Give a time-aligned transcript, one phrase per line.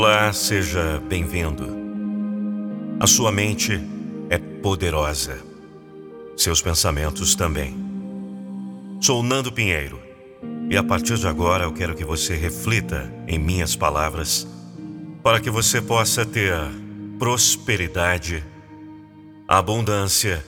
[0.00, 1.76] Olá, seja bem-vindo.
[3.00, 3.80] A sua mente
[4.30, 5.40] é poderosa,
[6.36, 7.76] seus pensamentos também.
[9.00, 10.00] Sou Nando Pinheiro
[10.70, 14.46] e a partir de agora eu quero que você reflita em minhas palavras
[15.20, 16.54] para que você possa ter
[17.18, 18.46] prosperidade,
[19.48, 20.46] abundância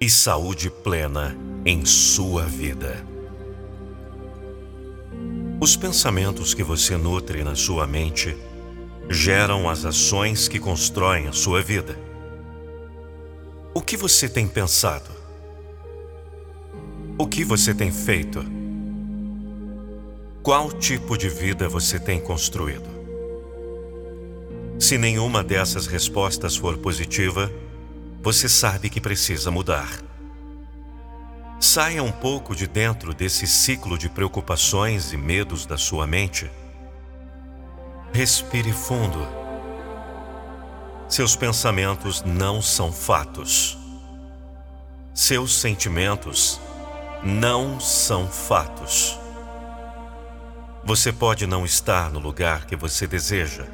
[0.00, 3.06] e saúde plena em sua vida.
[5.60, 8.36] Os pensamentos que você nutre na sua mente
[9.08, 11.98] geram as ações que constroem a sua vida.
[13.74, 15.10] O que você tem pensado?
[17.18, 18.44] O que você tem feito?
[20.42, 22.88] Qual tipo de vida você tem construído?
[24.78, 27.50] Se nenhuma dessas respostas for positiva,
[28.22, 30.02] você sabe que precisa mudar.
[31.60, 36.50] Saia um pouco de dentro desse ciclo de preocupações e medos da sua mente
[38.14, 39.26] Respire fundo.
[41.08, 43.76] Seus pensamentos não são fatos.
[45.12, 46.60] Seus sentimentos
[47.24, 49.18] não são fatos.
[50.84, 53.66] Você pode não estar no lugar que você deseja,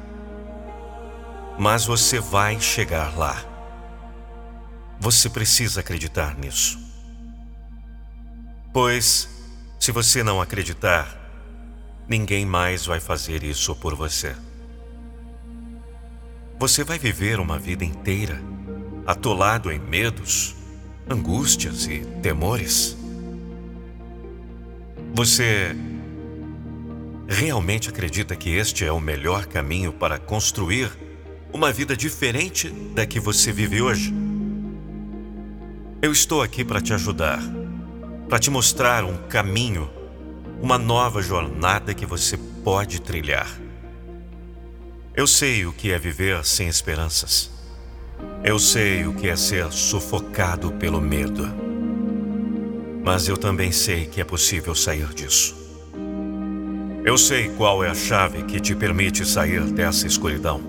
[1.59, 3.45] mas você vai chegar lá.
[4.99, 6.79] Você precisa acreditar nisso.
[8.73, 9.29] Pois,
[9.79, 11.20] se você não acreditar,
[12.11, 14.35] Ninguém mais vai fazer isso por você.
[16.59, 18.37] Você vai viver uma vida inteira
[19.07, 20.53] atolado em medos,
[21.09, 22.97] angústias e temores.
[25.13, 25.73] Você
[27.29, 30.91] realmente acredita que este é o melhor caminho para construir
[31.53, 34.13] uma vida diferente da que você vive hoje?
[36.01, 37.39] Eu estou aqui para te ajudar,
[38.27, 40.00] para te mostrar um caminho
[40.61, 43.49] uma nova jornada que você pode trilhar.
[45.15, 47.49] Eu sei o que é viver sem esperanças.
[48.43, 51.49] Eu sei o que é ser sufocado pelo medo.
[53.03, 55.55] Mas eu também sei que é possível sair disso.
[57.03, 60.61] Eu sei qual é a chave que te permite sair dessa escuridão.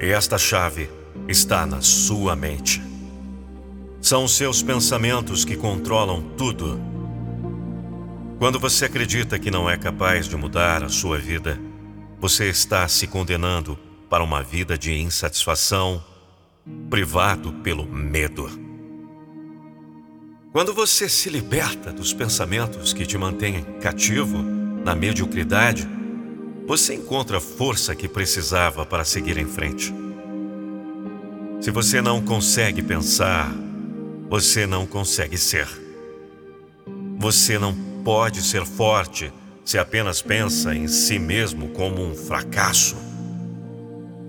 [0.00, 0.88] E esta chave
[1.28, 2.82] está na sua mente.
[4.00, 6.97] São seus pensamentos que controlam tudo
[8.38, 11.58] quando você acredita que não é capaz de mudar a sua vida,
[12.20, 13.76] você está se condenando
[14.08, 16.02] para uma vida de insatisfação,
[16.88, 18.48] privado pelo medo.
[20.52, 24.38] Quando você se liberta dos pensamentos que te mantêm cativo
[24.84, 25.86] na mediocridade,
[26.64, 29.92] você encontra a força que precisava para seguir em frente.
[31.60, 33.52] Se você não consegue pensar,
[34.30, 35.66] você não consegue ser.
[37.18, 39.30] Você não pode ser forte
[39.66, 42.96] se apenas pensa em si mesmo como um fracasso.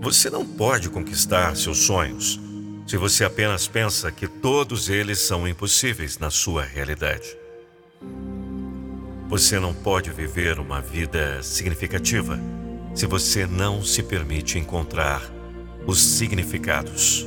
[0.02, 2.38] Você não pode conquistar seus sonhos
[2.86, 7.38] se você apenas pensa que todos eles são impossíveis na sua realidade.
[9.30, 12.38] Você não pode viver uma vida significativa
[12.94, 15.22] se você não se permite encontrar
[15.88, 17.26] os significados.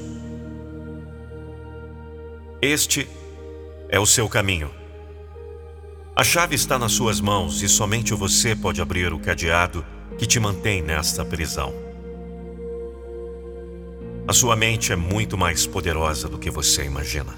[2.60, 3.08] Este
[3.88, 4.81] é o seu caminho.
[6.14, 9.84] A chave está nas suas mãos e somente você pode abrir o cadeado
[10.18, 11.72] que te mantém nesta prisão.
[14.28, 17.32] A sua mente é muito mais poderosa do que você imagina.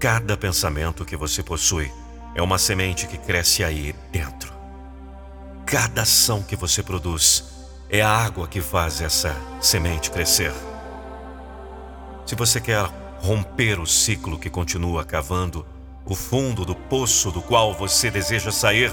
[0.00, 1.88] Cada pensamento que você possui
[2.34, 4.52] é uma semente que cresce aí dentro.
[5.64, 7.44] Cada ação que você produz
[7.88, 10.52] é a água que faz essa semente crescer.
[12.26, 12.84] Se você quer
[13.20, 15.64] romper o ciclo que continua cavando,
[16.08, 18.90] o fundo do poço do qual você deseja sair.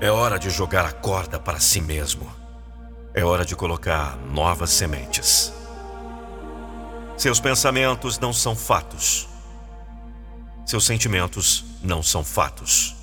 [0.00, 2.26] É hora de jogar a corda para si mesmo.
[3.12, 5.52] É hora de colocar novas sementes.
[7.18, 9.28] Seus pensamentos não são fatos.
[10.64, 12.96] Seus sentimentos não são fatos.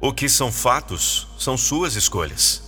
[0.00, 2.62] O que são fatos são suas escolhas.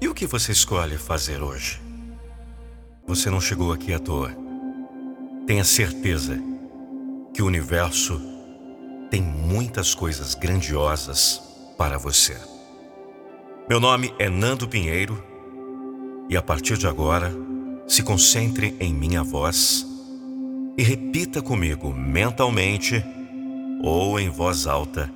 [0.00, 1.80] E o que você escolhe fazer hoje?
[3.06, 4.34] Você não chegou aqui à toa.
[5.46, 6.53] Tenha certeza
[7.34, 8.20] que o universo
[9.10, 11.42] tem muitas coisas grandiosas
[11.76, 12.36] para você.
[13.68, 15.22] Meu nome é Nando Pinheiro
[16.30, 17.32] e a partir de agora,
[17.88, 19.84] se concentre em minha voz
[20.78, 23.04] e repita comigo mentalmente
[23.82, 25.12] ou em voz alta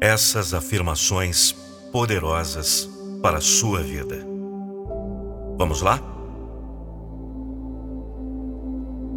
[0.00, 1.52] essas afirmações
[1.92, 2.88] poderosas
[3.22, 4.26] para a sua vida.
[5.56, 6.11] Vamos lá?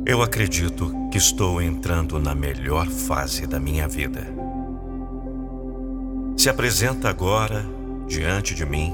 [0.08, 4.22] Eu acredito que estou entrando na melhor fase da minha vida.
[6.38, 7.66] Se apresenta agora
[8.08, 8.94] diante de mim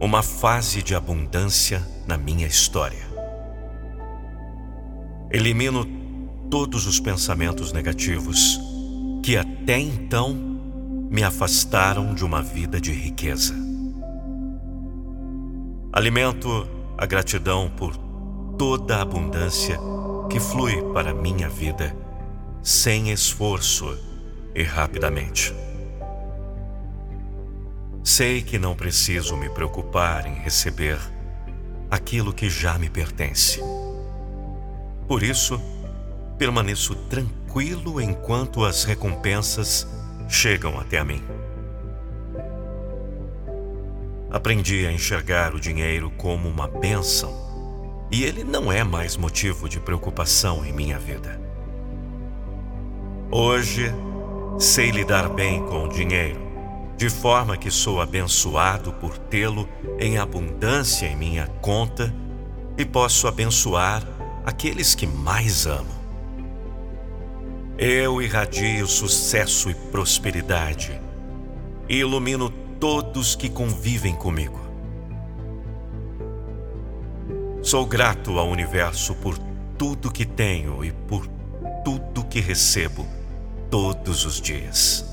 [0.00, 3.06] uma fase de abundância na minha história.
[5.30, 5.86] Elimino
[6.50, 8.60] todos os pensamentos negativos
[9.22, 10.34] que até então
[11.08, 13.54] me afastaram de uma vida de riqueza.
[15.92, 16.66] Alimento
[16.98, 18.11] a gratidão por
[18.58, 19.78] toda a abundância
[20.28, 21.94] que flui para minha vida
[22.62, 23.98] sem esforço
[24.54, 25.54] e rapidamente.
[28.04, 30.98] Sei que não preciso me preocupar em receber
[31.90, 33.60] aquilo que já me pertence.
[35.06, 35.60] Por isso,
[36.38, 39.86] permaneço tranquilo enquanto as recompensas
[40.28, 41.22] chegam até mim.
[44.30, 47.41] Aprendi a enxergar o dinheiro como uma bênção
[48.12, 51.40] e ele não é mais motivo de preocupação em minha vida.
[53.30, 53.90] Hoje,
[54.58, 56.38] sei lidar bem com o dinheiro,
[56.98, 59.66] de forma que sou abençoado por tê-lo
[59.98, 62.14] em abundância em minha conta
[62.76, 64.06] e posso abençoar
[64.44, 66.02] aqueles que mais amo.
[67.78, 71.00] Eu irradio sucesso e prosperidade
[71.88, 74.61] e ilumino todos que convivem comigo.
[77.62, 79.38] Sou grato ao universo por
[79.78, 81.28] tudo que tenho e por
[81.84, 83.06] tudo que recebo
[83.70, 85.04] todos os dias.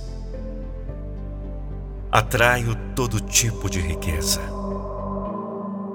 [2.12, 4.42] Atraio todo tipo de riqueza.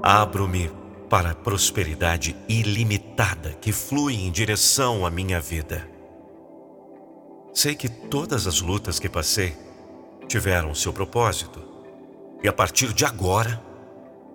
[0.01, 0.71] Abro-me
[1.11, 5.85] para a prosperidade ilimitada que flui em direção à minha vida.
[7.53, 9.57] Sei que todas as lutas que passei
[10.29, 11.61] tiveram seu propósito,
[12.45, 13.61] e a partir de agora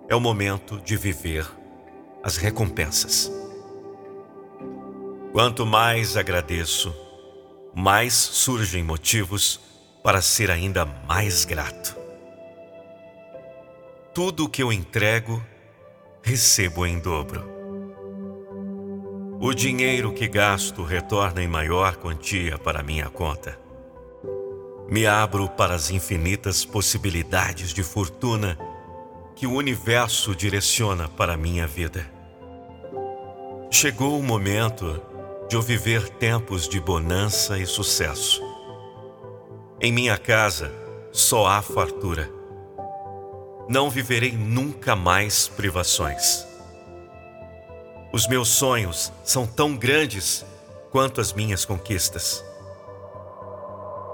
[0.06, 1.59] é o momento de viver
[2.22, 3.30] as recompensas.
[5.32, 6.94] Quanto mais agradeço,
[7.74, 9.60] mais surgem motivos
[10.02, 11.96] para ser ainda mais grato.
[14.12, 15.42] Tudo o que eu entrego
[16.22, 17.48] recebo em dobro.
[19.40, 23.58] O dinheiro que gasto retorna em maior quantia para minha conta.
[24.90, 28.58] Me abro para as infinitas possibilidades de fortuna
[29.40, 32.04] que o universo direciona para minha vida.
[33.70, 35.00] Chegou o momento
[35.48, 38.42] de eu viver tempos de bonança e sucesso.
[39.80, 40.70] Em minha casa
[41.10, 42.30] só há fartura
[43.66, 46.46] não viverei nunca mais privações.
[48.12, 50.44] Os meus sonhos são tão grandes
[50.90, 52.44] quanto as minhas conquistas.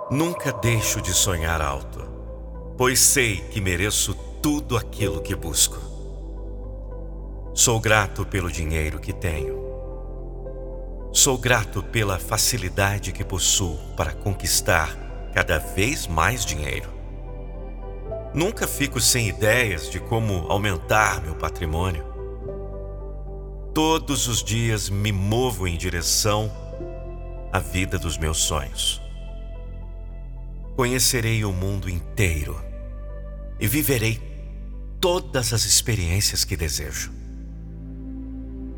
[0.08, 2.08] Nunca deixo de sonhar alto,
[2.76, 5.76] pois sei que mereço tudo aquilo que busco.
[7.54, 9.64] Sou grato pelo dinheiro que tenho.
[11.12, 16.90] Sou grato pela facilidade que possuo para conquistar cada vez mais dinheiro.
[18.34, 22.04] Nunca fico sem ideias de como aumentar meu patrimônio.
[23.72, 26.52] Todos os dias me movo em direção
[27.50, 29.00] à vida dos meus sonhos.
[30.76, 32.65] Conhecerei o mundo inteiro
[33.58, 34.20] e viverei
[35.00, 37.12] todas as experiências que desejo.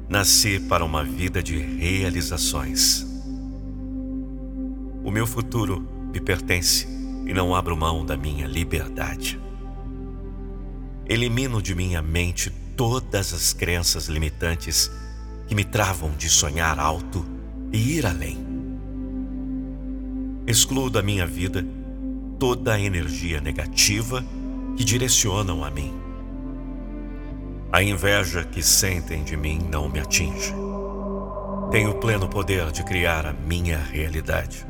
[0.08, 3.06] Nasci para uma vida de realizações.
[5.04, 6.86] O meu futuro me pertence
[7.26, 9.38] e não abro mão da minha liberdade.
[11.06, 14.90] Elimino de minha mente todas as crenças limitantes
[15.46, 17.24] que me travam de sonhar alto
[17.72, 18.38] e ir além.
[20.46, 21.64] Excluo da minha vida
[22.38, 24.24] toda a energia negativa
[24.78, 25.92] que direcionam a mim.
[27.72, 30.54] A inveja que sentem de mim não me atinge.
[31.72, 34.64] Tenho pleno poder de criar a minha realidade.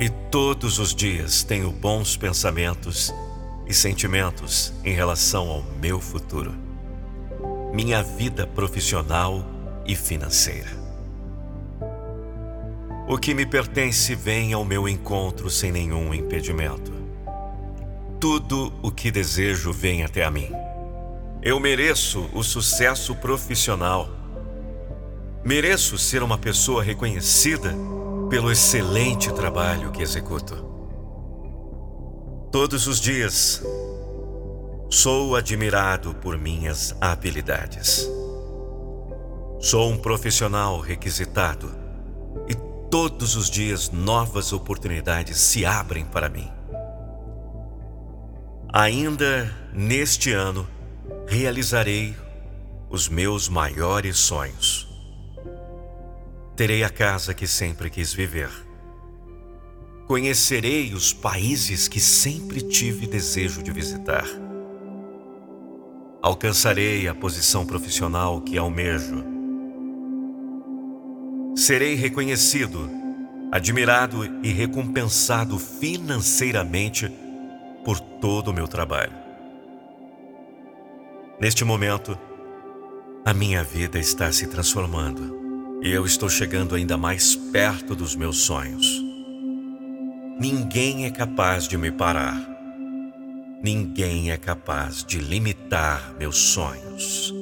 [0.00, 3.14] E todos os dias tenho bons pensamentos
[3.64, 6.52] e sentimentos em relação ao meu futuro,
[7.72, 9.46] minha vida profissional
[9.86, 10.70] e financeira.
[13.06, 16.95] O que me pertence vem ao meu encontro sem nenhum impedimento.
[18.18, 20.50] Tudo o que desejo vem até a mim.
[21.42, 24.08] Eu mereço o sucesso profissional.
[25.44, 27.74] Mereço ser uma pessoa reconhecida
[28.30, 30.54] pelo excelente trabalho que executo.
[32.50, 33.62] Todos os dias
[34.88, 38.08] sou admirado por minhas habilidades.
[39.60, 41.70] Sou um profissional requisitado
[42.48, 42.54] e
[42.90, 46.55] todos os dias novas oportunidades se abrem para mim.
[48.78, 50.68] Ainda neste ano
[51.26, 52.14] realizarei
[52.90, 54.86] os meus maiores sonhos.
[56.54, 58.50] Terei a casa que sempre quis viver
[60.06, 64.24] Conhecerei os países que sempre tive desejo de visitar.
[66.22, 69.24] Alcançarei a posição profissional que almejo.
[71.56, 72.88] Serei reconhecido,
[73.50, 77.10] admirado e recompensado financeiramente
[77.86, 79.12] por todo o meu trabalho.
[81.40, 82.18] Neste momento,
[83.24, 88.38] a minha vida está se transformando e eu estou chegando ainda mais perto dos meus
[88.38, 89.00] sonhos.
[90.40, 92.36] Ninguém é capaz de me parar.
[93.62, 97.32] Ninguém é capaz de limitar meus sonhos.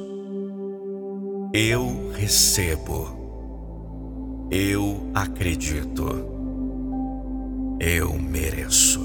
[1.55, 4.47] Eu recebo.
[4.51, 6.05] Eu acredito.
[7.81, 9.04] Eu mereço.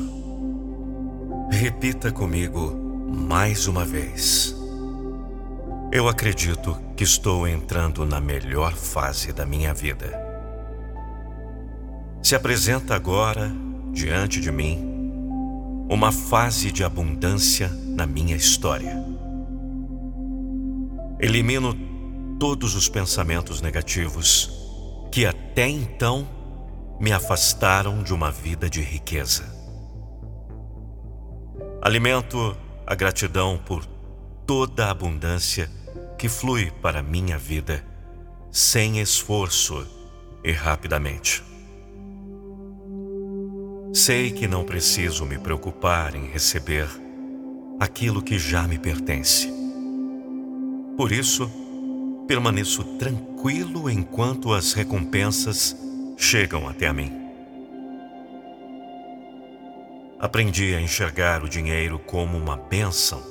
[1.52, 2.72] Repita comigo
[3.08, 4.56] mais uma vez.
[5.92, 10.18] Eu acredito que estou entrando na melhor fase da minha vida.
[12.22, 13.52] Se apresenta agora
[13.92, 14.80] diante de mim
[15.90, 19.04] uma fase de abundância na minha história.
[21.20, 21.76] Elimino
[22.40, 24.52] todos os pensamentos negativos
[25.12, 26.28] que até então
[27.00, 29.59] me afastaram de uma vida de riqueza.
[31.82, 33.86] Alimento a gratidão por
[34.46, 35.72] toda a abundância
[36.18, 37.86] que flui para minha vida
[38.52, 39.88] sem esforço
[40.44, 41.42] e rapidamente.
[43.94, 46.88] Sei que não preciso me preocupar em receber
[47.80, 49.50] aquilo que já me pertence.
[50.98, 51.50] Por isso,
[52.28, 55.78] permaneço tranquilo enquanto as recompensas
[56.18, 57.19] chegam até a mim.
[60.20, 63.24] Aprendi a enxergar o dinheiro como uma bênção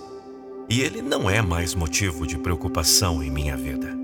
[0.71, 3.95] e ele não é mais motivo de preocupação em minha vida.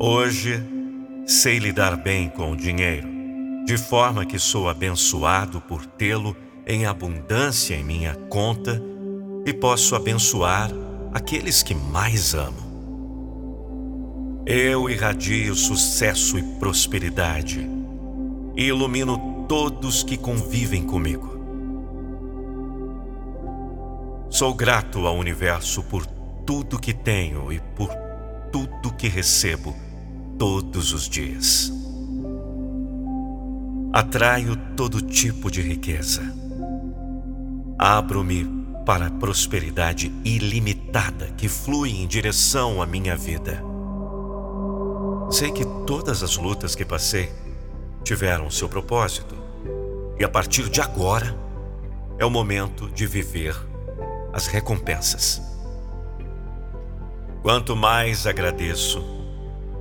[0.00, 0.60] Hoje,
[1.24, 3.06] sei lidar bem com o dinheiro
[3.64, 6.36] de forma que sou abençoado por tê-lo
[6.66, 8.82] em abundância em minha conta
[9.46, 10.68] e posso abençoar
[11.14, 12.66] aqueles que mais amo.
[14.44, 17.68] Eu irradio sucesso e prosperidade
[18.56, 21.38] e ilumino todos que convivem comigo.
[24.28, 26.04] Sou grato ao universo por
[26.44, 27.88] tudo que tenho e por
[28.52, 29.74] tudo que recebo
[30.38, 31.72] todos os dias.
[33.90, 36.22] Atraio todo tipo de riqueza.
[37.78, 38.44] Abro-me
[38.84, 43.62] para a prosperidade ilimitada que flui em direção à minha vida.
[45.30, 47.47] Sei que todas as lutas que passei
[48.08, 49.36] tiveram seu propósito,
[50.18, 51.36] e a partir de agora
[52.18, 53.54] é o momento de viver
[54.32, 55.42] as recompensas.
[57.42, 59.04] Quanto mais agradeço,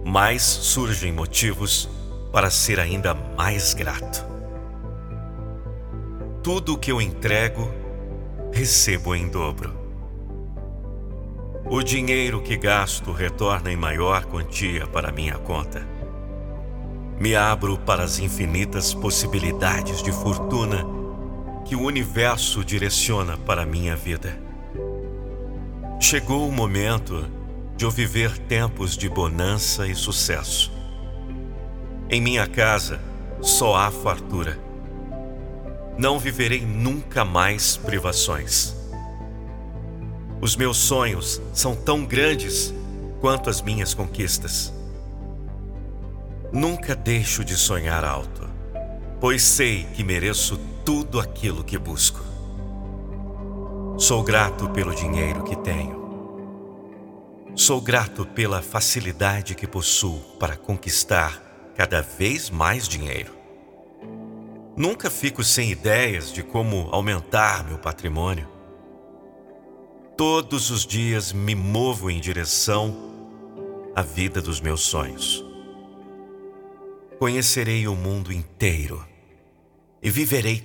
[0.04, 1.90] mais surgem motivos
[2.30, 4.26] para ser ainda mais grato.
[6.44, 7.72] Tudo o que eu entrego,
[8.52, 9.74] recebo em dobro.
[11.64, 15.97] O dinheiro que gasto retorna em maior quantia para minha conta.
[17.20, 20.86] Me abro para as infinitas possibilidades de fortuna
[21.66, 24.38] que o universo direciona para minha vida.
[26.00, 27.28] Chegou o momento
[27.76, 30.72] de eu viver tempos de bonança e sucesso.
[32.08, 33.02] Em minha casa
[33.42, 34.60] só há fartura.
[35.98, 38.76] Não viverei nunca mais privações.
[40.40, 42.72] Os meus sonhos são tão grandes
[43.20, 44.77] quanto as minhas conquistas.
[46.52, 48.50] Nunca deixo de sonhar alto,
[49.20, 52.22] pois sei que mereço tudo aquilo que busco.
[53.98, 55.98] Sou grato pelo dinheiro que tenho.
[57.54, 63.34] Sou grato pela facilidade que possuo para conquistar cada vez mais dinheiro.
[64.76, 68.48] Nunca fico sem ideias de como aumentar meu patrimônio.
[70.16, 72.96] Todos os dias me movo em direção
[73.96, 75.47] à vida dos meus sonhos.
[77.20, 79.04] Conhecerei o mundo inteiro
[80.04, 80.64] e viverei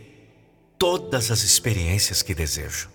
[0.79, 2.91] todas as experiências que desejo.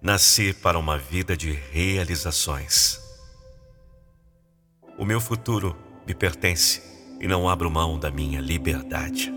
[0.00, 3.00] Nasci para uma vida de realizações.
[4.96, 6.80] O meu futuro me pertence
[7.20, 9.34] e não abro mão da minha liberdade.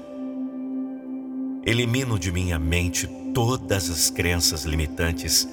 [1.65, 5.47] Elimino de minha mente todas as crenças limitantes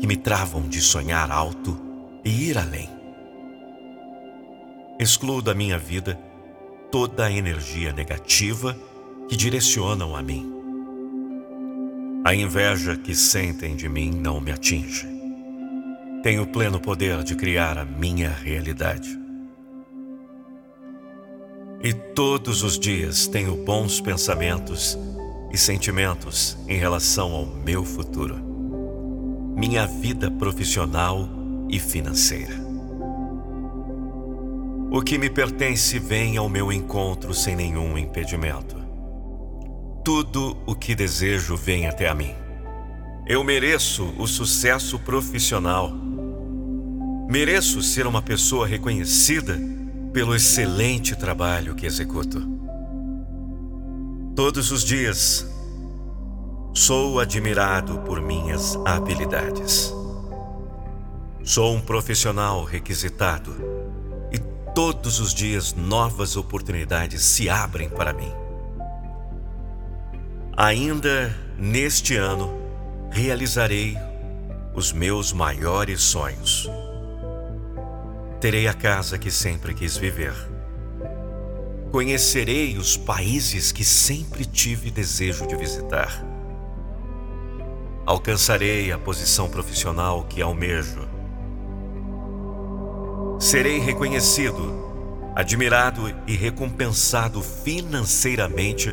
[0.00, 1.78] que me travam de sonhar alto
[2.24, 2.88] e ir além.
[4.98, 6.18] Excluo da minha vida
[6.90, 8.76] toda a energia negativa
[9.28, 10.54] que direcionam a mim.
[12.24, 15.06] A inveja que sentem de mim não me atinge.
[16.22, 19.18] Tenho pleno poder de criar a minha realidade.
[21.82, 24.98] E todos os dias tenho bons pensamentos
[25.52, 28.36] e sentimentos em relação ao meu futuro,
[29.56, 31.28] minha vida profissional
[31.70, 32.67] e financeira.
[34.90, 38.74] O que me pertence vem ao meu encontro sem nenhum impedimento.
[40.02, 42.34] Tudo o que desejo vem até a mim.
[43.26, 45.92] Eu mereço o sucesso profissional.
[47.30, 49.60] Mereço ser uma pessoa reconhecida
[50.10, 52.40] pelo excelente trabalho que executo.
[54.34, 55.46] Todos os dias
[56.72, 59.92] sou admirado por minhas habilidades.
[61.44, 63.54] Sou um profissional requisitado
[64.74, 68.32] todos os dias novas oportunidades se abrem para mim.
[70.56, 72.52] Ainda neste ano
[73.10, 73.96] realizarei
[74.74, 76.68] os meus maiores sonhos.
[78.40, 80.34] Terei a casa que sempre quis viver.
[81.90, 86.24] Conhecerei os países que sempre tive desejo de visitar.
[88.06, 91.07] Alcançarei a posição profissional que almejo.
[93.38, 98.92] Serei reconhecido, admirado e recompensado financeiramente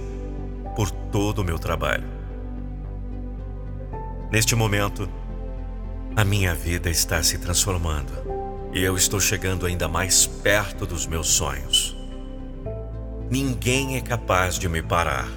[0.75, 2.05] por todo o meu trabalho.
[4.31, 5.09] Neste momento,
[6.15, 8.13] a minha vida está se transformando
[8.71, 11.97] e eu estou chegando ainda mais perto dos meus sonhos.
[13.31, 15.27] Ninguém é capaz de me parar.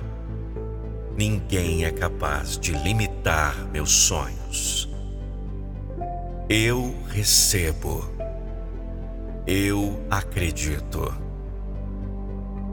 [1.16, 4.86] Ninguém é capaz de limitar meus sonhos.
[6.46, 8.17] Eu recebo.
[9.50, 11.10] Eu acredito.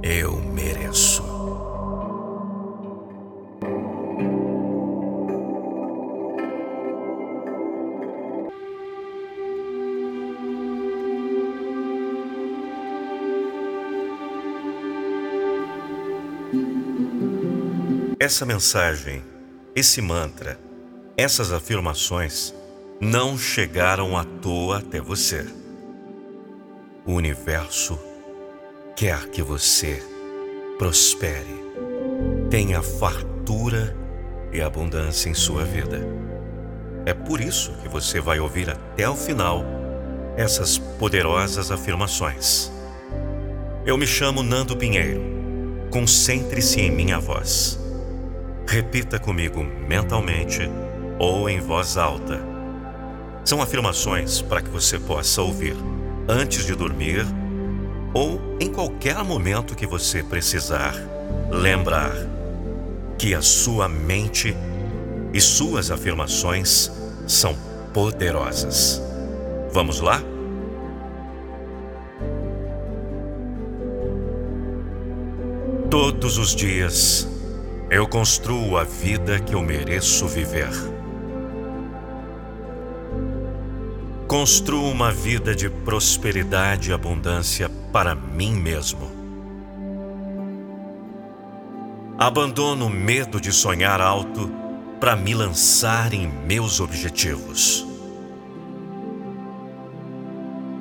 [0.03, 1.24] Eu mereço.
[18.19, 19.23] Essa mensagem,
[19.73, 20.60] esse mantra,
[21.15, 22.54] essas afirmações
[22.99, 25.63] não chegaram à toa até você.
[27.08, 28.00] O universo
[28.96, 30.02] quer que você
[30.80, 31.63] prospere,
[32.50, 33.96] tenha fartura
[34.52, 36.02] e abundância em sua vida.
[37.06, 39.63] É por isso que você vai ouvir até o final
[40.36, 42.72] essas poderosas afirmações.
[43.86, 45.22] Eu me chamo Nando Pinheiro.
[45.91, 47.80] Concentre-se em minha voz.
[48.68, 50.68] Repita comigo mentalmente
[51.20, 52.41] ou em voz alta.
[53.44, 55.76] São afirmações para que você possa ouvir
[56.27, 57.25] antes de dormir
[58.13, 60.95] ou em qualquer momento que você precisar
[61.51, 62.13] lembrar
[63.17, 64.55] que a sua mente
[65.33, 66.91] e suas afirmações
[67.27, 67.55] são
[67.93, 69.01] poderosas.
[69.71, 70.21] Vamos lá?
[75.89, 77.27] Todos os dias
[77.89, 80.94] eu construo a vida que eu mereço viver.
[84.27, 89.11] Construo uma vida de prosperidade e abundância para mim mesmo.
[92.17, 94.51] Abandono o medo de sonhar alto
[94.99, 97.85] para me lançar em meus objetivos.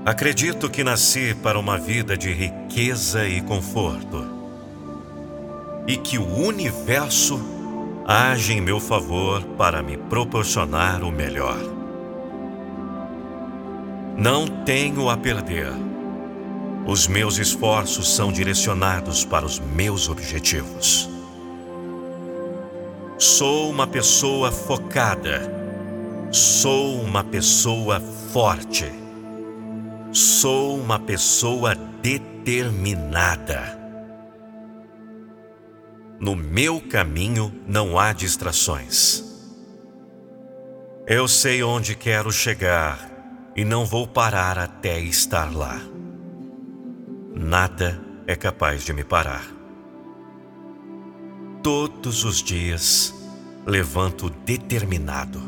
[0.06, 4.24] Acredito que nasci para uma vida de riqueza e conforto
[5.86, 7.38] e que o universo
[8.06, 11.73] age em meu favor para me proporcionar o melhor.
[14.16, 15.72] Não tenho a perder.
[16.86, 21.10] Os meus esforços são direcionados para os meus objetivos.
[23.18, 25.42] Sou uma pessoa focada.
[26.30, 27.98] Sou uma pessoa
[28.32, 28.88] forte.
[30.12, 33.80] Sou uma pessoa determinada.
[36.20, 39.24] No meu caminho não há distrações.
[41.04, 43.13] Eu sei onde quero chegar
[43.56, 45.80] e não vou parar até estar lá.
[47.34, 49.44] Nada é capaz de me parar.
[51.62, 53.14] Todos os dias
[53.66, 55.40] levanto determinado.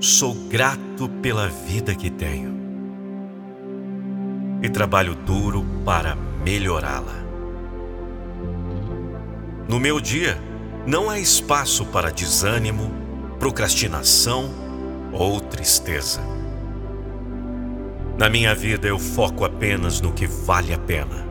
[0.00, 2.58] Sou grato pela vida que tenho
[4.62, 7.20] e trabalho duro para melhorá-la.
[9.68, 10.36] No meu dia,
[10.86, 12.90] não há espaço para desânimo,
[13.38, 14.50] procrastinação
[15.12, 16.39] ou tristeza.
[18.20, 21.26] Na minha vida, eu foco apenas no que vale a pena.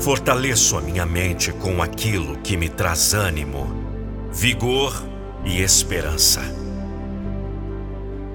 [0.00, 3.66] Fortaleço a minha mente com aquilo que me traz ânimo,
[4.32, 4.94] vigor
[5.44, 6.40] e esperança.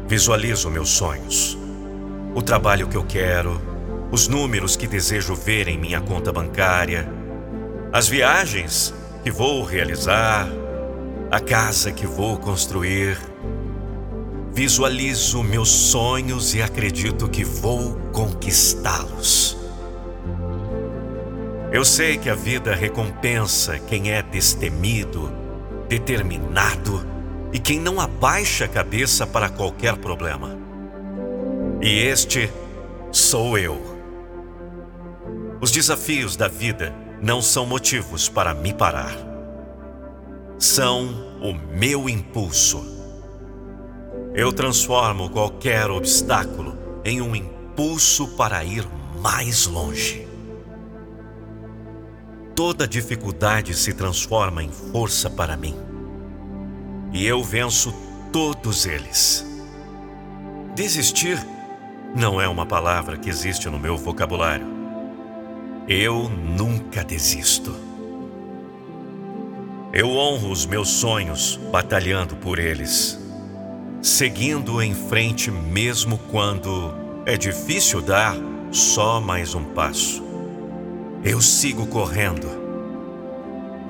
[0.07, 1.57] Visualizo meus sonhos,
[2.35, 3.59] o trabalho que eu quero,
[4.11, 7.11] os números que desejo ver em minha conta bancária,
[7.91, 10.47] as viagens que vou realizar,
[11.31, 13.17] a casa que vou construir.
[14.57, 19.55] Visualizo meus sonhos e acredito que vou conquistá-los.
[21.71, 25.31] Eu sei que a vida recompensa quem é destemido,
[25.87, 27.05] determinado
[27.53, 30.57] e quem não abaixa a cabeça para qualquer problema.
[31.79, 32.51] E este
[33.11, 33.79] sou eu.
[35.61, 39.15] Os desafios da vida não são motivos para me parar.
[40.57, 42.96] São o meu impulso.
[44.37, 48.87] Eu transformo qualquer obstáculo em um impulso para ir
[49.19, 50.27] mais longe.
[52.55, 55.75] Toda dificuldade se transforma em força para mim.
[57.11, 57.91] E eu venço
[58.31, 59.43] todos eles.
[60.75, 61.43] Desistir
[62.15, 64.67] não é uma palavra que existe no meu vocabulário.
[65.87, 67.75] Eu nunca desisto.
[69.91, 73.19] Eu honro os meus sonhos batalhando por eles,
[74.01, 76.93] seguindo em frente mesmo quando
[77.25, 78.35] é difícil dar
[78.71, 80.23] só mais um passo.
[81.23, 82.47] Eu sigo correndo.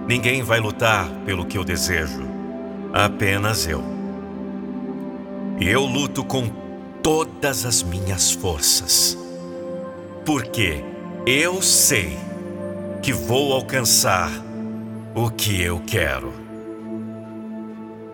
[0.07, 2.23] Ninguém vai lutar pelo que eu desejo,
[2.93, 3.83] apenas eu.
[5.59, 6.47] E eu luto com
[7.03, 9.17] todas as minhas forças.
[10.25, 10.83] Porque
[11.25, 12.17] eu sei
[13.01, 14.31] que vou alcançar
[15.15, 16.33] o que eu quero.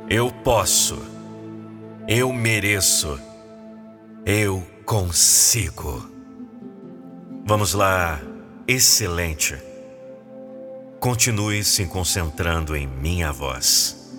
[0.09, 0.99] Eu posso,
[2.07, 3.19] eu mereço,
[4.25, 6.09] eu consigo.
[7.45, 8.21] Vamos lá,
[8.67, 9.57] excelente.
[10.99, 14.13] Continue se concentrando em minha voz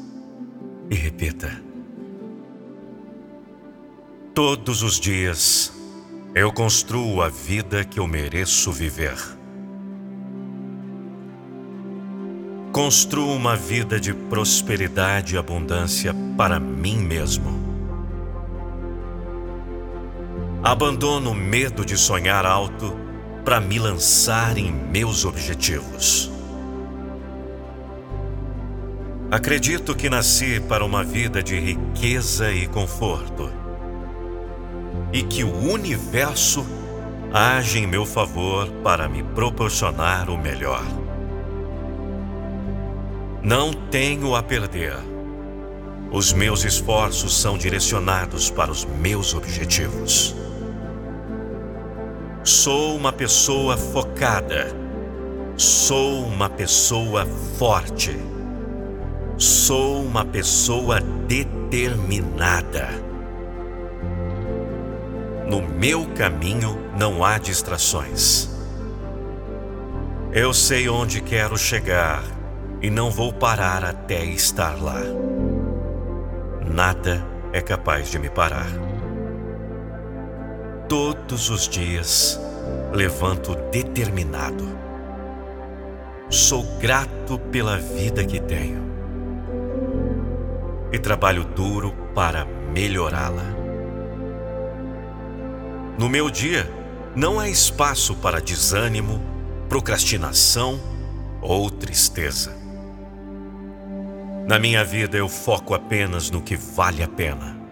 [0.91, 1.63] e repita.
[4.35, 5.73] Todos os dias
[6.35, 9.17] eu construo a vida que eu mereço viver.
[12.73, 17.74] Construo uma vida de prosperidade e abundância para mim mesmo.
[20.67, 22.97] Abandono o medo de sonhar alto
[23.45, 26.33] para me lançar em meus objetivos.
[29.31, 33.53] Acredito que nasci para uma vida de riqueza e conforto
[35.13, 36.65] e que o universo
[37.31, 40.83] age em meu favor para me proporcionar o melhor.
[43.43, 44.97] Não tenho a perder.
[46.11, 50.35] Os meus esforços são direcionados para os meus objetivos.
[52.45, 54.67] Sou uma pessoa focada.
[55.57, 57.25] Sou uma pessoa
[57.59, 58.15] forte.
[59.39, 62.91] Sou uma pessoa determinada.
[65.49, 68.51] No meu caminho não há distrações.
[70.31, 72.23] Eu sei onde quero chegar
[72.83, 75.01] e não vou parar até estar lá.
[76.71, 78.94] Nada é capaz de me parar.
[80.89, 82.39] Todos os dias
[82.93, 84.69] levanto determinado.
[86.29, 88.85] Sou grato pela vida que tenho
[90.93, 93.47] e trabalho duro para melhorá-la.
[95.99, 96.71] No meu dia,
[97.17, 99.21] não há espaço para desânimo,
[99.69, 100.79] procrastinação
[101.41, 102.55] ou tristeza.
[104.47, 107.64] Na minha vida, eu foco apenas no que vale a pena.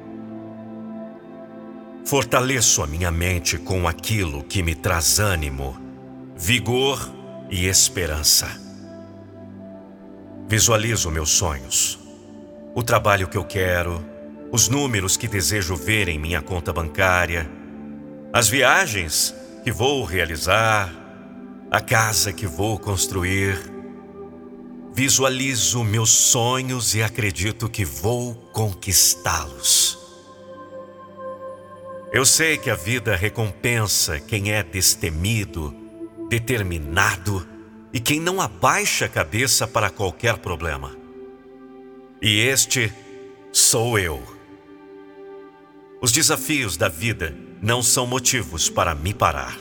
[2.05, 5.77] Fortaleço a minha mente com aquilo que me traz ânimo,
[6.37, 7.11] vigor
[7.51, 8.49] e esperança.
[10.49, 11.99] Visualizo meus sonhos,
[12.75, 14.05] o trabalho que eu quero,
[14.51, 17.49] os números que desejo ver em minha conta bancária
[18.33, 20.91] as viagens que vou realizar,
[21.71, 23.59] a casa que vou construir.
[24.95, 30.02] Visualizo meus sonhos e acredito que vou conquistá-los.
[32.12, 35.75] Eu sei que a vida recompensa quem é destemido,
[36.29, 37.48] determinado
[37.90, 40.94] e quem não abaixa a cabeça para qualquer problema.
[42.20, 42.92] E este
[43.51, 44.22] sou eu.
[46.03, 49.59] Os desafios da vida não são motivos para me parar.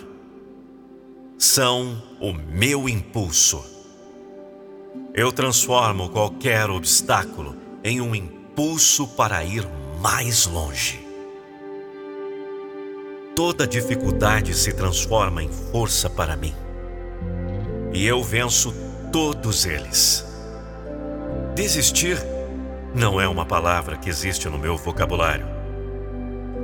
[1.37, 3.63] São o meu impulso.
[5.13, 9.65] Eu transformo qualquer obstáculo em um impulso para ir
[10.01, 11.10] mais longe.
[13.43, 16.53] Toda dificuldade se transforma em força para mim.
[17.91, 18.71] E eu venço
[19.11, 20.23] todos eles.
[21.55, 22.19] Desistir
[22.93, 25.47] não é uma palavra que existe no meu vocabulário.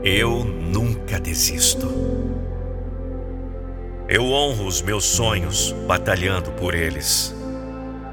[0.03, 1.87] Eu nunca desisto.
[4.07, 7.33] Eu honro os meus sonhos batalhando por eles,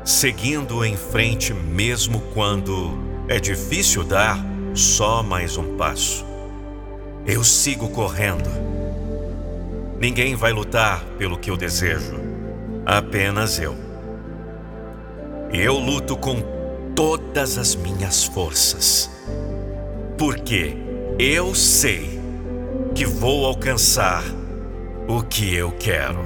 [0.06, 2.96] seguindo em frente mesmo quando
[3.28, 6.33] é difícil dar só mais um passo.
[7.26, 8.50] Eu sigo correndo.
[9.98, 12.14] Ninguém vai lutar pelo que eu desejo,
[12.84, 13.74] apenas eu.
[15.50, 16.36] Eu luto com
[16.94, 19.10] todas as minhas forças,
[20.18, 20.76] porque
[21.18, 22.20] eu sei
[22.94, 24.22] que vou alcançar
[25.08, 26.18] o que eu quero.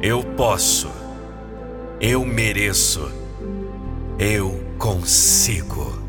[0.00, 0.88] Eu posso,
[2.00, 3.10] eu mereço,
[4.18, 5.99] eu consigo.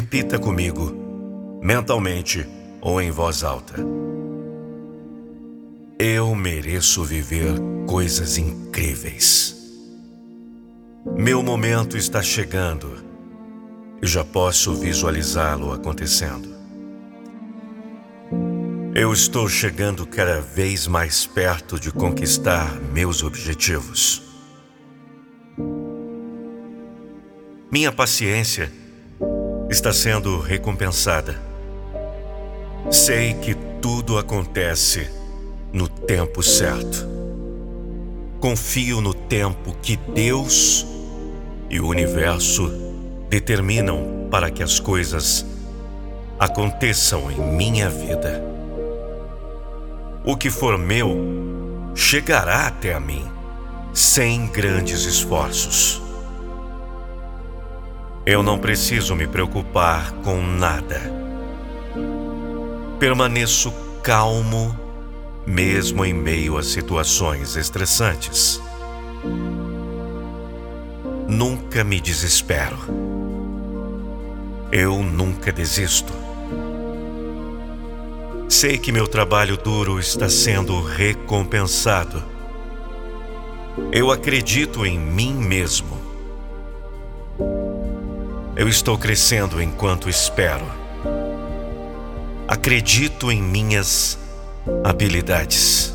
[0.00, 2.48] Repita comigo, mentalmente
[2.80, 3.74] ou em voz alta.
[5.98, 9.56] Eu mereço viver coisas incríveis.
[11.16, 12.94] Meu momento está chegando
[14.00, 16.48] e já posso visualizá-lo acontecendo.
[18.94, 24.22] Eu estou chegando cada vez mais perto de conquistar meus objetivos.
[27.68, 28.70] Minha paciência
[29.68, 31.38] está sendo recompensada.
[32.90, 35.10] Sei que tudo acontece
[35.72, 37.06] no tempo certo.
[38.40, 40.86] Confio no tempo que Deus
[41.68, 42.70] e o universo
[43.28, 45.44] determinam para que as coisas
[46.38, 48.42] aconteçam em minha vida.
[50.24, 53.26] O que for meu chegará até a mim
[53.92, 56.07] sem grandes esforços.
[58.30, 61.00] Eu não preciso me preocupar com nada.
[63.00, 64.78] Permaneço calmo,
[65.46, 68.60] mesmo em meio a situações estressantes.
[71.26, 72.76] Nunca me desespero.
[74.70, 76.12] Eu nunca desisto.
[78.46, 82.22] Sei que meu trabalho duro está sendo recompensado.
[83.90, 85.97] Eu acredito em mim mesmo.
[88.58, 90.66] Eu estou crescendo enquanto espero.
[92.48, 94.18] Acredito em minhas
[94.82, 95.94] habilidades.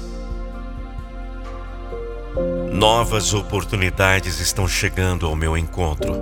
[2.72, 6.16] Novas oportunidades estão chegando ao meu encontro.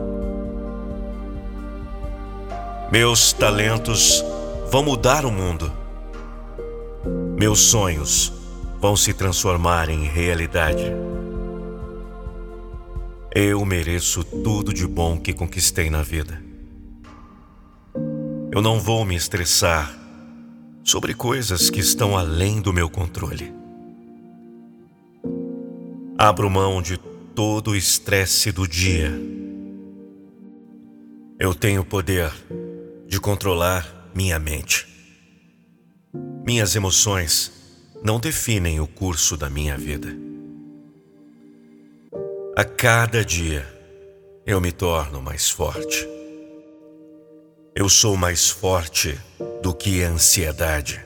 [2.91, 4.25] Meus talentos
[4.71, 5.71] vão mudar o mundo.
[7.37, 8.33] Meus sonhos
[8.79, 10.91] vão se transformar em realidade.
[13.33, 16.43] Eu mereço tudo de bom que conquistei na vida.
[18.51, 19.97] Eu não vou me estressar
[20.83, 23.53] sobre coisas que estão além do meu controle.
[26.17, 26.97] Abro mão de
[27.33, 29.13] todo o estresse do dia.
[31.39, 32.29] Eu tenho o poder
[33.07, 34.85] de controlar minha mente.
[36.45, 37.49] Minhas emoções
[38.03, 40.30] não definem o curso da minha vida.
[42.61, 43.67] A cada dia
[44.45, 46.07] eu me torno mais forte.
[47.75, 49.19] Eu sou mais forte
[49.63, 51.03] do que a ansiedade.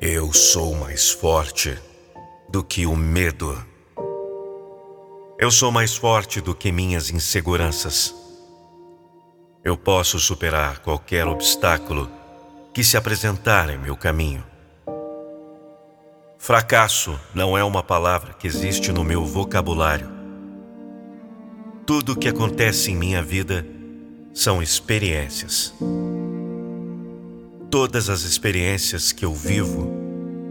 [0.00, 1.78] Eu sou mais forte
[2.48, 3.62] do que o medo.
[5.38, 8.14] Eu sou mais forte do que minhas inseguranças.
[9.62, 12.10] Eu posso superar qualquer obstáculo
[12.72, 14.51] que se apresentar em meu caminho.
[16.44, 20.10] Fracasso não é uma palavra que existe no meu vocabulário.
[21.86, 23.64] Tudo o que acontece em minha vida
[24.34, 25.72] são experiências.
[27.70, 29.88] Todas as experiências que eu vivo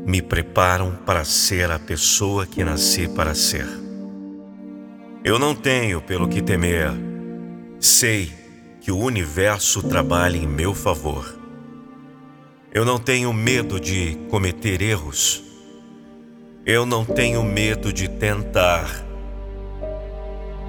[0.05, 3.67] me preparam para ser a pessoa que nasci para ser.
[5.25, 6.89] Eu não tenho pelo que temer.
[7.81, 8.31] Sei
[8.79, 11.37] que o universo trabalha em meu favor.
[12.73, 15.50] Eu não tenho medo de cometer erros
[16.65, 19.03] eu não tenho medo de tentar.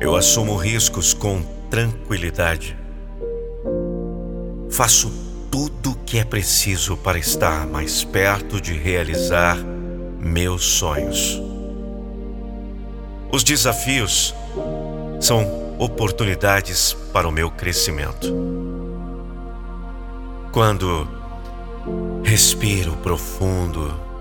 [0.00, 2.76] Eu assumo riscos com tranquilidade.
[4.70, 5.12] Faço
[5.50, 9.58] tudo o que é preciso para estar mais perto de realizar
[10.18, 11.40] meus sonhos.
[13.30, 14.34] Os desafios
[15.20, 18.34] são oportunidades para o meu crescimento.
[20.52, 21.08] Quando
[22.24, 24.11] respiro profundo,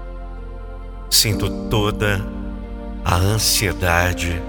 [1.12, 2.26] sinto toda
[3.04, 4.42] a ansiedade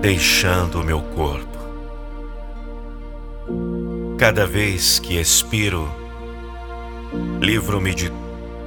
[0.00, 1.58] deixando o meu corpo.
[4.18, 5.88] Cada vez que expiro,
[7.40, 8.12] livro-me de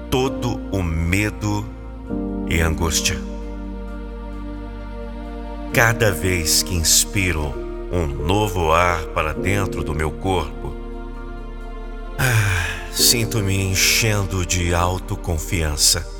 [0.09, 1.65] todo o medo
[2.49, 3.17] e angústia.
[5.73, 7.53] Cada vez que inspiro
[7.91, 10.73] um novo ar para dentro do meu corpo,
[12.17, 16.14] ah, sinto-me enchendo de autoconfiança.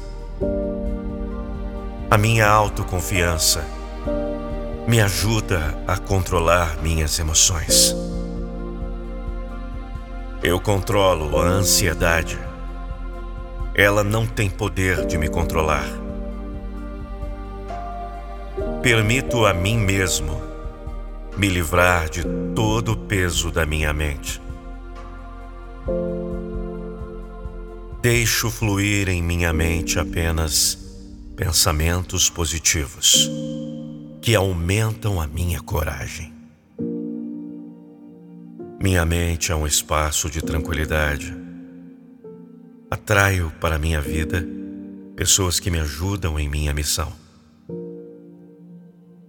[2.16, 3.68] A minha autoconfiança
[4.88, 7.94] me ajuda a controlar minhas emoções.
[10.42, 12.40] Eu controlo a ansiedade.
[13.76, 15.86] Ela não tem poder de me controlar.
[18.82, 20.42] Permito a mim mesmo
[21.36, 22.24] me livrar de
[22.56, 24.42] todo o peso da minha mente.
[28.02, 30.85] Deixo fluir em minha mente apenas
[31.36, 33.30] pensamentos positivos
[34.22, 36.34] que aumentam a minha coragem.
[38.82, 41.36] Minha mente é um espaço de tranquilidade.
[42.90, 44.48] Atraio para minha vida
[45.16, 47.12] pessoas que me ajudam em minha missão.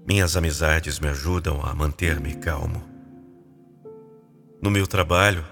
[0.06, 2.82] Minhas amizades me ajudam a manter-me calmo.
[4.62, 5.44] No meu trabalho,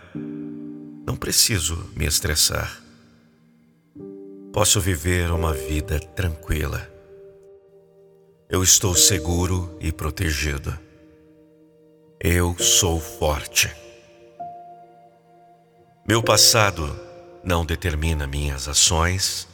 [1.04, 2.83] não preciso me estressar.
[4.54, 6.88] Posso viver uma vida tranquila.
[8.48, 10.78] Eu estou seguro e protegido.
[12.20, 13.68] Eu sou forte.
[16.06, 16.88] Meu passado
[17.42, 19.48] não determina minhas ações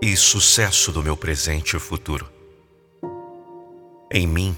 [0.00, 2.32] e sucesso do meu presente e futuro.
[4.10, 4.56] Em mim,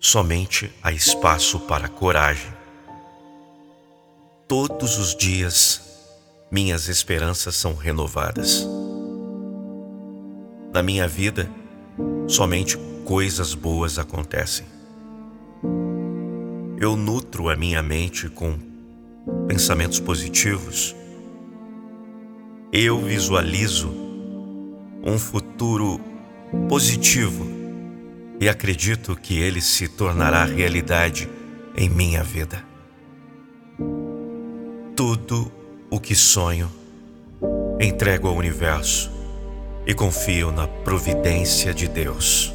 [0.00, 2.50] somente há espaço para coragem.
[4.48, 5.87] Todos os dias,
[6.50, 8.66] minhas esperanças são renovadas.
[10.72, 11.50] Na minha vida,
[12.26, 14.66] somente coisas boas acontecem.
[16.80, 18.58] Eu nutro a minha mente com
[19.46, 20.94] pensamentos positivos.
[22.72, 23.88] Eu visualizo
[25.02, 26.00] um futuro
[26.68, 27.46] positivo
[28.40, 31.28] e acredito que ele se tornará realidade
[31.76, 32.62] em minha vida.
[34.94, 35.57] Tudo
[35.90, 36.70] o que sonho,
[37.80, 39.10] entrego ao universo
[39.86, 42.52] e confio na providência de Deus.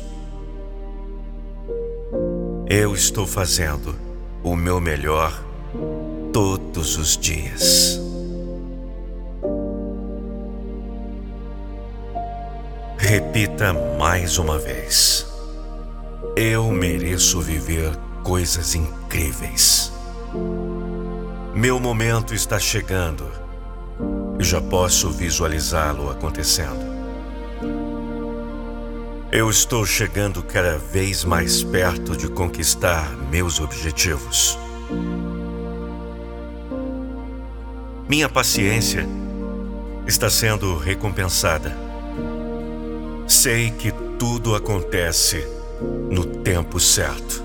[2.69, 3.96] Eu estou fazendo
[4.43, 5.43] o meu melhor
[6.32, 8.00] todos os dias.
[12.98, 15.26] Repita mais uma vez.
[16.36, 19.91] Eu mereço viver coisas incríveis.
[21.55, 23.29] Meu momento está chegando
[24.39, 26.83] e já posso visualizá-lo acontecendo.
[29.31, 34.57] Eu estou chegando cada vez mais perto de conquistar meus objetivos.
[38.09, 39.07] Minha paciência
[40.07, 41.77] está sendo recompensada.
[43.27, 45.47] Sei que tudo acontece
[46.09, 47.43] no tempo certo.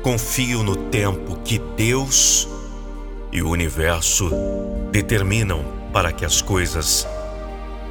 [0.00, 2.48] Confio no tempo que Deus
[3.32, 4.30] e o universo
[4.90, 7.06] determinam para que as coisas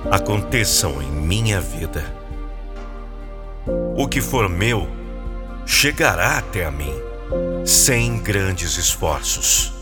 [0.10, 2.04] aconteçam em minha vida.
[3.96, 4.88] O que for meu
[5.66, 6.94] chegará até a mim
[7.66, 9.74] sem grandes esforços.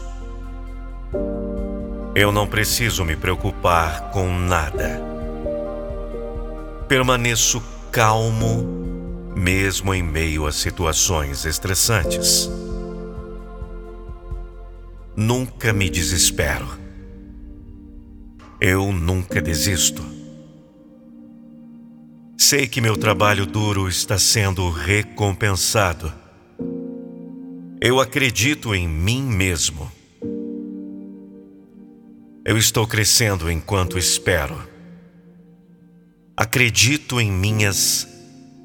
[2.15, 5.01] Eu não preciso me preocupar com nada.
[6.87, 12.49] Permaneço calmo, mesmo em meio a situações estressantes.
[15.17, 16.67] Nunca me desespero.
[18.59, 20.03] Eu nunca desisto.
[22.37, 26.13] Sei que meu trabalho duro está sendo recompensado.
[27.79, 29.89] Eu acredito em mim mesmo.
[32.43, 34.67] Eu estou crescendo enquanto espero.
[36.35, 38.05] Acredito em minhas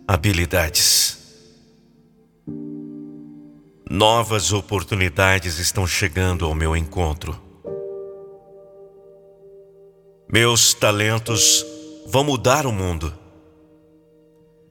[0.07, 1.20] habilidades.
[3.93, 7.37] Novas oportunidades estão chegando ao meu encontro.
[10.33, 11.67] Meus talentos
[12.07, 13.13] vão mudar o mundo.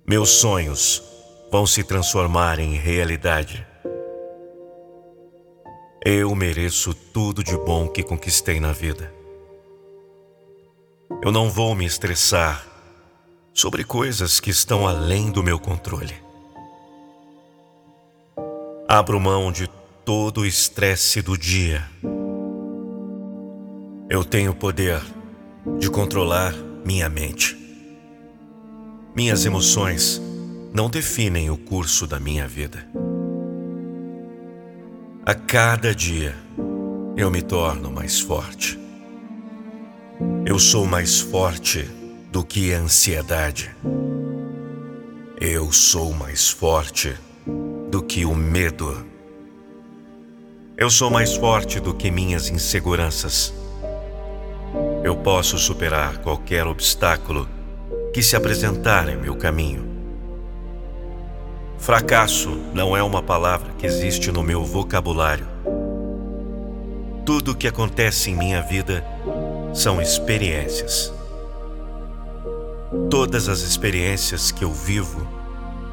[0.07, 1.03] Meus sonhos
[1.51, 3.67] vão se transformar em realidade.
[6.05, 9.13] Eu mereço tudo de bom que conquistei na vida.
[11.21, 12.65] Eu não vou me estressar
[13.53, 16.28] sobre coisas que estão além do meu controle.
[18.91, 19.69] Abro mão de
[20.03, 21.87] todo o estresse do dia.
[24.09, 24.99] Eu tenho poder
[25.77, 27.55] de controlar minha mente.
[29.15, 30.19] Minhas emoções
[30.73, 32.83] não definem o curso da minha vida.
[35.23, 36.35] A cada dia
[37.15, 38.79] eu me torno mais forte.
[40.43, 41.87] Eu sou mais forte
[42.31, 43.69] do que a ansiedade.
[45.39, 47.15] Eu sou mais forte
[47.89, 49.05] do que o medo.
[50.77, 53.53] Eu sou mais forte do que minhas inseguranças.
[55.03, 57.47] Eu posso superar qualquer obstáculo
[58.13, 59.87] que se apresentar em meu caminho.
[61.77, 65.47] Fracasso não é uma palavra que existe no meu vocabulário.
[67.25, 69.03] Tudo o que acontece em minha vida
[69.73, 71.13] são experiências.
[73.09, 75.38] Todas as experiências que eu vivo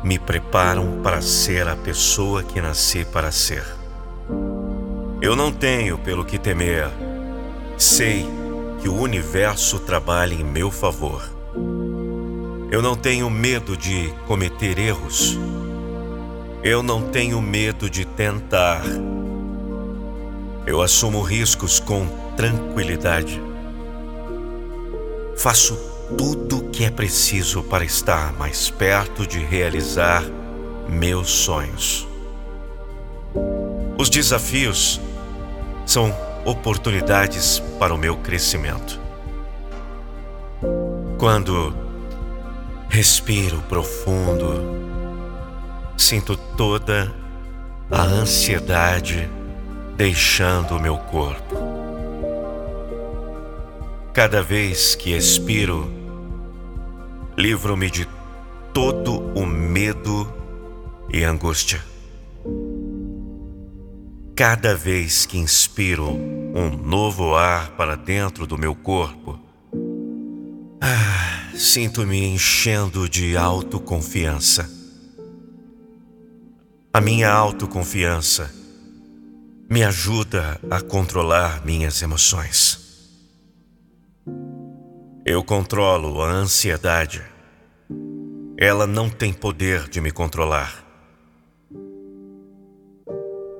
[0.03, 3.65] me preparam para ser a pessoa que nasci para ser.
[5.21, 6.89] Eu não tenho pelo que temer.
[7.79, 8.27] Sei
[8.81, 11.23] que o universo trabalha em meu favor.
[12.71, 15.39] Eu não tenho medo de cometer erros.
[16.63, 18.83] Eu não tenho medo de tentar.
[20.67, 23.41] Eu assumo riscos com tranquilidade.
[25.37, 30.23] Faço tudo o que é preciso para estar mais perto de realizar
[30.89, 32.07] meus sonhos.
[33.99, 35.01] Os desafios
[35.85, 39.01] são oportunidades para o meu crescimento.
[41.19, 41.75] Quando
[42.89, 44.63] respiro profundo,
[45.97, 47.13] sinto toda
[47.91, 49.29] a ansiedade
[49.97, 51.86] deixando o meu corpo.
[54.17, 55.93] Cada vez que expiro,
[57.37, 58.09] livro-me de
[58.73, 60.27] todo o medo
[61.13, 61.85] e angústia.
[64.35, 69.39] Cada vez que inspiro um novo ar para dentro do meu corpo,
[70.81, 74.67] ah, sinto-me enchendo de autoconfiança.
[76.91, 78.51] A minha autoconfiança
[79.69, 82.86] me ajuda a controlar minhas emoções.
[85.25, 87.23] Eu controlo a ansiedade.
[88.57, 90.85] Ela não tem poder de me controlar.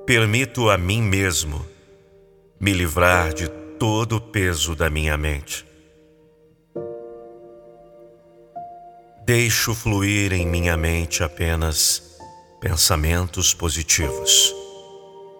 [0.05, 1.65] Permito a mim mesmo
[2.59, 3.47] me livrar de
[3.77, 5.65] todo o peso da minha mente.
[9.25, 12.17] Deixo fluir em minha mente apenas
[12.61, 14.55] pensamentos positivos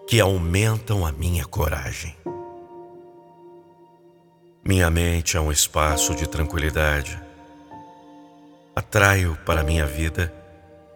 [0.06, 2.14] que aumentam a minha coragem.
[4.64, 7.20] Minha mente é um espaço de tranquilidade.
[8.74, 10.32] Atraio para minha vida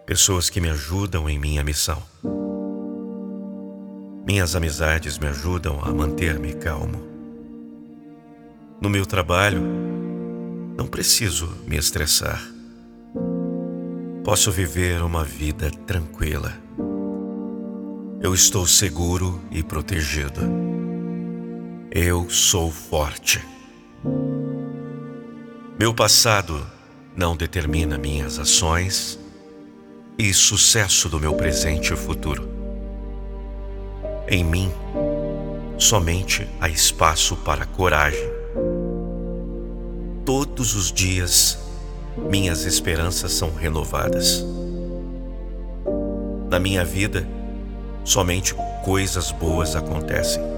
[0.05, 2.01] pessoas que me ajudam em minha missão.
[4.25, 7.01] Minhas amizades me ajudam a manter-me calmo.
[8.79, 9.61] No meu trabalho,
[10.77, 12.41] não preciso me estressar.
[14.23, 16.53] Posso viver uma vida tranquila.
[18.21, 20.41] Eu estou seguro e protegido.
[21.91, 23.52] Eu sou forte.
[25.79, 26.65] Meu passado
[27.15, 29.19] não determina minhas ações
[30.17, 32.47] e sucesso do meu presente e futuro.
[34.27, 34.71] Em mim,
[35.77, 38.29] somente há espaço para coragem.
[40.25, 41.57] Todos os dias,
[42.29, 44.45] minhas esperanças são renovadas.
[46.49, 47.27] Na minha vida,
[48.03, 50.52] somente coisas boas acontecem.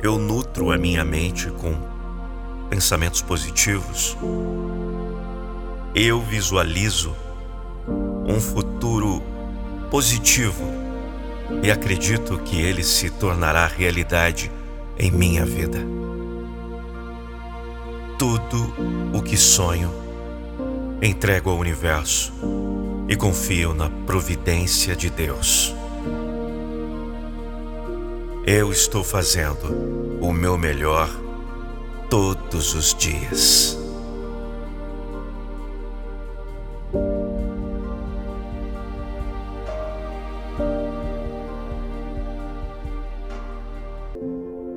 [0.00, 1.74] Eu nutro a minha mente com
[2.70, 4.16] pensamentos positivos.
[5.92, 7.16] Eu visualizo
[8.24, 9.20] um futuro
[9.90, 10.64] positivo
[11.62, 14.52] e acredito que ele se tornará realidade
[14.96, 15.78] em minha vida.
[18.16, 18.72] Tudo
[19.12, 19.90] o que sonho,
[21.02, 22.32] entrego ao universo
[23.08, 25.74] e confio na providência de Deus.
[28.50, 31.10] Eu estou fazendo o meu melhor
[32.08, 33.76] todos os dias.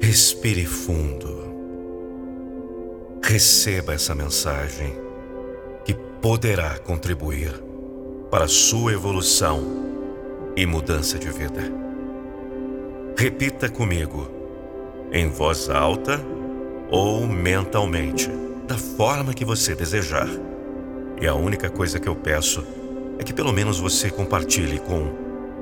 [0.01, 1.55] Respire fundo.
[3.23, 4.99] Receba essa mensagem
[5.85, 7.53] que poderá contribuir
[8.29, 9.63] para a sua evolução
[10.57, 11.80] e mudança de vida.
[13.17, 14.27] Repita comigo,
[15.11, 16.19] em voz alta
[16.89, 18.29] ou mentalmente,
[18.67, 20.27] da forma que você desejar.
[21.21, 22.65] E a única coisa que eu peço
[23.19, 25.13] é que pelo menos você compartilhe com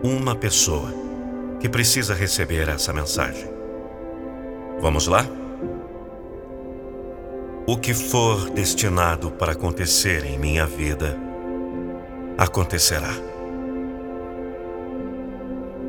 [0.02, 0.94] uma pessoa
[1.60, 3.50] que precisa receber essa mensagem.
[4.80, 5.26] Vamos lá?
[7.68, 11.18] O que for destinado para acontecer em minha vida,
[12.38, 13.14] acontecerá.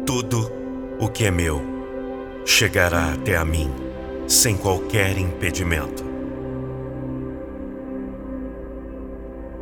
[0.05, 0.60] Tudo
[1.01, 1.63] o que é meu
[2.45, 3.71] chegará até a mim
[4.29, 6.05] sem qualquer impedimento.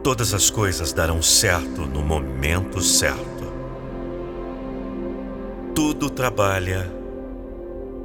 [0.03, 3.53] Todas as coisas darão certo no momento certo.
[5.75, 6.91] Tudo trabalha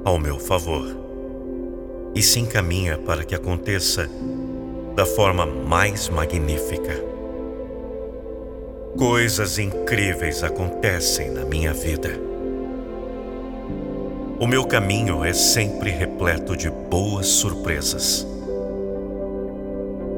[0.06, 0.86] ao meu favor
[2.14, 4.08] e se encaminha para que aconteça
[4.96, 7.04] da forma mais magnífica.
[8.96, 12.33] Coisas incríveis acontecem na minha vida.
[14.44, 18.28] O meu caminho é sempre repleto de boas surpresas,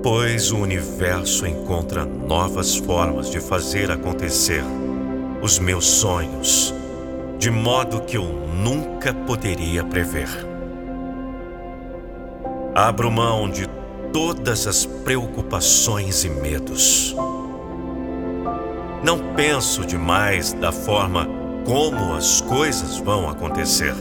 [0.01, 4.63] pois o universo encontra novas formas de fazer acontecer
[5.43, 6.73] os meus sonhos,
[7.37, 10.27] de modo que eu nunca poderia prever.
[12.73, 13.69] Abro mão de
[14.11, 17.15] todas as preocupações e medos.
[19.03, 21.29] Não penso demais da forma
[21.63, 23.93] como as coisas vão acontecer.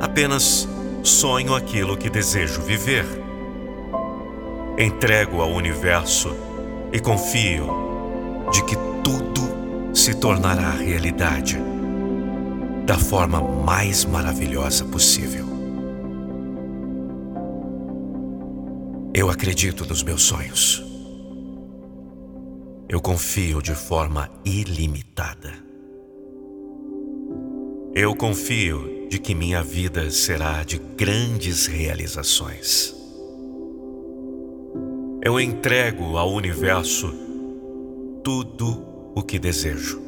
[0.00, 0.68] Apenas
[1.02, 3.06] sonho aquilo que desejo viver.
[4.78, 6.36] Entrego ao universo
[6.92, 7.66] e confio
[8.52, 11.58] de que tudo se tornará realidade
[12.84, 15.46] da forma mais maravilhosa possível.
[19.14, 20.84] Eu acredito nos meus sonhos.
[22.88, 25.52] Eu confio de forma ilimitada.
[27.94, 32.94] Eu confio de que minha vida será de grandes realizações.
[35.22, 37.12] Eu entrego ao universo
[38.22, 38.84] tudo
[39.14, 40.00] o que desejo.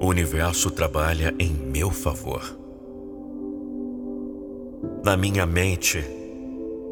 [0.00, 2.56] O universo trabalha em meu favor.
[5.04, 6.04] Na minha mente,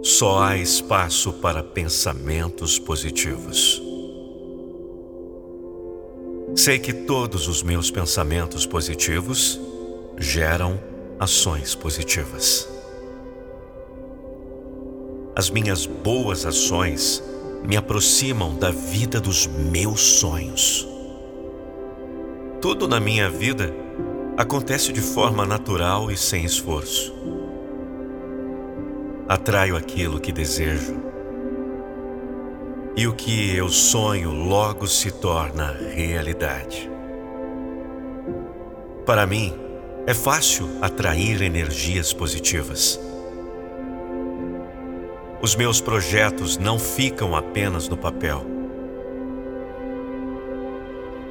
[0.02, 3.82] só há espaço para pensamentos positivos.
[6.54, 9.60] Sei que todos os meus pensamentos positivos
[10.18, 10.80] geram
[11.18, 12.68] ações positivas.
[15.34, 17.22] As minhas boas ações
[17.62, 20.86] me aproximam da vida dos meus sonhos.
[22.60, 23.74] Tudo na minha vida
[24.36, 27.14] acontece de forma natural e sem esforço
[29.28, 30.96] atraio aquilo que desejo.
[32.96, 36.90] E o que eu sonho logo se torna realidade.
[39.04, 39.52] Para mim,
[40.06, 43.00] é fácil atrair energias positivas.
[45.42, 48.44] Os meus projetos não ficam apenas no papel.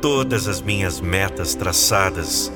[0.02, 2.52] Todas as minhas metas traçadas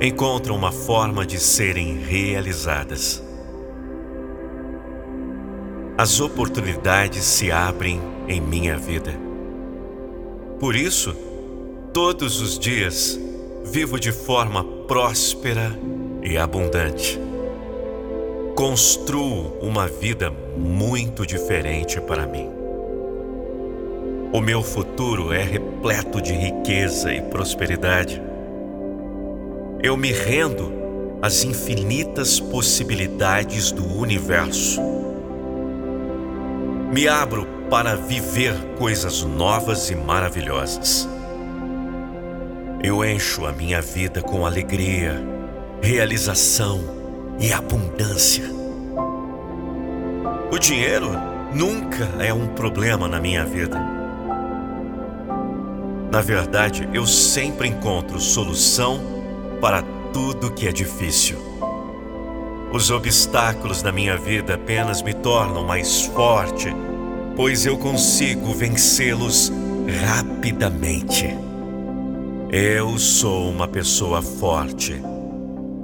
[0.00, 3.24] encontram uma forma de serem realizadas
[5.98, 9.18] as oportunidades se abrem em minha vida.
[10.60, 11.16] Por isso,
[11.90, 13.18] todos os dias
[13.64, 15.76] vivo de forma próspera
[16.22, 17.20] e abundante.
[18.54, 22.48] Construo uma vida muito diferente para mim.
[24.32, 28.20] O meu futuro é repleto de riqueza e prosperidade.
[29.82, 30.72] Eu me rendo
[31.20, 34.80] às infinitas possibilidades do universo
[36.96, 41.06] me abro para viver coisas novas e maravilhosas.
[42.86, 45.20] Eu encho a minha vida com alegria,
[45.82, 46.78] realização
[47.36, 48.44] e abundância.
[50.52, 51.10] O dinheiro
[51.52, 53.76] nunca é um problema na minha vida.
[56.12, 59.00] Na verdade, eu sempre encontro solução
[59.60, 59.82] para
[60.12, 61.38] tudo que é difícil.
[62.72, 66.68] Os obstáculos da minha vida apenas me tornam mais forte,
[67.34, 69.52] pois eu consigo vencê-los
[70.06, 71.45] rapidamente.
[72.48, 74.94] Eu sou uma pessoa forte,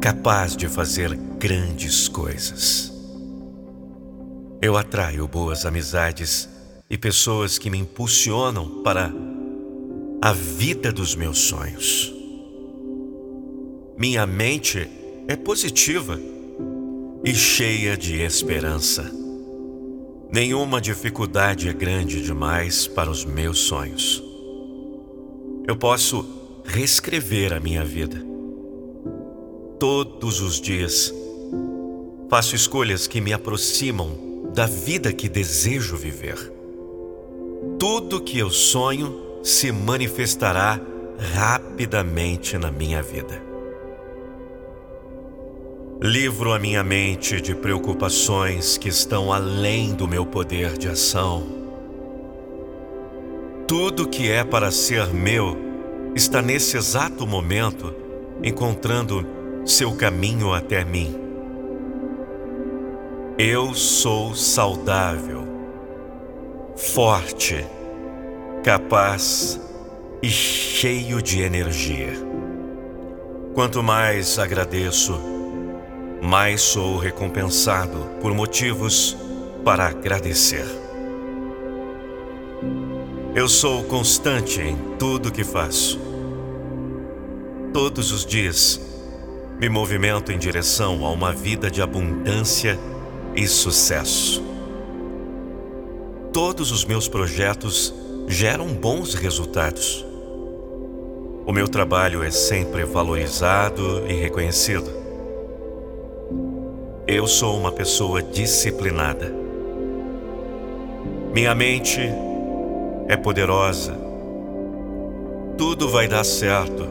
[0.00, 2.92] capaz de fazer grandes coisas.
[4.60, 6.48] Eu atraio boas amizades
[6.88, 9.12] e pessoas que me impulsionam para
[10.22, 12.14] a vida dos meus sonhos.
[13.98, 14.88] Minha mente
[15.26, 16.20] é positiva
[17.24, 19.12] e cheia de esperança.
[20.32, 24.22] Nenhuma dificuldade é grande demais para os meus sonhos.
[25.66, 28.24] Eu posso reescrever a minha vida.
[29.78, 31.12] Todos os dias,
[32.28, 36.52] faço escolhas que me aproximam da vida que desejo viver.
[37.78, 40.80] Tudo que eu sonho se manifestará
[41.34, 43.42] rapidamente na minha vida.
[46.00, 51.46] Livro a minha mente de preocupações que estão além do meu poder de ação.
[53.68, 55.71] Tudo que é para ser meu
[56.14, 57.94] está nesse exato momento
[58.42, 59.26] encontrando
[59.64, 61.16] seu caminho até mim.
[63.38, 65.42] Eu sou saudável,
[66.76, 67.64] forte,
[68.62, 69.60] capaz
[70.22, 72.12] e cheio de energia.
[73.54, 75.18] Quanto mais agradeço,
[76.22, 79.16] mais sou recompensado por motivos
[79.64, 80.66] para agradecer.
[83.34, 85.98] Eu sou constante em tudo que faço.
[87.72, 88.78] Todos os dias
[89.58, 92.78] me movimento em direção a uma vida de abundância
[93.34, 94.44] e sucesso.
[96.30, 97.94] Todos os meus projetos
[98.28, 100.04] geram bons resultados.
[101.46, 104.90] O meu trabalho é sempre valorizado e reconhecido.
[107.06, 109.34] Eu sou uma pessoa disciplinada.
[111.32, 111.98] Minha mente
[113.08, 113.96] é poderosa.
[115.56, 116.88] Tudo vai dar certo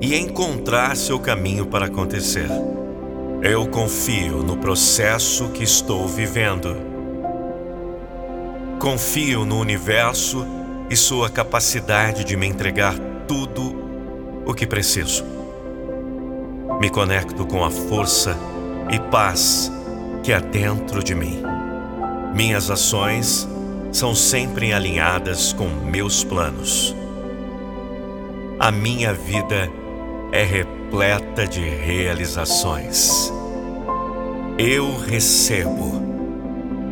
[0.00, 2.48] e encontrar seu caminho para acontecer.
[3.42, 6.76] Eu confio no processo que estou vivendo.
[8.78, 10.46] Confio no universo
[10.88, 12.94] e sua capacidade de me entregar
[13.26, 15.24] tudo o que preciso.
[16.80, 18.36] Me conecto com a força
[18.90, 19.70] e paz
[20.22, 21.42] que há dentro de mim.
[22.34, 23.48] Minhas ações
[23.92, 26.94] são sempre alinhadas com meus planos.
[28.58, 29.70] A minha vida
[30.32, 33.32] é repleta de realizações.
[34.58, 36.02] Eu recebo,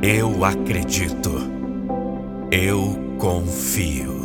[0.03, 1.30] eu acredito,
[2.51, 4.16] eu confio.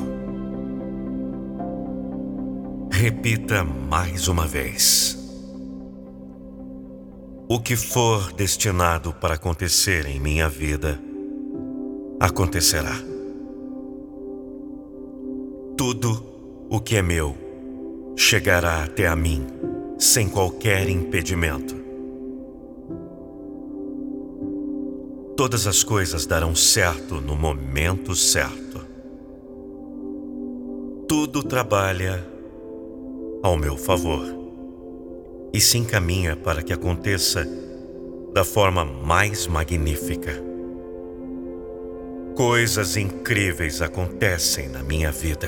[2.92, 5.20] Repita mais uma vez.
[7.50, 10.98] O que for destinado para acontecer em minha vida,
[12.20, 12.96] acontecerá.
[15.78, 16.24] Tudo
[16.70, 17.36] o que é meu
[18.16, 19.46] chegará até a mim
[19.98, 21.76] sem qualquer impedimento.
[25.36, 28.82] Todas as coisas darão certo no momento certo.
[31.08, 32.26] Tudo trabalha
[33.42, 34.24] ao meu favor
[35.52, 37.48] e se encaminha para que aconteça
[38.34, 40.53] da forma mais magnífica.
[42.36, 45.48] Coisas incríveis acontecem na minha vida.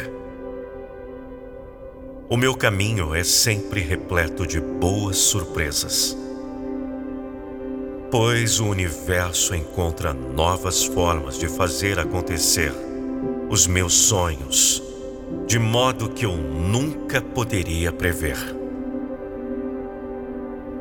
[2.30, 6.16] O meu caminho é sempre repleto de boas surpresas,
[8.12, 12.72] pois o universo encontra novas formas de fazer acontecer
[13.50, 14.84] os meus sonhos,
[15.48, 18.38] de modo que eu nunca poderia prever.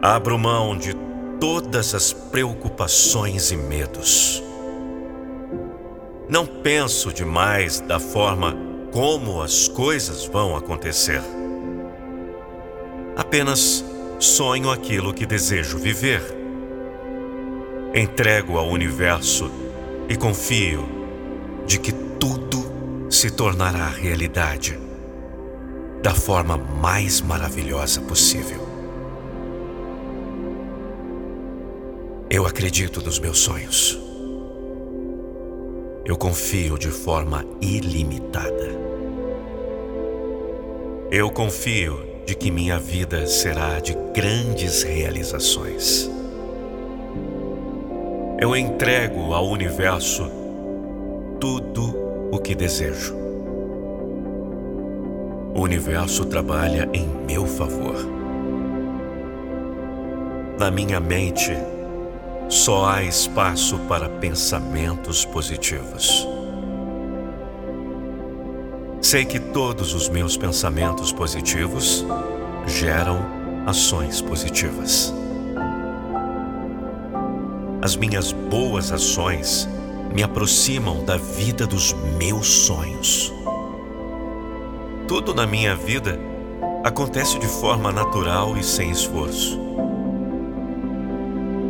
[0.02, 0.94] Abro mão de
[1.40, 4.44] todas as preocupações e medos.
[6.28, 8.56] Não penso demais da forma
[8.90, 11.20] como as coisas vão acontecer.
[13.16, 13.84] Apenas
[14.18, 16.22] sonho aquilo que desejo viver.
[17.94, 19.50] Entrego ao universo
[20.08, 20.88] e confio
[21.66, 22.64] de que tudo
[23.10, 24.78] se tornará realidade
[26.02, 28.66] da forma mais maravilhosa possível.
[32.30, 34.03] Eu acredito nos meus sonhos.
[36.04, 38.78] Eu confio de forma ilimitada.
[41.10, 46.10] Eu confio de que minha vida será de grandes realizações.
[48.38, 50.30] Eu entrego ao universo
[51.40, 51.96] tudo
[52.30, 53.14] o que desejo.
[55.54, 57.96] O universo trabalha em meu favor.
[60.58, 61.56] Na minha mente,
[62.48, 66.26] só há espaço para pensamentos positivos.
[69.00, 72.04] Sei que todos os meus pensamentos positivos
[72.66, 73.18] geram
[73.66, 75.12] ações positivas.
[77.82, 79.68] As minhas boas ações
[80.14, 83.32] me aproximam da vida dos meus sonhos.
[85.06, 86.18] Tudo na minha vida
[86.82, 89.64] acontece de forma natural e sem esforço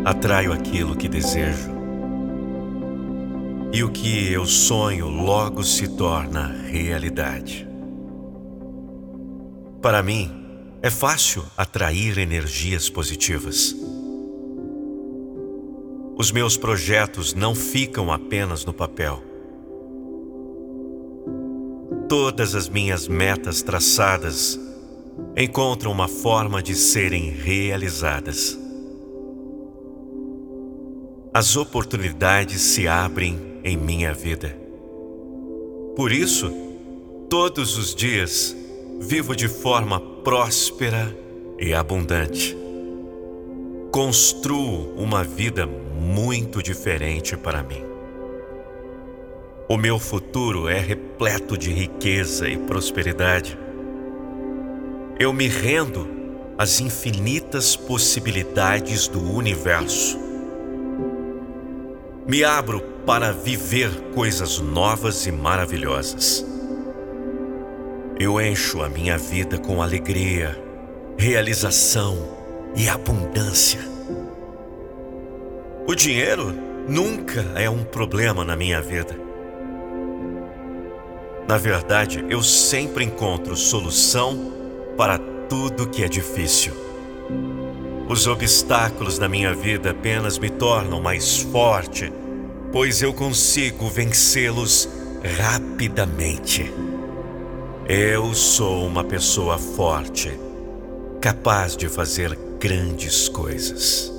[0.04, 1.72] atraio aquilo que desejo.
[3.72, 7.66] E o que eu sonho logo se torna realidade.
[9.80, 10.30] Para mim,
[10.82, 13.74] é fácil atrair energias positivas.
[16.16, 19.22] Os meus projetos não ficam apenas no papel.
[22.08, 24.60] Todas as minhas metas traçadas
[25.36, 28.63] encontram uma forma de serem realizadas.
[31.36, 34.56] As oportunidades se abrem em minha vida.
[35.96, 36.48] Por isso,
[37.28, 38.56] todos os dias
[39.00, 41.12] vivo de forma próspera
[41.58, 42.56] e abundante.
[43.90, 47.82] Construo uma vida muito diferente para mim.
[49.68, 53.58] O meu futuro é repleto de riqueza e prosperidade.
[55.18, 56.08] Eu me rendo
[56.56, 60.33] às infinitas possibilidades do universo.
[62.26, 66.42] Me abro para viver coisas novas e maravilhosas.
[68.18, 70.58] Eu encho a minha vida com alegria,
[71.18, 72.16] realização
[72.74, 73.80] e abundância.
[75.86, 76.50] O dinheiro
[76.88, 79.14] nunca é um problema na minha vida.
[81.46, 84.50] Na verdade, eu sempre encontro solução
[84.96, 86.72] para tudo que é difícil.
[88.06, 92.12] Os obstáculos da minha vida apenas me tornam mais forte,
[92.70, 94.88] pois eu consigo vencê-los
[95.38, 96.70] rapidamente.
[97.88, 100.38] Eu sou uma pessoa forte,
[101.18, 104.12] capaz de fazer grandes coisas.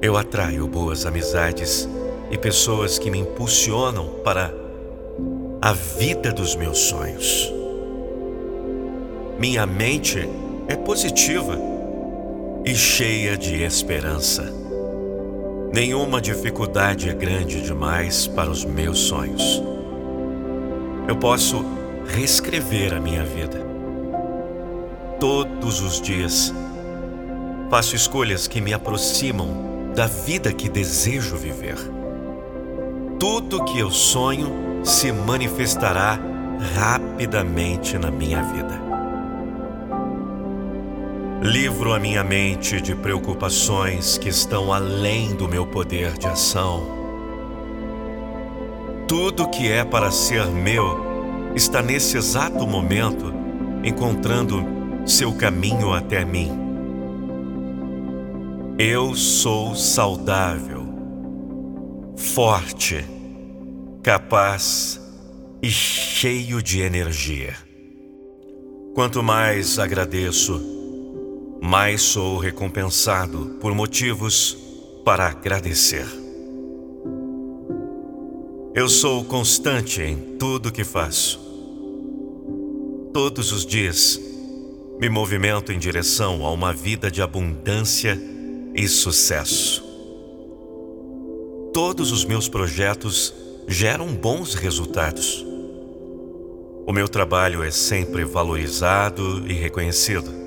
[0.00, 1.86] Eu atraio boas amizades
[2.30, 4.52] e pessoas que me impulsionam para
[5.60, 7.52] a vida dos meus sonhos.
[9.38, 10.26] Minha mente
[10.68, 11.73] é positiva
[12.64, 14.50] e cheia de esperança.
[15.72, 19.62] Nenhuma dificuldade é grande demais para os meus sonhos.
[21.06, 21.62] Eu posso
[22.06, 23.60] reescrever a minha vida.
[25.20, 26.54] Todos os dias,
[27.68, 31.76] faço escolhas que me aproximam da vida que desejo viver.
[33.18, 36.18] Tudo que eu sonho se manifestará
[36.74, 38.83] rapidamente na minha vida.
[41.44, 46.86] Livro a minha mente de preocupações que estão além do meu poder de ação.
[49.06, 53.30] Tudo que é para ser meu está nesse exato momento
[53.84, 54.64] encontrando
[55.04, 56.50] seu caminho até mim.
[58.78, 60.86] Eu sou saudável,
[62.16, 63.04] forte,
[64.02, 64.98] capaz
[65.62, 67.54] e cheio de energia.
[68.94, 70.73] Quanto mais agradeço,
[71.64, 74.54] mais sou recompensado por motivos
[75.02, 76.06] para agradecer.
[78.74, 81.40] Eu sou constante em tudo que faço.
[83.14, 84.20] Todos os dias,
[85.00, 88.20] me movimento em direção a uma vida de abundância
[88.74, 89.82] e sucesso.
[91.72, 93.32] Todos os meus projetos
[93.66, 95.42] geram bons resultados.
[96.86, 100.43] O meu trabalho é sempre valorizado e reconhecido.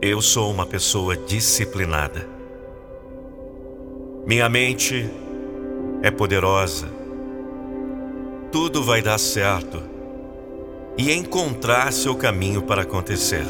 [0.00, 2.24] Eu sou uma pessoa disciplinada.
[4.24, 5.10] Minha mente
[6.04, 6.88] é poderosa.
[8.52, 9.82] Tudo vai dar certo
[10.96, 13.44] e encontrar seu caminho para acontecer.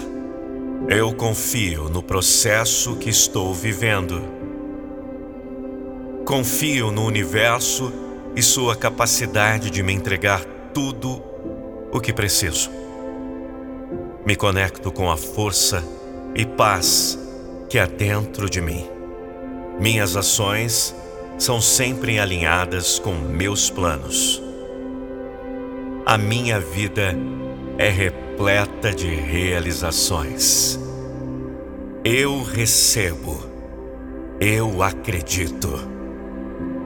[0.88, 4.22] Eu confio no processo que estou vivendo.
[6.24, 7.92] Confio no universo
[8.34, 10.42] e sua capacidade de me entregar
[10.72, 11.22] tudo
[11.92, 12.70] o que preciso.
[14.24, 15.97] Me conecto com a força
[16.35, 17.18] e paz
[17.68, 18.87] que há dentro de mim.
[19.79, 20.95] Minhas ações
[21.39, 24.43] são sempre alinhadas com meus planos.
[26.05, 27.14] A minha vida
[27.76, 30.79] é repleta de realizações.
[32.05, 33.39] Eu recebo,
[34.41, 35.68] eu acredito,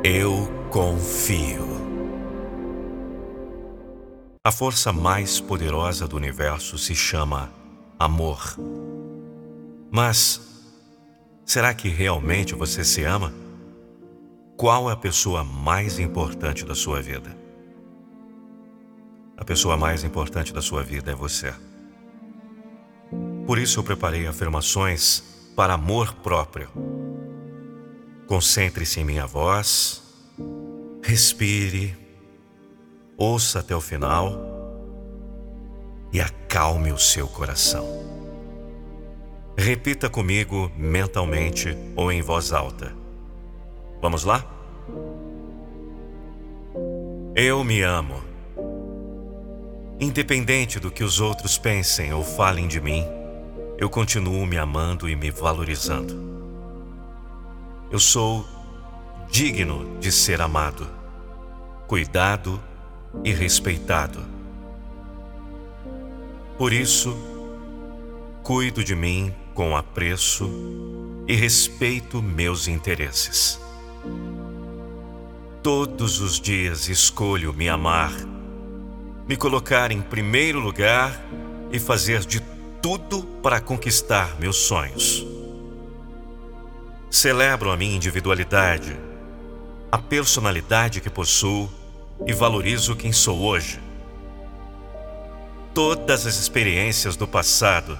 [0.02, 1.72] eu confio.
[4.44, 7.48] A força mais poderosa do universo se chama
[7.98, 8.56] amor.
[9.94, 10.40] Mas
[11.44, 13.30] será que realmente você se ama?
[14.56, 17.36] Qual é a pessoa mais importante da sua vida?
[19.36, 21.52] A pessoa mais importante da sua vida é você.
[23.46, 25.22] Por isso eu preparei afirmações
[25.54, 26.70] para amor próprio.
[28.26, 30.02] Concentre-se em minha voz,
[31.02, 31.94] respire,
[33.18, 34.40] ouça até o final
[36.10, 38.11] e acalme o seu coração.
[39.56, 42.94] Repita comigo mentalmente ou em voz alta.
[44.00, 44.44] Vamos lá?
[47.36, 48.22] Eu me amo.
[50.00, 53.04] Independente do que os outros pensem ou falem de mim,
[53.78, 56.14] eu continuo me amando e me valorizando.
[57.90, 58.46] Eu sou
[59.30, 60.88] digno de ser amado,
[61.86, 62.60] cuidado
[63.22, 64.24] e respeitado.
[66.56, 67.14] Por isso,
[68.42, 70.50] cuido de mim com apreço
[71.26, 73.60] e respeito meus interesses.
[75.62, 78.12] Todos os dias escolho me amar,
[79.28, 81.22] me colocar em primeiro lugar
[81.70, 82.40] e fazer de
[82.80, 85.24] tudo para conquistar meus sonhos.
[87.10, 88.98] Celebro a minha individualidade,
[89.90, 91.70] a personalidade que possuo
[92.26, 93.78] e valorizo quem sou hoje.
[95.74, 97.98] Todas as experiências do passado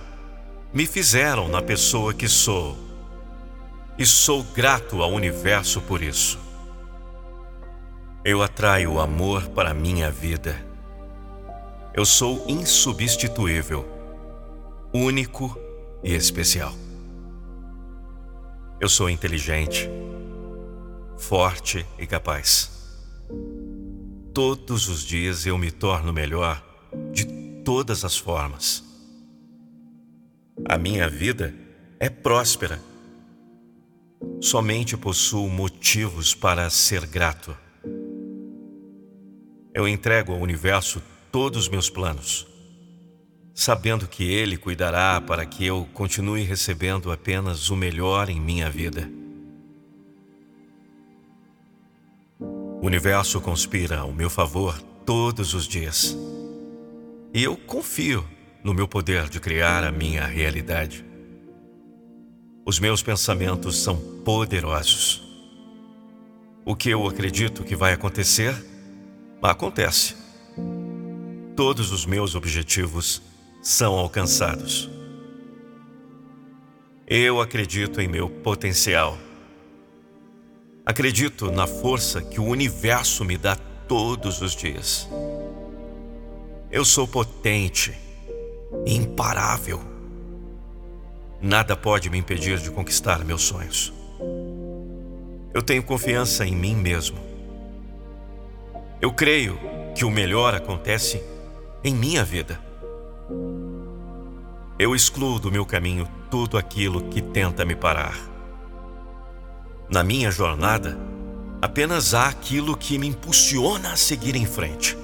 [0.73, 2.77] me fizeram na pessoa que sou
[3.99, 6.39] e sou grato ao universo por isso.
[8.25, 10.57] Eu atraio o amor para a minha vida.
[11.93, 13.87] Eu sou insubstituível
[14.95, 15.59] único
[16.03, 16.73] e especial.
[18.81, 19.91] Eu sou inteligente,
[21.19, 22.71] forte e capaz.
[24.33, 26.63] Todos os dias eu me torno melhor
[27.13, 27.27] de
[27.63, 28.92] todas as formas.
[30.65, 31.55] A minha vida
[31.99, 32.81] é próspera.
[34.41, 37.57] Somente possuo motivos para ser grato.
[39.75, 42.53] Eu entrego ao universo todos os meus planos
[43.55, 49.11] sabendo que Ele cuidará para que eu continue recebendo apenas o melhor em minha vida.
[52.41, 56.17] O universo conspira ao meu favor todos os dias.
[57.33, 58.27] E eu confio
[58.63, 61.05] no meu poder de criar a minha realidade.
[62.65, 65.23] Os meus pensamentos são poderosos.
[66.65, 68.55] O que eu acredito que vai acontecer,
[69.43, 70.15] acontece.
[71.57, 73.21] Todos os meus objetivos
[73.61, 74.89] são alcançados.
[77.07, 79.19] Eu acredito em meu potencial.
[80.87, 83.57] Acredito na força que o universo me dá
[83.89, 85.09] todos os dias.
[86.71, 87.93] Eu sou potente,
[88.87, 89.81] imparável.
[91.41, 93.93] Nada pode me impedir de conquistar meus sonhos.
[95.53, 97.19] Eu tenho confiança em mim mesmo.
[99.01, 99.59] Eu creio
[99.95, 101.23] que o melhor acontece
[101.83, 102.61] em minha vida.
[104.79, 108.17] Eu excluo do meu caminho tudo aquilo que tenta me parar.
[109.91, 110.99] Na minha jornada,
[111.61, 114.97] apenas há aquilo que me impulsiona a seguir em frente.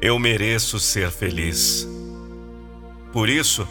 [0.00, 1.88] Eu mereço ser feliz.
[3.12, 3.68] Por isso,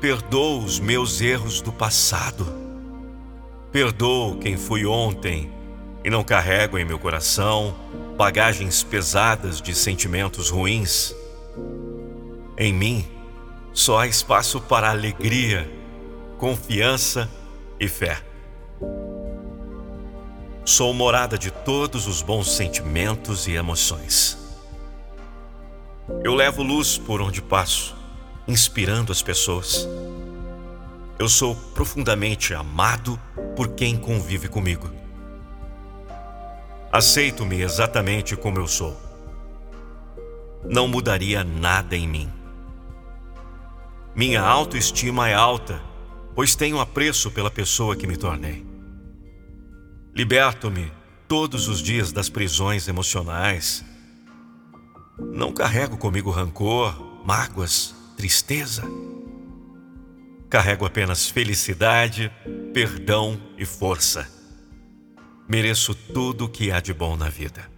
[0.00, 2.46] perdoo os meus erros do passado.
[3.70, 5.52] Perdoo quem fui ontem
[6.02, 7.74] e não carrego em meu coração
[8.16, 11.14] bagagens pesadas de sentimentos ruins.
[12.56, 13.06] Em mim,
[13.74, 15.70] só há espaço para alegria,
[16.38, 17.30] confiança
[17.78, 18.22] e fé.
[20.64, 24.36] Sou morada de todos os bons sentimentos e emoções.
[26.24, 27.97] Eu levo luz por onde passo,
[28.48, 29.86] inspirando as pessoas.
[31.18, 33.20] Eu sou profundamente amado
[33.54, 34.90] por quem convive comigo.
[36.90, 38.98] Aceito-me exatamente como eu sou.
[40.64, 42.32] Não mudaria nada em mim.
[44.16, 45.80] Minha autoestima é alta,
[46.34, 48.66] pois tenho apreço pela pessoa que me tornei.
[50.14, 50.90] Liberto-me
[51.28, 53.84] todos os dias das prisões emocionais.
[55.18, 56.94] Não carrego comigo rancor,
[57.24, 58.82] mágoas, tristeza.
[60.50, 62.30] Carrego apenas felicidade,
[62.74, 64.30] perdão e força.
[65.48, 67.70] Mereço tudo o que há de bom na vida.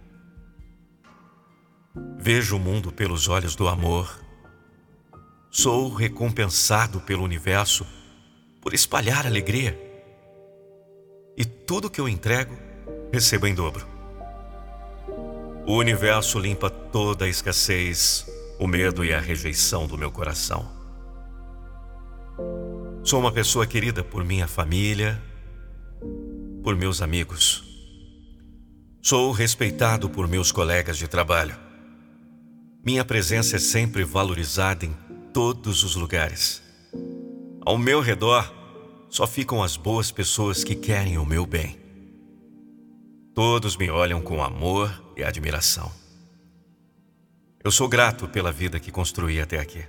[2.19, 4.21] Vejo o mundo pelos olhos do amor
[5.53, 7.85] Sou recompensado pelo universo
[8.61, 9.77] por espalhar alegria.
[11.35, 12.57] E tudo que eu entrego,
[13.11, 13.85] recebo em dobro.
[15.67, 18.25] O universo limpa toda a escassez,
[18.61, 20.71] o medo e a rejeição do meu coração.
[23.03, 25.19] Sou uma pessoa querida por minha família,
[26.61, 27.63] por meus amigos.
[29.01, 31.55] Sou respeitado por meus colegas de trabalho.
[32.85, 34.95] Minha presença é sempre valorizada em
[35.33, 36.61] todos os lugares.
[37.65, 38.53] Ao meu redor
[39.09, 41.79] só ficam as boas pessoas que querem o meu bem.
[43.33, 46.00] Todos me olham com amor e admiração.
[47.63, 49.85] Eu sou grato pela vida que construí até aqui.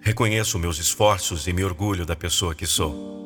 [0.00, 3.16] Reconheço meus esforços e me orgulho da pessoa que sou.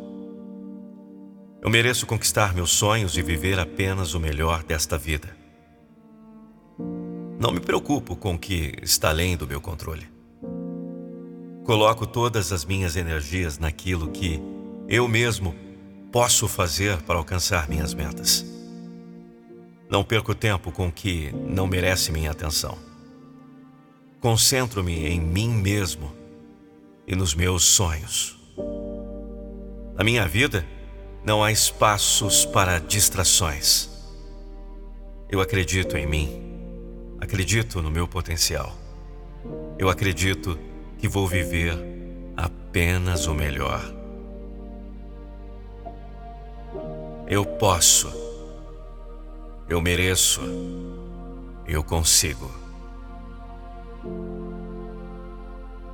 [1.60, 5.36] Eu mereço conquistar meus sonhos e viver apenas o melhor desta vida.
[7.38, 10.08] Não me preocupo com o que está além do meu controle.
[11.64, 14.40] Coloco todas as minhas energias naquilo que
[14.88, 15.54] eu mesmo
[16.10, 18.59] posso fazer para alcançar minhas metas.
[19.90, 22.78] Não perco tempo com o que não merece minha atenção.
[24.20, 26.14] Concentro-me em mim mesmo
[27.06, 28.38] e nos meus sonhos.
[29.96, 30.64] Na minha vida,
[31.24, 33.90] não há espaços para distrações.
[35.28, 36.40] Eu acredito em mim,
[37.20, 38.72] acredito no meu potencial.
[39.76, 40.56] Eu acredito
[40.98, 41.76] que vou viver
[42.36, 43.82] apenas o melhor.
[47.26, 48.29] Eu posso,
[49.70, 50.40] eu mereço,
[51.64, 52.50] eu consigo.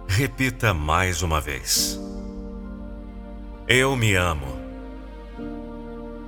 [0.08, 2.00] Repita mais uma vez.
[3.68, 4.46] Eu me amo.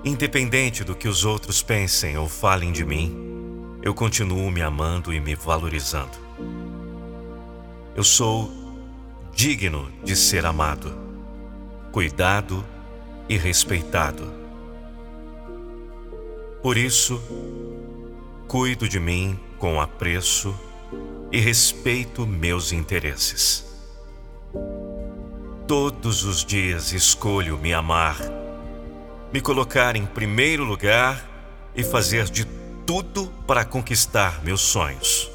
[0.04, 3.16] Independente do que os outros pensem ou falem de mim,
[3.82, 6.18] eu continuo me amando e me valorizando.
[7.96, 8.52] Eu sou
[9.32, 10.94] digno de ser amado,
[11.92, 12.62] cuidado
[13.26, 14.37] e respeitado.
[16.62, 17.22] Por isso,
[18.48, 20.52] cuido de mim com apreço
[21.30, 23.64] e respeito meus interesses.
[25.68, 28.16] Todos os dias escolho me amar,
[29.32, 31.24] me colocar em primeiro lugar
[31.76, 32.44] e fazer de
[32.84, 35.30] tudo para conquistar meus sonhos.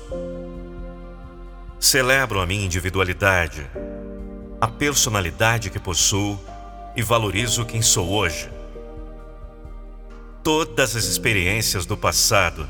[1.80, 3.66] Celebro a minha individualidade,
[4.60, 6.38] a personalidade que possuo
[6.98, 8.50] e valorizo quem sou hoje.
[10.44, 12.68] Todas as experiências do passado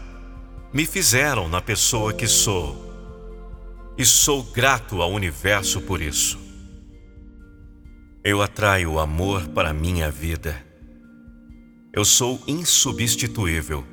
[0.71, 2.93] me fizeram na pessoa que sou
[3.97, 6.37] e sou grato ao universo por isso.
[8.23, 10.63] Eu atraio o amor para a minha vida.
[11.91, 13.83] Eu sou insubstituível,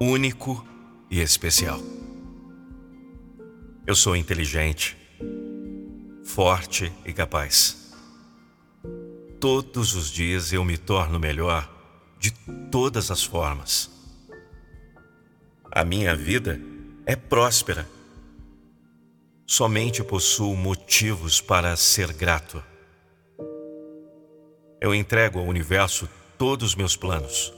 [0.00, 0.66] único
[1.10, 1.82] e especial.
[3.86, 4.96] Eu sou inteligente,
[6.24, 7.92] forte e capaz.
[9.38, 11.79] Todos os dias eu me torno melhor
[12.20, 12.30] de
[12.70, 13.90] todas as formas.
[15.72, 16.60] A minha vida
[17.06, 17.88] é próspera.
[19.46, 22.62] Somente possuo motivos para ser grato.
[24.80, 27.52] Eu entrego ao universo todos os meus planos,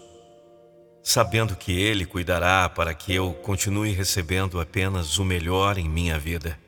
[1.03, 6.59] sabendo que Ele cuidará para que eu continue recebendo apenas o melhor em minha vida.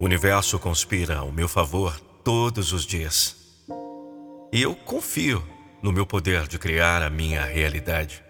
[0.00, 3.41] O universo conspira ao meu favor todos os dias.
[4.52, 5.42] E eu confio
[5.82, 8.22] no meu poder de criar a minha realidade.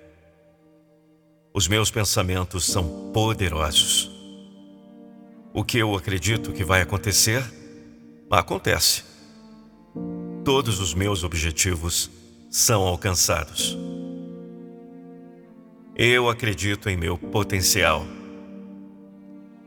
[1.52, 4.08] Os meus pensamentos são poderosos.
[5.52, 7.42] O que eu acredito que vai acontecer
[8.30, 9.02] acontece.
[10.44, 12.08] Todos os meus objetivos
[12.48, 13.76] são alcançados.
[15.96, 18.06] Eu acredito em meu potencial.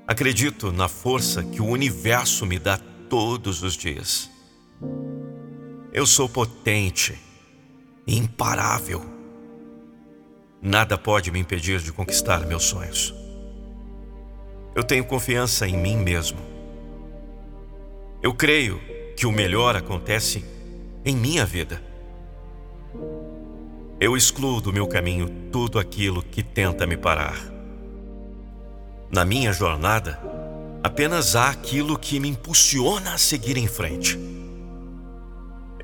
[0.08, 2.78] Acredito na força que o universo me dá
[3.10, 4.30] todos os dias.
[5.96, 7.18] Eu sou potente,
[8.06, 9.04] imparável.
[10.62, 13.16] Nada pode me impedir de conquistar meus sonhos.
[14.76, 16.56] Eu tenho confiança em mim mesmo
[18.26, 18.82] eu creio
[19.16, 20.44] que o melhor acontece
[21.06, 21.80] em minha vida.
[24.00, 27.38] Eu excluo do meu caminho tudo aquilo que tenta me parar.
[29.12, 30.20] Na minha jornada,
[30.84, 34.18] apenas há aquilo que me impulsiona a seguir em frente.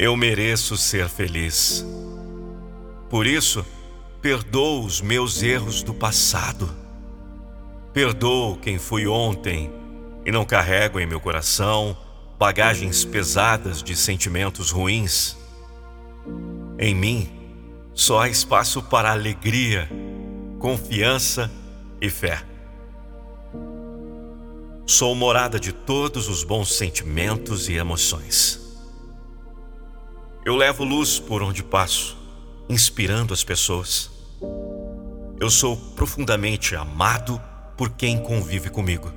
[0.02, 1.86] Eu mereço ser feliz.
[3.08, 3.64] Por isso,
[4.20, 6.68] perdoo os meus erros do passado.
[7.94, 9.72] Perdoo quem fui ontem
[10.26, 11.96] e não carrego em meu coração
[12.40, 15.38] bagagens pesadas de sentimentos ruins.
[16.80, 17.30] Em mim,
[17.94, 19.88] só há espaço para alegria,
[20.58, 21.52] confiança
[22.02, 22.42] e fé.
[24.88, 28.71] Sou morada de todos os bons sentimentos e emoções.
[30.44, 32.18] Eu levo luz por onde passo,
[32.68, 34.10] inspirando as pessoas.
[35.40, 37.40] Eu sou profundamente amado
[37.78, 39.14] por quem convive comigo.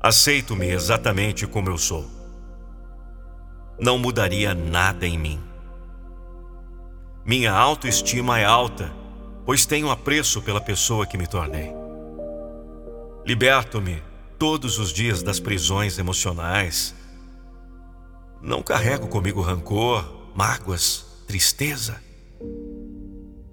[0.00, 2.10] Aceito-me exatamente como eu sou.
[3.78, 5.40] Não mudaria nada em mim.
[7.24, 8.92] Minha autoestima é alta,
[9.46, 11.72] pois tenho apreço pela pessoa que me tornei.
[13.24, 14.02] Liberto-me
[14.38, 16.96] todos os dias das prisões emocionais.
[18.40, 22.02] Não carrego comigo rancor, mágoas, tristeza.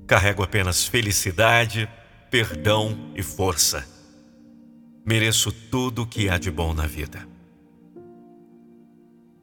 [0.05, 1.89] Carrego apenas felicidade,
[2.31, 3.97] perdão e força
[5.07, 7.25] mereço tudo o que há de bom na vida.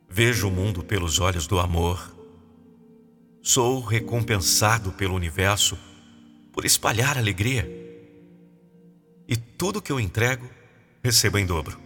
[0.06, 2.14] Vejo o mundo pelos olhos do amor.
[3.42, 5.78] Sou recompensado pelo universo
[6.52, 7.66] por espalhar alegria.
[9.26, 10.46] E tudo que eu entrego,
[11.02, 11.80] recebo em dobro.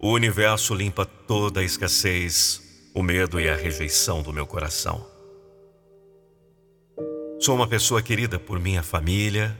[0.00, 5.04] O universo limpa toda a escassez, o medo e a rejeição do meu coração.
[7.40, 9.58] Sou uma pessoa querida por minha família,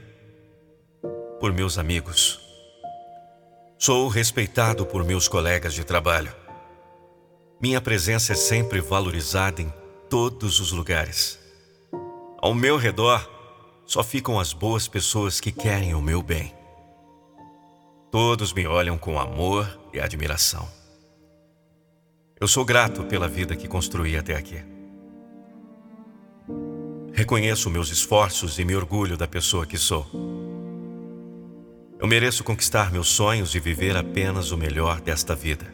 [1.41, 2.39] por meus amigos.
[3.77, 6.33] Sou respeitado por meus colegas de trabalho.
[7.61, 9.73] Minha presença é sempre valorizada em
[10.09, 11.37] todos os lugares.
[12.37, 13.29] Ao meu redor
[13.85, 16.55] só ficam as boas pessoas que querem o meu bem.
[18.09, 20.67] Todos me olham com amor e admiração.
[22.39, 24.63] Eu sou grato pela vida que construí até aqui.
[27.13, 30.09] Reconheço meus esforços e me orgulho da pessoa que sou.
[31.99, 35.73] Eu mereço conquistar meus sonhos e viver apenas o melhor desta vida.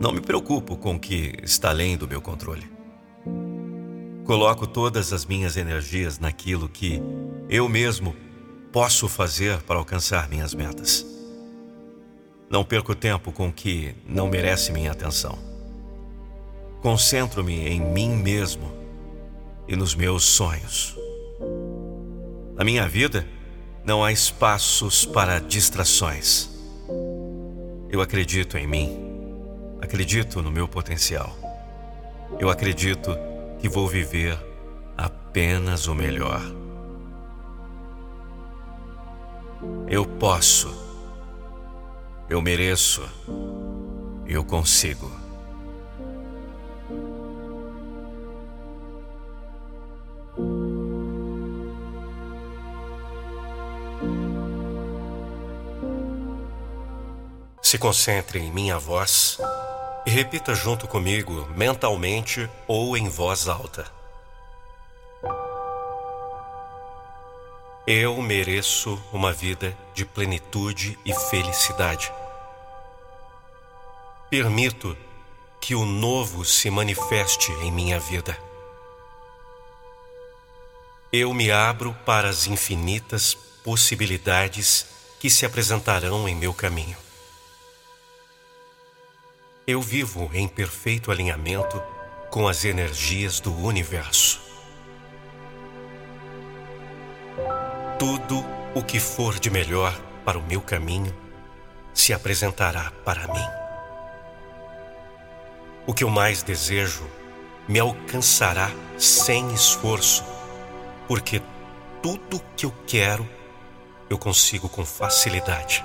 [0.00, 2.70] Não me preocupo com o que está além do meu controle.
[4.24, 7.02] Coloco todas as minhas energias naquilo que
[7.48, 8.14] eu mesmo
[8.72, 11.04] posso fazer para alcançar minhas metas.
[12.52, 15.38] Não perco tempo com o que não merece minha atenção.
[16.82, 18.70] Concentro-me em mim mesmo
[19.66, 20.94] e nos meus sonhos.
[22.54, 23.26] Na minha vida,
[23.82, 26.50] não há espaços para distrações.
[27.88, 28.98] Eu acredito em mim.
[29.80, 31.34] Acredito no meu potencial.
[32.38, 33.16] Eu acredito
[33.60, 34.38] que vou viver
[34.94, 36.42] apenas o melhor.
[39.88, 40.81] Eu posso.
[42.32, 43.06] Eu mereço.
[44.26, 45.12] Eu consigo.
[57.60, 59.36] Se concentre em minha voz
[60.06, 63.84] e repita junto comigo, mentalmente ou em voz alta.
[67.86, 72.10] Eu mereço uma vida de plenitude e felicidade.
[74.32, 74.96] Permito
[75.60, 78.34] que o novo se manifeste em minha vida.
[81.12, 84.86] Eu me abro para as infinitas possibilidades
[85.20, 86.96] que se apresentarão em meu caminho.
[89.66, 91.78] Eu vivo em perfeito alinhamento
[92.30, 94.40] com as energias do universo.
[97.98, 98.42] Tudo
[98.74, 101.14] o que for de melhor para o meu caminho
[101.92, 103.61] se apresentará para mim.
[105.86, 107.04] O que eu mais desejo
[107.68, 110.24] me alcançará sem esforço,
[111.08, 111.42] porque
[112.02, 113.28] tudo que eu quero
[114.08, 115.84] eu consigo com facilidade.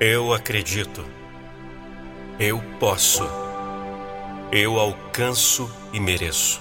[0.00, 1.04] Eu acredito
[2.38, 3.22] eu posso.
[4.50, 6.60] Eu alcanço e mereço.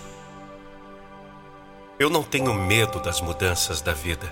[1.98, 4.32] Eu não tenho medo das mudanças da vida.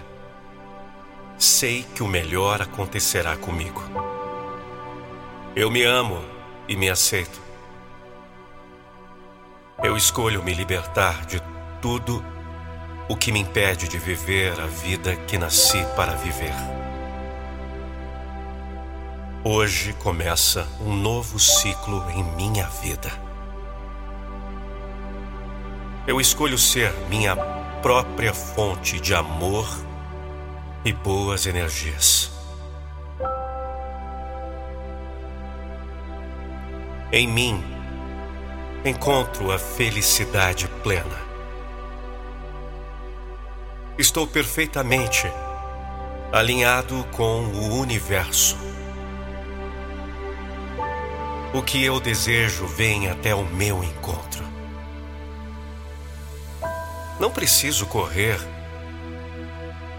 [1.37, 3.81] Sei que o melhor acontecerá comigo.
[5.55, 6.23] Eu me amo
[6.69, 7.41] e me aceito.
[9.83, 11.41] Eu escolho me libertar de
[11.81, 12.23] tudo
[13.09, 16.53] o que me impede de viver a vida que nasci para viver.
[19.43, 23.09] Hoje começa um novo ciclo em minha vida.
[26.05, 27.35] Eu escolho ser minha
[27.81, 29.67] própria fonte de amor
[30.85, 32.38] e boas energias.
[37.11, 37.63] Em mim
[38.85, 41.19] encontro a felicidade plena.
[43.97, 45.25] Estou perfeitamente
[46.31, 48.55] alinhado com o universo.
[51.51, 54.43] O que eu desejo vem até o meu encontro.
[57.19, 58.39] Não preciso correr.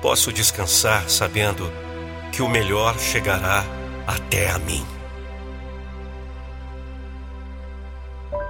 [0.01, 1.71] Posso descansar sabendo
[2.31, 3.65] que o melhor chegará
[4.07, 5.00] até a mim.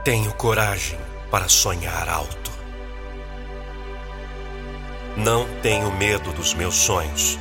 [0.03, 0.99] Tenho coragem
[1.31, 2.51] para sonhar alto.
[5.15, 7.39] Não tenho medo dos meus sonhos,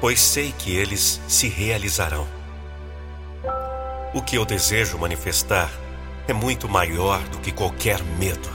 [0.00, 2.28] pois sei que eles se realizarão.
[4.14, 5.68] O que eu desejo manifestar
[6.28, 8.48] é muito maior do que qualquer medo.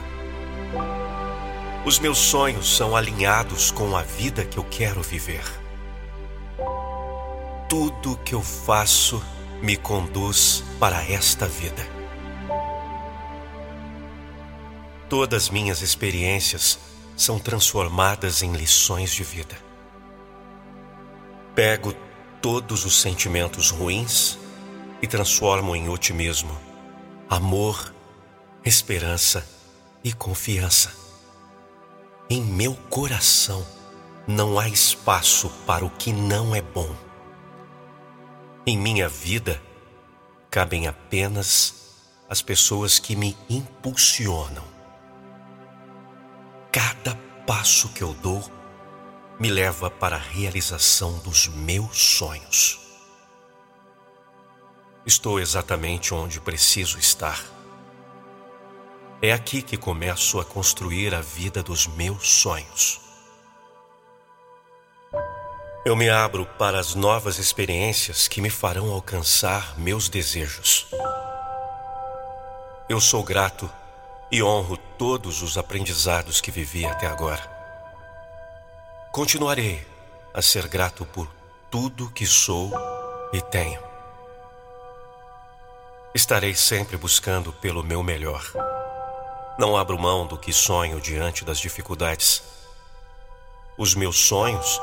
[1.85, 5.43] Os meus sonhos são alinhados com a vida que eu quero viver.
[7.67, 9.21] Tudo que eu faço
[9.61, 11.94] me conduz para esta vida.
[15.17, 16.77] Todas minhas experiências
[17.15, 19.57] são transformadas em lições de vida.
[21.55, 21.93] Pego
[22.41, 24.37] todos os sentimentos ruins
[25.01, 26.51] e transformo em otimismo,
[27.29, 27.95] amor,
[28.65, 29.47] esperança
[30.03, 30.91] e confiança.
[32.29, 33.65] Em meu coração
[34.27, 36.93] não há espaço para o que não é bom.
[38.67, 39.63] Em minha vida
[40.51, 41.73] cabem apenas
[42.29, 44.74] as pessoas que me impulsionam.
[46.75, 47.15] Cada
[47.47, 48.43] passo que eu dou
[49.39, 52.77] me leva para a realização dos meus sonhos.
[55.05, 57.41] Estou exatamente onde preciso estar.
[59.21, 62.99] É aqui que começo a construir a vida dos meus sonhos.
[65.85, 70.87] Eu me abro para as novas experiências que me farão alcançar meus desejos.
[72.89, 73.71] Eu sou grato
[74.35, 77.41] e honro todos os aprendizados que vivi até agora.
[79.09, 79.87] Continuarei
[80.33, 81.31] a ser grato por
[81.71, 82.69] tudo que sou
[83.31, 83.81] e tenho.
[86.13, 88.43] Estarei sempre buscando pelo meu melhor.
[89.57, 92.43] Não abro mão do que sonho diante das dificuldades.
[93.77, 94.81] Os meus sonhos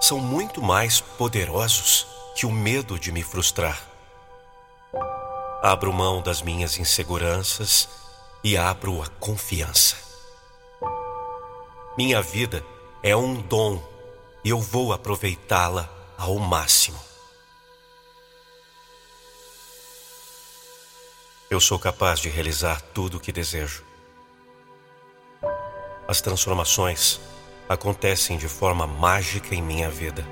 [0.00, 3.78] são muito mais poderosos que o medo de me frustrar.
[5.62, 8.02] Abro mão das minhas inseguranças
[8.44, 9.96] e abro a confiança.
[11.96, 12.62] Minha vida
[13.02, 13.82] é um dom
[14.44, 15.88] e eu vou aproveitá-la
[16.18, 17.00] ao máximo.
[21.48, 23.82] Eu sou capaz de realizar tudo o que desejo.
[26.06, 27.20] As transformações
[27.66, 30.26] acontecem de forma mágica em minha vida.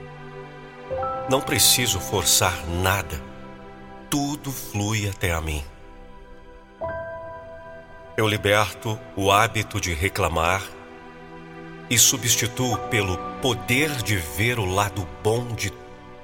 [1.30, 3.22] Não preciso forçar nada,
[4.10, 5.64] tudo flui até a mim.
[8.16, 10.62] Eu liberto o hábito de reclamar
[11.88, 15.70] e substituo pelo poder de ver o lado bom de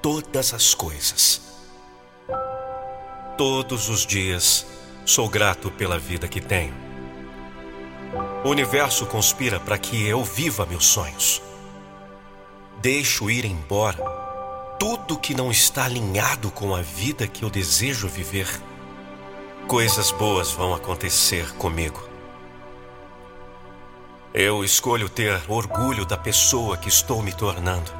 [0.01, 1.41] todas as coisas.
[3.37, 4.67] Todos os dias
[5.05, 6.89] sou grato pela vida que tenho
[8.45, 11.43] o universo conspira para que eu viva meus sonhos.
[12.81, 13.99] Deixo ir embora
[14.79, 18.49] tudo que não está alinhado com a vida que eu desejo viver.
[19.69, 22.09] Coisas boas vão acontecer comigo.
[24.33, 27.93] Eu escolho ter orgulho da pessoa que estou me tornando.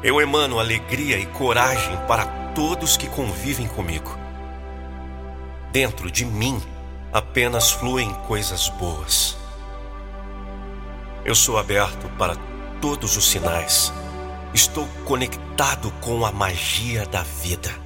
[0.00, 4.16] Eu emano alegria e coragem para todos que convivem comigo.
[5.72, 6.62] Dentro de mim
[7.12, 9.36] apenas fluem coisas boas.
[11.24, 12.36] Eu sou aberto para
[12.80, 13.92] todos os sinais.
[14.54, 17.81] Estou conectado com a magia da vida.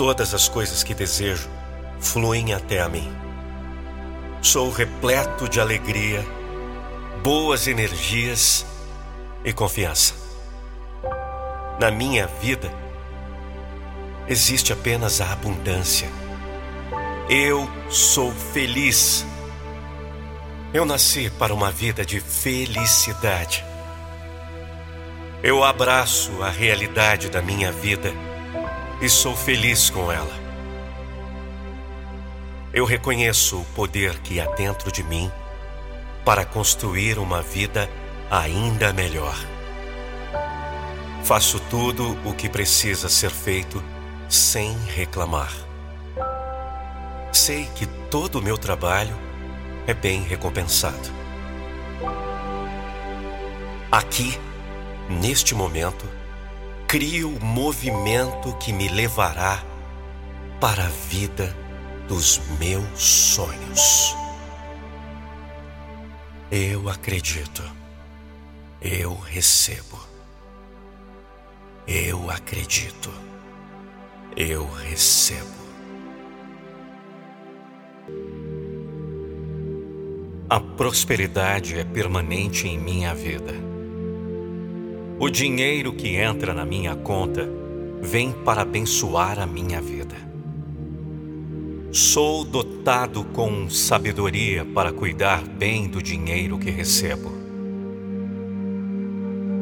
[0.00, 1.50] Todas as coisas que desejo
[2.00, 3.12] fluem até a mim.
[4.40, 6.24] Sou repleto de alegria,
[7.22, 8.64] boas energias
[9.44, 10.14] e confiança.
[11.78, 12.72] Na minha vida,
[14.26, 16.08] existe apenas a abundância
[17.28, 19.26] eu sou feliz.
[20.72, 23.62] Eu nasci para uma vida de felicidade.
[25.42, 28.29] Eu abraço a realidade da minha vida
[29.00, 30.38] e sou feliz com ela.
[32.72, 35.30] Eu reconheço o poder que há dentro de mim
[36.24, 37.90] para construir uma vida
[38.30, 39.36] ainda melhor.
[41.24, 43.82] Faço tudo o que precisa ser feito
[44.28, 45.70] sem reclamar
[47.32, 49.16] sei que todo o meu trabalho
[49.86, 51.10] é bem recompensado.
[53.90, 54.38] Aqui,
[55.08, 56.06] neste momento,
[56.90, 59.62] crio o movimento que me levará
[60.60, 61.56] para a vida
[62.08, 64.12] dos meus sonhos.
[66.50, 67.62] Eu acredito.
[68.82, 70.00] Eu recebo.
[71.86, 73.12] Eu acredito.
[74.36, 75.60] Eu recebo.
[80.48, 83.69] A prosperidade é permanente em minha vida.
[85.22, 87.46] O dinheiro que entra na minha conta
[88.00, 90.16] vem para abençoar a minha vida.
[91.92, 97.30] Sou dotado com sabedoria para cuidar bem do dinheiro que recebo.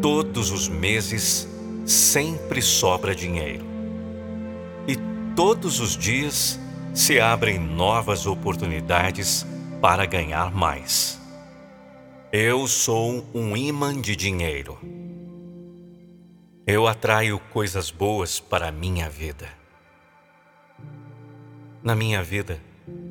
[0.01, 1.49] Todos os meses
[1.85, 3.65] sempre sobra dinheiro.
[4.87, 4.97] E
[5.35, 6.57] todos os dias
[6.95, 9.45] se abrem novas oportunidades
[9.81, 11.21] para ganhar mais.
[12.31, 14.79] Eu sou um imã de dinheiro.
[16.71, 19.49] Eu atraio coisas boas para a minha vida.
[21.83, 22.61] Na minha vida,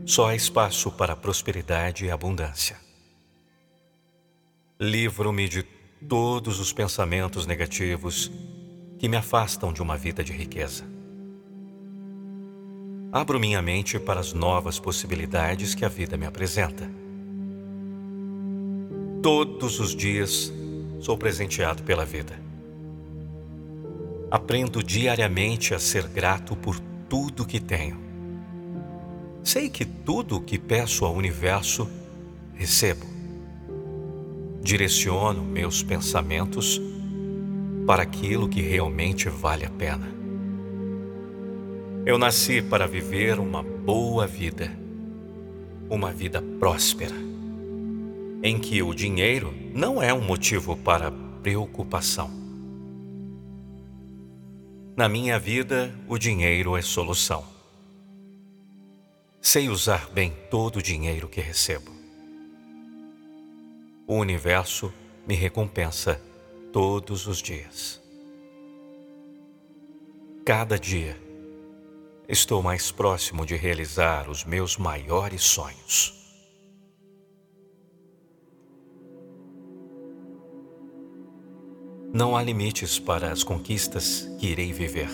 [0.06, 2.78] só há espaço para prosperidade e abundância.
[4.80, 5.64] Livro-me de
[6.08, 8.32] todos os pensamentos negativos
[9.00, 10.86] que me afastam de uma vida de riqueza.
[13.12, 16.88] Abro minha mente para as novas possibilidades que a vida me apresenta.
[19.24, 20.54] Todos os dias
[21.00, 22.46] sou presenteado pela vida.
[24.30, 26.80] Aprendo diariamente a ser grato por
[27.10, 27.98] tudo que tenho.
[29.44, 31.90] Sei que tudo o que peço ao universo,
[32.54, 33.06] recebo.
[34.62, 36.82] Direciono meus pensamentos
[37.86, 40.08] para aquilo que realmente vale a pena.
[42.06, 44.72] Eu nasci para viver uma boa vida,
[45.90, 47.28] uma vida próspera
[48.44, 52.47] em que o dinheiro não é um motivo para preocupação.
[54.98, 57.46] Na minha vida, o dinheiro é solução.
[59.40, 61.92] Sei usar bem todo o dinheiro que recebo.
[64.08, 64.92] O universo
[65.28, 66.20] me recompensa
[66.74, 68.02] todos os dias.
[70.44, 71.16] Cada dia,
[72.28, 76.17] estou mais próximo de realizar os meus maiores sonhos.
[82.14, 85.10] Não há limites para as conquistas que irei viver.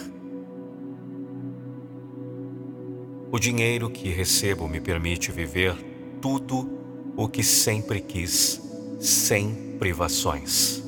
[3.32, 5.76] O dinheiro que recebo me permite viver
[6.22, 6.70] tudo
[7.18, 8.62] o que sempre quis,
[9.00, 10.84] sem privações.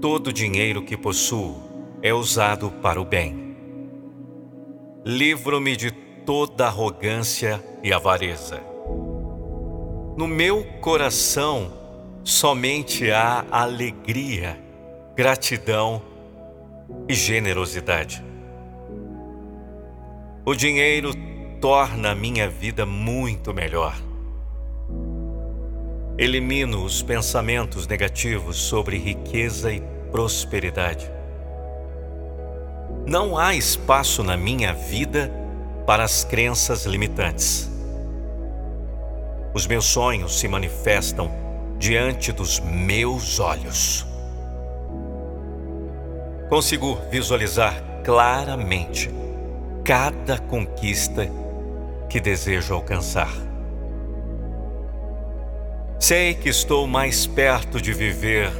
[0.00, 1.62] Todo o dinheiro que possuo
[2.02, 3.56] é usado para o bem.
[5.04, 5.92] Livro-me de
[6.26, 8.67] toda arrogância e avareza.
[10.18, 11.72] No meu coração
[12.24, 14.58] somente há alegria,
[15.14, 16.02] gratidão
[17.08, 18.20] e generosidade.
[20.44, 21.12] O dinheiro
[21.60, 23.94] torna a minha vida muito melhor.
[26.18, 29.80] Elimino os pensamentos negativos sobre riqueza e
[30.10, 31.08] prosperidade.
[33.06, 35.32] Não há espaço na minha vida
[35.86, 37.77] para as crenças limitantes.
[39.58, 41.28] Os meus sonhos se manifestam
[41.80, 44.06] diante dos meus olhos.
[46.48, 47.74] Consigo visualizar
[48.04, 49.10] claramente
[49.84, 51.28] cada conquista
[52.08, 53.32] que desejo alcançar.
[55.98, 58.52] Sei que estou mais perto de viver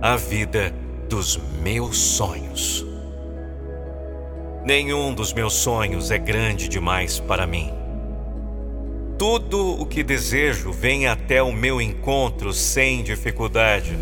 [0.00, 0.72] a vida
[1.06, 2.82] dos meus sonhos.
[4.64, 7.85] Nenhum dos meus sonhos é grande demais para mim.
[9.18, 13.96] Tudo o que desejo vem até o meu encontro sem dificuldade.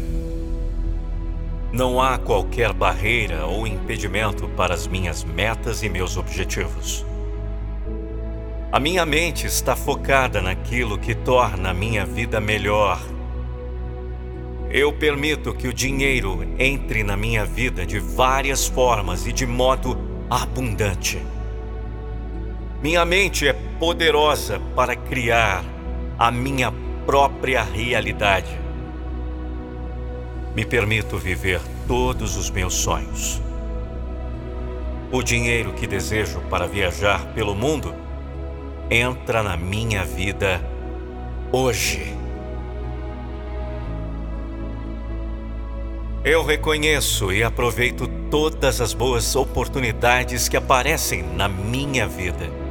[1.72, 7.06] Não há qualquer barreira ou impedimento para as minhas metas e meus objetivos.
[8.72, 13.00] A minha mente está focada naquilo que torna a minha vida melhor.
[14.68, 19.96] Eu permito que o dinheiro entre na minha vida de várias formas e de modo
[20.28, 21.22] abundante.
[22.84, 25.64] Minha mente é poderosa para criar
[26.18, 26.70] a minha
[27.06, 28.60] própria realidade.
[30.54, 33.40] Me permito viver todos os meus sonhos.
[35.10, 37.94] O dinheiro que desejo para viajar pelo mundo
[38.90, 40.60] entra na minha vida
[41.50, 42.14] hoje.
[46.22, 52.63] Eu reconheço e aproveito todas as boas oportunidades que aparecem na minha vida.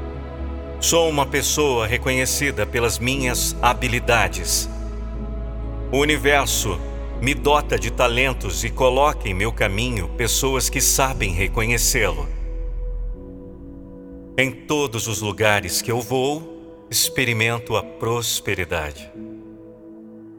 [0.84, 4.69] Sou uma pessoa reconhecida pelas minhas habilidades.
[5.93, 6.77] O universo
[7.22, 12.27] me dota de talentos e coloca em meu caminho pessoas que sabem reconhecê-lo.
[14.38, 19.10] Em todos os lugares que eu vou, experimento a prosperidade.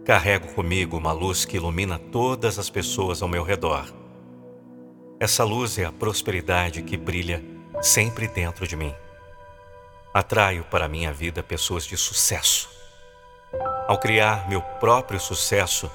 [0.05, 3.87] Carrego comigo uma luz que ilumina todas as pessoas ao meu redor.
[5.19, 7.43] Essa luz é a prosperidade que brilha
[7.81, 8.93] sempre dentro de mim.
[10.15, 12.71] Atraio para minha vida pessoas de sucesso.
[13.89, 15.91] Ao criar meu próprio sucesso,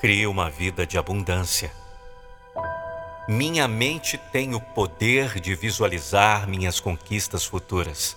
[0.00, 1.72] crio uma vida de abundância.
[3.28, 8.16] Minha mente tem o poder de visualizar minhas conquistas futuras.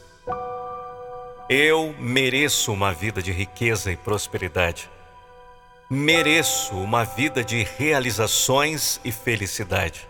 [1.49, 4.87] Eu mereço uma vida de riqueza e prosperidade.
[5.89, 10.07] Mereço uma vida de realizações e felicidade.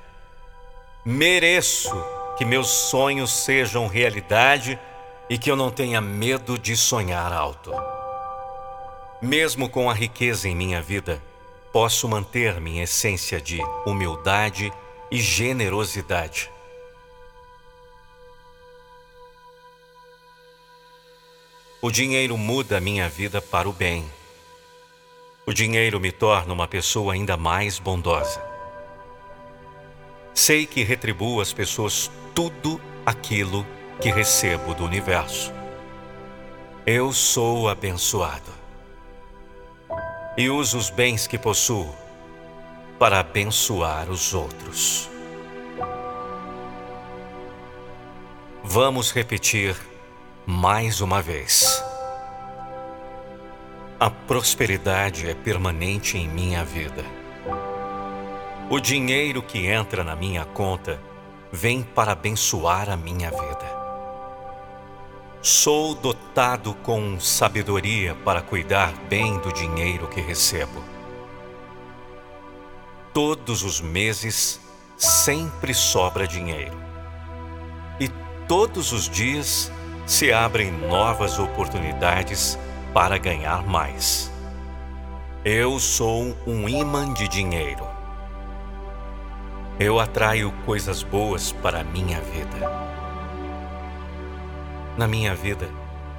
[1.05, 1.95] Mereço
[2.37, 4.77] que meus sonhos sejam realidade
[5.29, 7.71] e que eu não tenha medo de sonhar alto.
[9.21, 11.21] Mesmo com a riqueza em minha vida,
[11.71, 14.73] posso manter minha essência de humildade
[15.11, 16.51] e generosidade.
[21.81, 24.05] O dinheiro muda a minha vida para o bem.
[25.45, 28.41] O dinheiro me torna uma pessoa ainda mais bondosa.
[30.33, 35.51] Sei que retribuo às pessoas tudo aquilo que recebo do universo.
[36.85, 38.51] Eu sou abençoado
[40.37, 41.93] e uso os bens que possuo
[42.97, 45.09] para abençoar os outros.
[48.63, 49.75] Vamos repetir
[50.45, 51.83] mais uma vez.
[53.99, 57.03] A prosperidade é permanente em minha vida.
[58.69, 61.01] O dinheiro que entra na minha conta
[61.51, 63.78] vem para abençoar a minha vida.
[65.41, 70.83] Sou dotado com sabedoria para cuidar bem do dinheiro que recebo.
[73.13, 74.59] Todos os meses
[74.97, 76.77] sempre sobra dinheiro.
[78.01, 78.09] E
[78.49, 79.71] todos os dias
[80.05, 82.59] se abrem novas oportunidades
[82.93, 84.29] para ganhar mais.
[85.45, 87.87] Eu sou um imã de dinheiro.
[89.79, 92.88] Eu atraio coisas boas para a minha vida.
[94.99, 95.69] Na minha vida,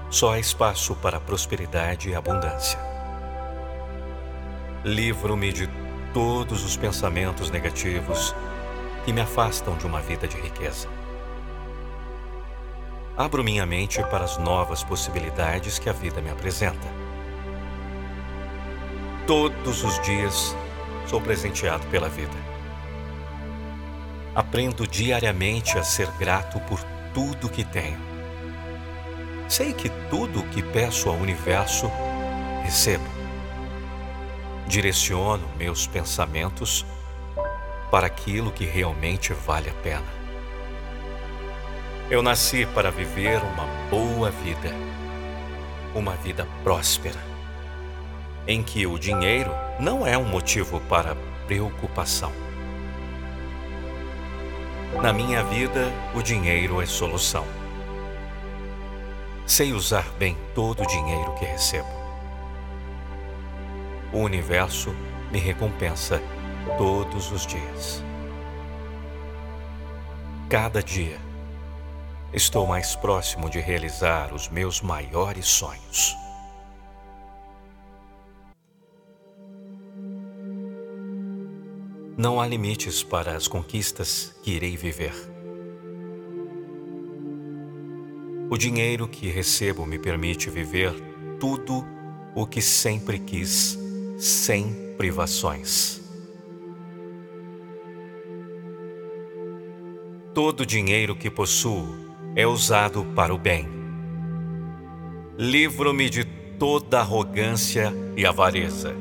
[0.09, 2.79] só há espaço para prosperidade e abundância.
[4.83, 5.69] Livro-me de
[6.15, 8.35] todos os pensamentos negativos
[9.05, 10.89] que me afastam de uma vida de riqueza.
[13.19, 16.89] Abro minha mente para as novas possibilidades que a vida me apresenta.
[19.27, 20.57] Todos os dias
[21.07, 22.39] sou presenteado pela vida.
[24.35, 26.81] Aprendo diariamente a ser grato por
[27.13, 28.10] tudo que tenho
[29.51, 31.91] Sei que tudo o que peço ao universo,
[32.63, 33.05] recebo.
[34.69, 36.87] Direciono meus pensamentos
[37.91, 40.07] para aquilo que realmente vale a pena.
[42.09, 44.73] Eu nasci para viver uma boa vida,
[45.97, 47.19] uma vida próspera,
[48.47, 49.51] em que o dinheiro
[49.81, 51.17] não é um motivo para
[51.49, 52.33] preocupação.
[55.03, 57.60] Na minha vida, o dinheiro é solução.
[59.51, 61.89] Sei usar bem todo o dinheiro que recebo.
[64.13, 64.95] O universo
[65.33, 66.23] me recompensa
[66.79, 68.01] todos os dias.
[70.49, 71.19] Cada dia
[72.33, 76.15] estou mais próximo de realizar os meus maiores sonhos.
[82.17, 85.40] Não há limites para as conquistas que irei viver.
[88.53, 90.93] O dinheiro que recebo me permite viver
[91.39, 91.87] tudo
[92.35, 93.79] o que sempre quis,
[94.19, 96.03] sem privações.
[100.35, 101.95] Todo o dinheiro que possuo
[102.35, 103.69] é usado para o bem.
[105.39, 106.25] Livro-me de
[106.59, 108.93] toda arrogância e avareza.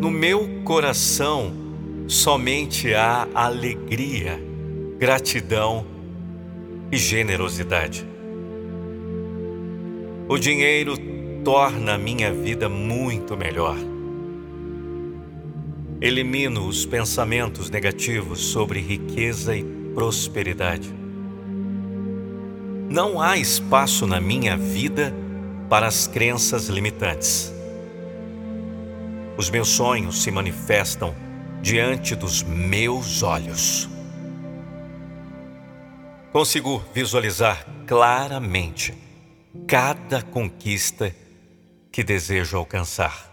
[0.00, 1.52] No meu coração
[2.08, 4.40] somente há alegria,
[4.98, 5.99] gratidão e
[6.92, 8.06] generosidade.
[10.28, 10.94] O dinheiro
[11.44, 13.76] torna a minha vida muito melhor.
[16.00, 19.62] Elimino os pensamentos negativos sobre riqueza e
[19.94, 20.92] prosperidade.
[22.88, 25.14] Não há espaço na minha vida
[25.68, 27.52] para as crenças limitantes.
[29.36, 31.14] Os meus sonhos se manifestam
[31.62, 33.88] diante dos meus olhos.
[36.32, 38.94] Consigo visualizar claramente
[39.66, 41.14] cada conquista
[41.90, 43.28] que desejo alcançar.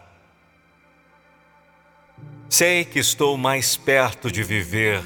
[2.50, 5.04] Sei que estou mais perto de viver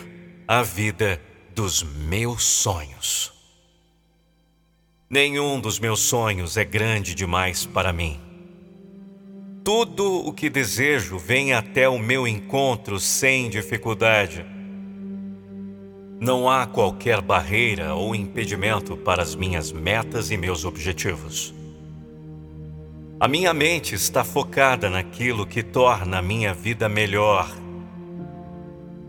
[0.48, 1.22] a vida
[1.54, 3.34] dos meus sonhos.
[5.10, 8.22] Nenhum dos meus sonhos é grande demais para mim.
[9.66, 14.46] Tudo o que desejo vem até o meu encontro sem dificuldade
[16.22, 21.52] não há qualquer barreira ou impedimento para as minhas metas e meus objetivos.
[23.20, 27.50] A minha mente está focada naquilo que torna a minha vida melhor.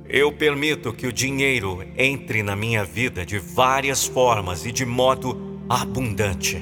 [0.09, 5.61] Eu permito que o dinheiro entre na minha vida de várias formas e de modo
[5.69, 6.57] abundante.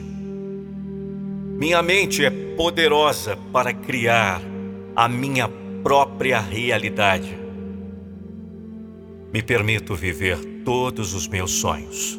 [1.58, 4.42] Minha mente é poderosa para criar
[4.96, 5.48] a minha
[5.84, 7.39] própria realidade
[9.32, 12.18] me permito viver todos os meus sonhos.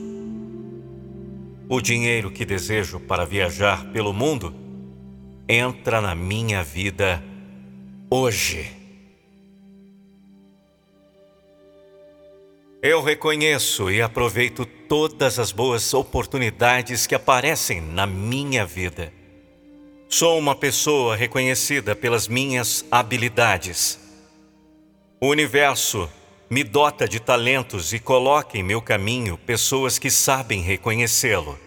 [1.68, 4.54] O dinheiro que desejo para viajar pelo mundo
[5.48, 7.24] entra na minha vida
[8.10, 8.72] hoje.
[12.82, 19.14] Eu reconheço e aproveito todas as boas oportunidades que aparecem na minha vida.
[20.10, 24.00] Sou uma pessoa reconhecida pelas minhas habilidades.
[25.22, 26.10] O universo
[26.52, 31.58] me dota de talentos e coloca em meu caminho pessoas que sabem reconhecê-lo.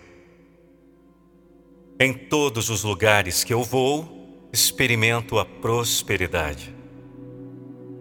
[1.99, 6.75] Em todos os lugares que eu vou, experimento a prosperidade.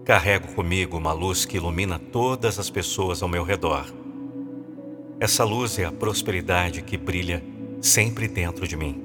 [0.04, 3.86] Carrego comigo uma luz que ilumina todas as pessoas ao meu redor.
[5.22, 7.42] Essa luz é a prosperidade que brilha
[7.82, 9.02] sempre dentro de mim.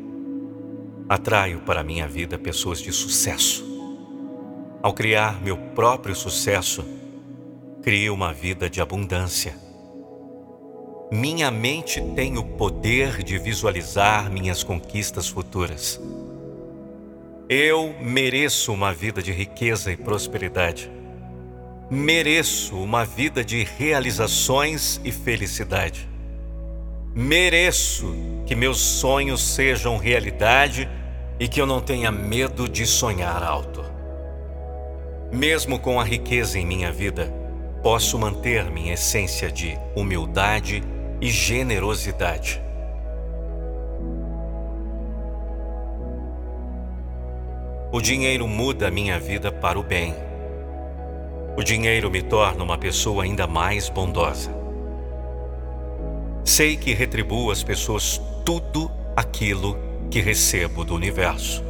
[1.08, 3.64] Atraio para minha vida pessoas de sucesso.
[4.82, 6.97] Ao criar meu próprio sucesso,
[7.82, 9.68] crio uma vida de abundância
[11.10, 15.98] minha mente tem o poder de visualizar minhas conquistas futuras.
[17.48, 20.90] Eu mereço uma vida de riqueza e prosperidade.
[21.90, 26.06] Mereço uma vida de realizações e felicidade.
[27.14, 28.14] Mereço
[28.44, 30.86] que meus sonhos sejam realidade
[31.40, 33.82] e que eu não tenha medo de sonhar alto.
[35.32, 37.32] Mesmo com a riqueza em minha vida,
[37.88, 40.84] posso manter minha essência de humildade
[41.22, 42.60] e generosidade.
[47.90, 50.14] O dinheiro muda a minha vida para o bem.
[51.56, 54.54] O dinheiro me torna uma pessoa ainda mais bondosa.
[56.44, 59.78] Sei que retribuo às pessoas tudo aquilo
[60.10, 61.64] que recebo do universo.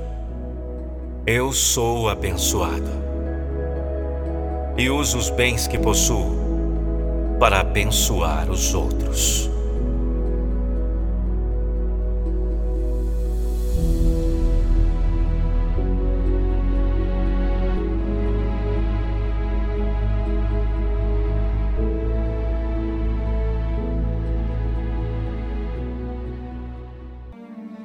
[1.24, 3.07] Eu sou abençoado
[4.78, 6.38] e uso os bens que possuo
[7.40, 9.50] para abençoar os outros.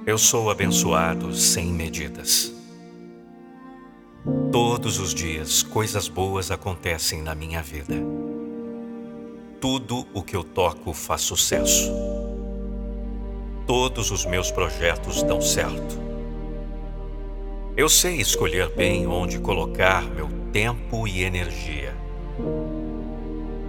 [0.06, 2.63] Eu sou abençoado sem medidas.
[4.52, 7.96] Todos os dias coisas boas acontecem na minha vida
[9.64, 11.90] tudo o que eu toco faz sucesso.
[13.66, 15.98] Todos os meus projetos dão certo.
[17.78, 21.96] Eu sei escolher bem onde colocar meu tempo e energia.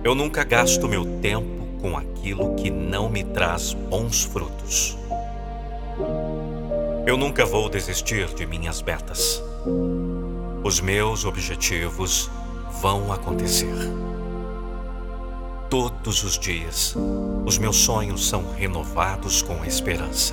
[0.02, 4.98] Eu nunca gasto meu tempo com aquilo que não me traz bons frutos.
[7.06, 9.40] Eu nunca vou desistir de minhas metas.
[10.64, 12.30] Os meus objetivos
[12.80, 13.76] vão acontecer
[15.68, 16.96] todos os dias.
[17.44, 20.32] Os meus sonhos são renovados com esperança.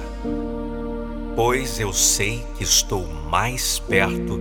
[1.36, 4.40] Pois eu sei que estou mais perto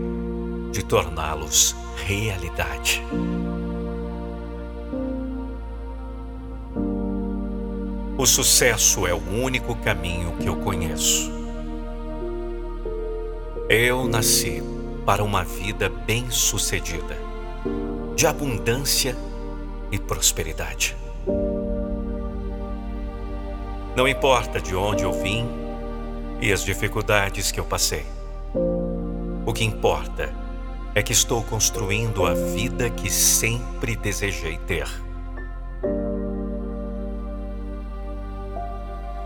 [0.70, 1.74] de torná-los
[2.06, 3.02] realidade.
[8.16, 11.32] O sucesso é o único caminho que eu conheço.
[13.68, 14.62] Eu nasci
[15.10, 17.18] para uma vida bem-sucedida,
[18.14, 19.16] de abundância
[19.90, 20.96] e prosperidade.
[23.96, 25.48] Não importa de onde eu vim
[26.40, 28.06] e as dificuldades que eu passei.
[29.44, 30.32] O que importa
[30.94, 34.86] é que estou construindo a vida que sempre desejei ter.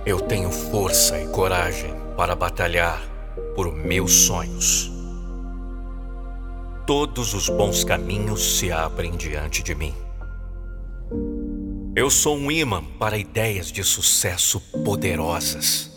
[0.06, 3.02] Eu tenho força e coragem para batalhar
[3.54, 4.93] por meus sonhos.
[6.86, 9.94] Todos os bons caminhos se abrem diante de mim.
[11.96, 15.90] Eu sou um imã para ideias de sucesso poderosas.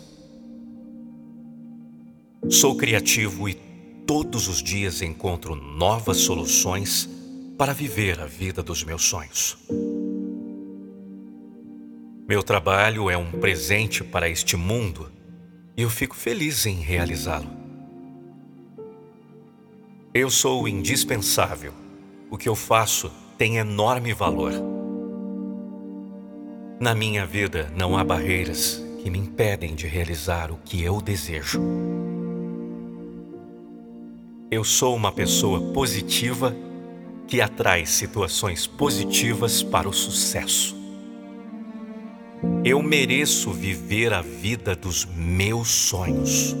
[2.48, 3.54] Sou criativo e
[4.06, 7.06] todos os dias encontro novas soluções
[7.58, 9.58] para viver a vida dos meus sonhos.
[12.26, 15.12] Meu trabalho é um presente para este mundo
[15.76, 17.57] e eu fico feliz em realizá-lo.
[20.14, 21.74] Eu sou indispensável.
[22.30, 24.52] O que eu faço tem enorme valor.
[26.80, 31.60] Na minha vida não há barreiras que me impedem de realizar o que eu desejo.
[34.50, 36.56] Eu sou uma pessoa positiva
[37.26, 40.74] que atrai situações positivas para o sucesso.
[42.64, 46.56] Eu mereço viver a vida dos meus sonhos.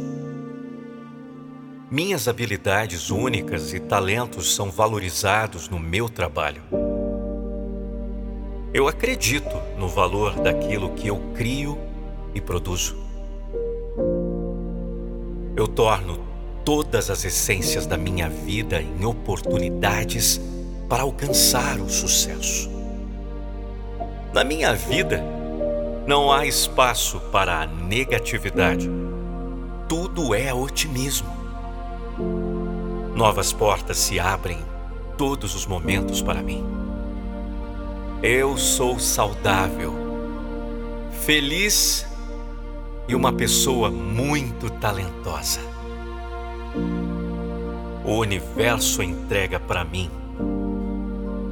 [1.90, 6.62] Minhas habilidades únicas e talentos são valorizados no meu trabalho.
[8.74, 11.78] Eu acredito no valor daquilo que eu crio
[12.34, 12.94] e produzo.
[15.56, 16.26] Eu torno
[16.62, 20.38] todas as essências da minha vida em oportunidades
[20.90, 22.70] para alcançar o sucesso.
[24.34, 25.24] Na minha vida,
[26.06, 28.90] não há espaço para a negatividade.
[29.88, 31.37] Tudo é otimismo.
[33.18, 34.60] Novas portas se abrem
[35.16, 36.64] todos os momentos para mim.
[38.22, 39.92] Eu sou saudável,
[41.26, 42.06] feliz
[43.08, 45.58] e uma pessoa muito talentosa.
[48.04, 50.08] O universo entrega para mim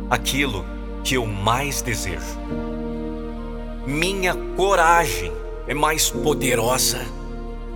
[0.09, 0.65] aquilo
[1.03, 2.39] que eu mais desejo.
[3.85, 5.33] Minha coragem
[5.67, 7.05] é mais poderosa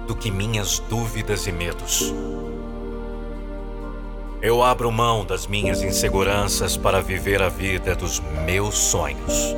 [0.06, 2.14] do que minhas dúvidas e medos.
[4.42, 9.54] Eu abro mão das minhas inseguranças para viver a vida dos meus sonhos.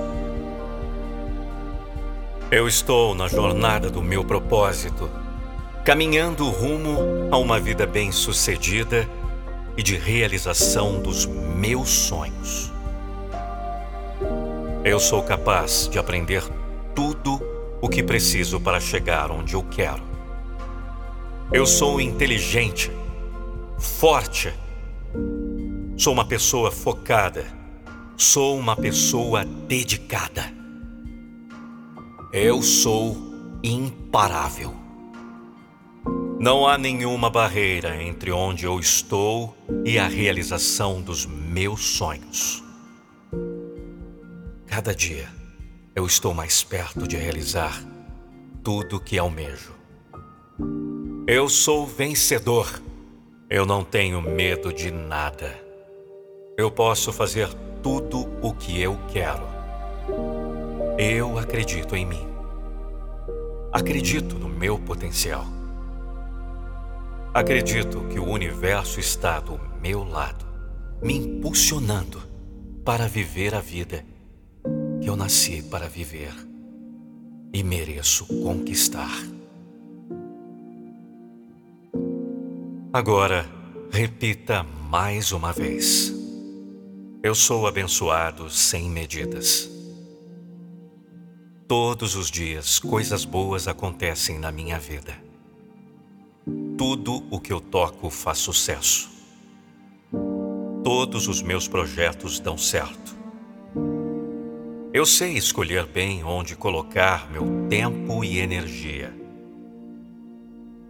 [2.50, 5.08] Eu estou na jornada do meu propósito,
[5.84, 6.98] caminhando rumo
[7.30, 9.08] a uma vida bem-sucedida
[9.76, 12.72] e de realização dos meus sonhos.
[14.84, 16.42] Eu sou capaz de aprender
[16.92, 17.40] tudo
[17.80, 20.02] o que preciso para chegar onde eu quero.
[21.52, 22.90] Eu sou inteligente,
[23.78, 24.52] forte
[26.02, 27.46] Sou uma pessoa focada.
[28.16, 30.52] Sou uma pessoa dedicada.
[32.32, 33.16] Eu sou
[33.62, 34.74] imparável.
[36.40, 42.64] Não há nenhuma barreira entre onde eu estou e a realização dos meus sonhos.
[44.66, 45.28] Cada dia
[45.94, 47.80] eu estou mais perto de realizar
[48.64, 49.72] tudo que almejo.
[51.28, 52.82] Eu sou vencedor.
[53.48, 55.61] Eu não tenho medo de nada.
[56.56, 57.48] Eu posso fazer
[57.82, 59.42] tudo o que eu quero.
[60.98, 62.26] Eu acredito em mim.
[63.72, 65.46] Acredito no meu potencial.
[67.32, 70.44] Acredito que o universo está do meu lado,
[71.00, 72.20] me impulsionando
[72.84, 74.04] para viver a vida
[75.00, 76.34] que eu nasci para viver
[77.52, 79.10] e mereço conquistar.
[82.92, 83.46] Agora,
[83.90, 86.21] repita mais uma vez.
[87.24, 89.70] Eu sou abençoado sem medidas.
[91.68, 95.16] Todos os dias coisas boas acontecem na minha vida.
[96.76, 99.08] Tudo o que eu toco faz sucesso.
[100.82, 103.16] Todos os meus projetos dão certo.
[104.92, 109.16] Eu sei escolher bem onde colocar meu tempo e energia.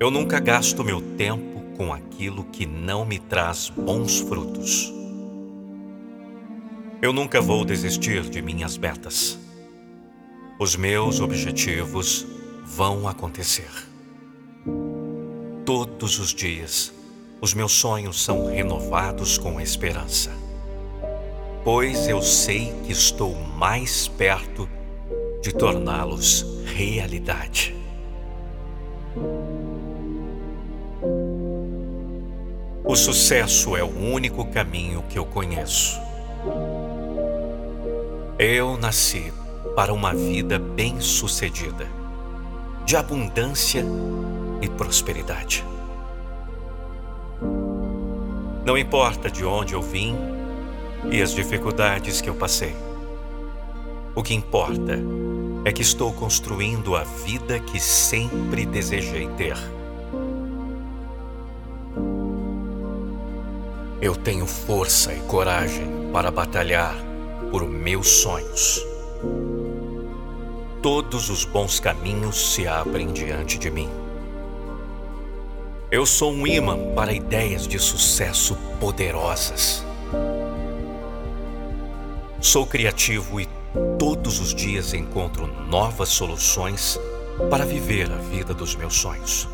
[0.01, 5.02] Eu nunca gasto meu tempo com aquilo que não me traz bons frutos.
[7.03, 9.37] Eu nunca vou desistir de minhas metas.
[10.57, 12.25] Os meus objetivos
[12.65, 13.69] vão acontecer.
[15.67, 16.95] Todos os dias,
[17.41, 20.31] os meus sonhos são renovados com esperança,
[21.65, 24.69] pois eu sei que estou mais perto
[25.43, 27.75] de torná-los realidade.
[32.85, 36.12] O sucesso é o único caminho que eu conheço.
[38.45, 39.33] Eu nasci
[39.77, 41.87] para uma vida bem-sucedida,
[42.85, 43.85] de abundância
[44.61, 45.65] e prosperidade.
[48.65, 50.17] Não importa de onde eu vim
[51.09, 52.75] e as dificuldades que eu passei.
[54.13, 54.99] O que importa
[55.65, 59.57] é que estou construindo a vida que sempre desejei ter.
[64.01, 67.12] Eu tenho força e coragem para batalhar
[67.53, 68.83] por meus sonhos.
[70.81, 73.91] Todos os bons caminhos se abrem diante de mim.
[75.91, 79.85] Eu sou um imã para ideias de sucesso poderosas.
[82.41, 83.47] Sou criativo e
[83.99, 86.99] todos os dias encontro novas soluções
[87.51, 89.47] para viver a vida dos meus sonhos.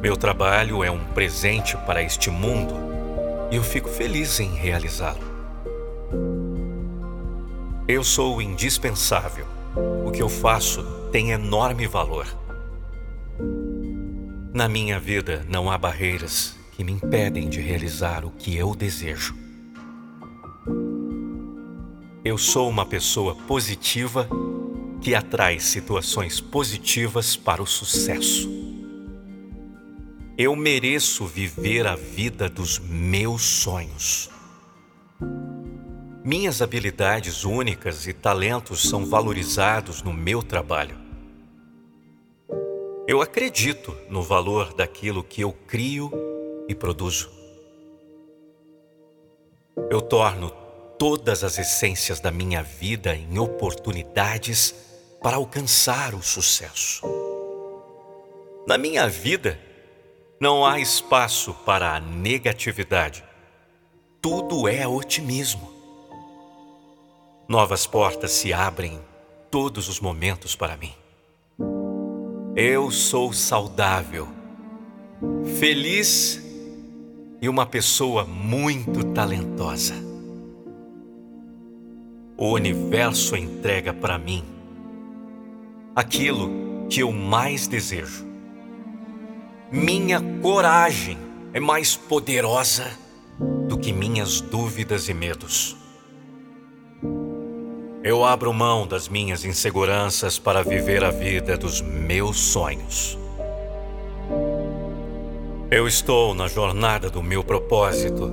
[0.00, 2.93] Meu trabalho é um presente para este mundo
[3.54, 5.22] eu fico feliz em realizá-lo.
[7.86, 9.46] Eu sou indispensável.
[10.04, 10.82] O que eu faço
[11.12, 12.26] tem enorme valor.
[14.52, 19.36] Na minha vida não há barreiras que me impedem de realizar o que eu desejo.
[22.24, 24.28] Eu sou uma pessoa positiva
[25.00, 28.63] que atrai situações positivas para o sucesso.
[30.36, 34.28] Eu mereço viver a vida dos meus sonhos.
[36.24, 40.98] Minhas habilidades únicas e talentos são valorizados no meu trabalho.
[43.06, 46.10] Eu acredito no valor daquilo que eu crio
[46.68, 47.30] e produzo.
[49.88, 50.50] Eu torno
[50.98, 54.74] todas as essências da minha vida em oportunidades
[55.22, 57.02] para alcançar o sucesso.
[58.66, 59.60] Na minha vida,
[60.44, 63.24] não há espaço para a negatividade.
[64.20, 65.72] Tudo é otimismo.
[67.48, 69.00] Novas portas se abrem
[69.50, 70.92] todos os momentos para mim.
[72.54, 74.28] Eu sou saudável,
[75.58, 76.38] feliz
[77.40, 79.94] e uma pessoa muito talentosa.
[82.36, 84.44] O universo entrega para mim
[85.96, 88.33] aquilo que eu mais desejo.
[89.74, 91.18] Minha coragem
[91.52, 92.96] é mais poderosa
[93.68, 95.76] do que minhas dúvidas e medos.
[98.04, 103.18] Eu abro mão das minhas inseguranças para viver a vida dos meus sonhos.
[105.72, 108.30] Eu estou na jornada do meu propósito,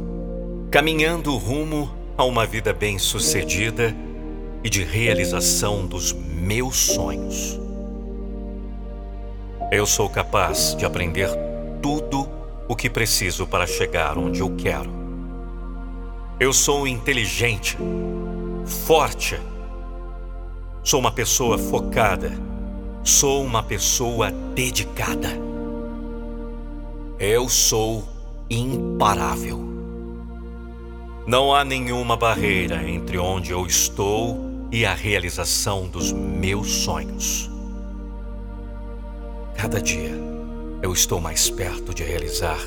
[0.69, 3.95] caminhando rumo a uma vida bem-sucedida
[4.63, 7.60] e de realização dos meus sonhos.
[9.71, 11.29] Eu sou capaz de aprender
[11.81, 12.29] tudo
[12.67, 14.91] o que preciso para chegar onde eu quero.
[16.39, 17.77] Eu sou inteligente,
[18.65, 19.39] forte
[20.83, 22.31] Sou uma pessoa focada.
[23.03, 25.29] Sou uma pessoa dedicada.
[27.19, 28.03] Eu sou
[28.49, 29.59] imparável.
[31.27, 34.39] Não há nenhuma barreira entre onde eu estou
[34.71, 37.50] e a realização dos meus sonhos.
[39.55, 40.11] Cada dia
[40.81, 42.59] eu estou mais perto de realizar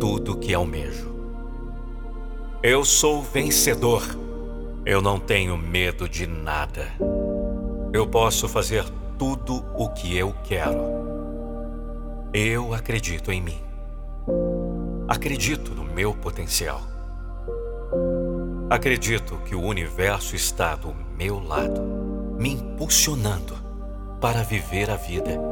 [0.00, 1.14] tudo o que almejo.
[2.62, 4.02] Eu sou vencedor.
[4.84, 6.88] Eu não tenho medo de nada.
[7.92, 8.84] Eu posso fazer
[9.18, 10.78] tudo o que eu quero.
[12.32, 13.60] Eu acredito em mim.
[15.06, 16.82] Acredito no meu potencial.
[18.68, 21.82] Acredito que o universo está do meu lado,
[22.38, 23.56] me impulsionando
[24.20, 25.49] para viver a vida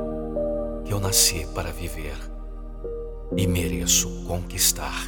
[0.89, 2.17] eu nasci para viver
[3.37, 5.07] e mereço conquistar.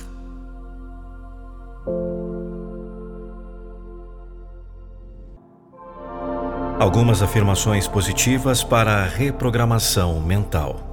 [6.79, 10.87] Algumas afirmações positivas para a reprogramação mental.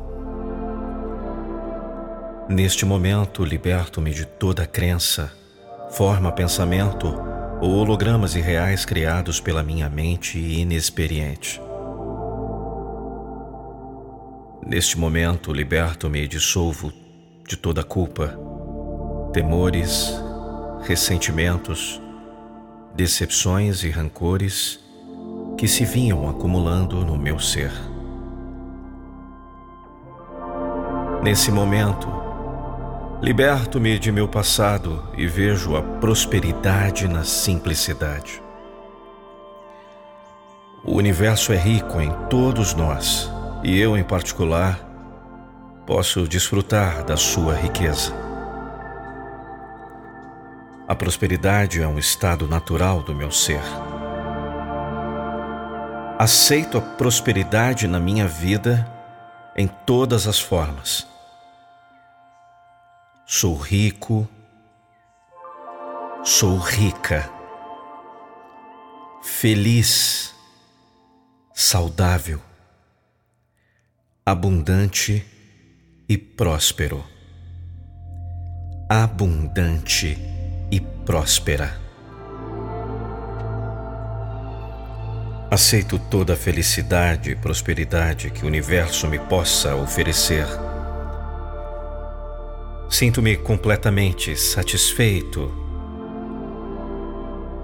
[2.50, 5.32] Neste momento, liberto-me de toda crença,
[5.92, 7.08] forma, pensamento
[7.62, 11.67] ou hologramas irreais criados pela minha mente inexperiente.
[14.70, 16.92] Neste momento, liberto-me e dissolvo
[17.48, 18.38] de toda culpa,
[19.32, 20.14] temores,
[20.82, 22.02] ressentimentos,
[22.94, 24.78] decepções e rancores
[25.58, 27.72] que se vinham acumulando no meu ser.
[31.24, 32.10] Nesse momento,
[33.22, 38.44] liberto-me de meu passado e vejo a prosperidade na simplicidade.
[40.84, 44.80] O universo é rico em todos nós e eu, em particular,
[45.86, 48.14] posso desfrutar da sua riqueza.
[50.88, 53.62] A prosperidade é um estado natural do meu ser.
[56.18, 58.90] Aceito a prosperidade na minha vida
[59.56, 61.08] em todas as formas.
[63.26, 64.28] Sou rico,
[66.24, 67.30] sou rica,
[69.22, 70.34] feliz,
[71.54, 72.42] saudável,
[74.30, 75.26] abundante
[76.06, 77.02] e próspero.
[78.90, 80.18] Abundante
[80.70, 81.80] e próspera.
[85.50, 90.46] Aceito toda a felicidade e prosperidade que o universo me possa oferecer.
[92.90, 95.54] Sinto-me completamente satisfeito.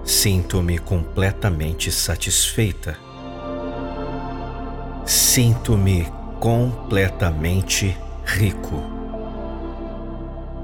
[0.02, 2.96] Sinto-me completamente satisfeita.
[5.04, 8.82] Sinto-me completamente rico.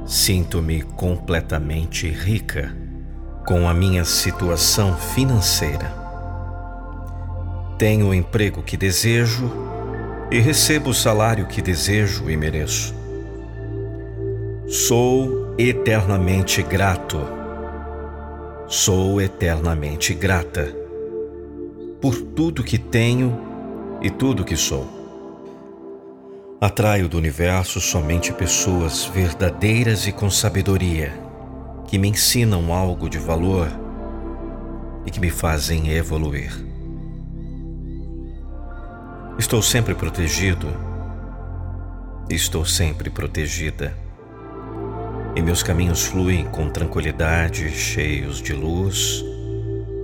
[0.05, 2.77] Sinto-me completamente rica
[3.47, 5.91] com a minha situação financeira.
[7.79, 9.51] Tenho o emprego que desejo
[10.31, 12.95] e recebo o salário que desejo e mereço.
[14.69, 17.27] Sou eternamente grato.
[18.69, 20.77] Sou eternamente grata
[22.03, 23.41] por tudo que tenho
[24.03, 25.00] e tudo que sou.
[26.63, 31.11] Atraio do universo somente pessoas verdadeiras e com sabedoria,
[31.87, 33.67] que me ensinam algo de valor
[35.07, 36.53] e que me fazem evoluir.
[39.39, 40.69] Estou sempre protegido.
[42.29, 43.97] Estou sempre protegida.
[45.35, 49.25] E meus caminhos fluem com tranquilidade, cheios de luz,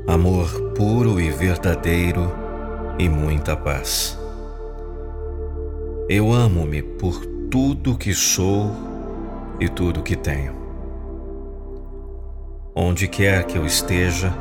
[0.08, 2.34] amor puro e verdadeiro
[2.98, 4.18] e muita paz.
[6.08, 8.70] Eu amo-me por tudo que sou
[9.58, 10.54] e tudo que tenho.
[12.74, 14.32] Onde quer que eu esteja,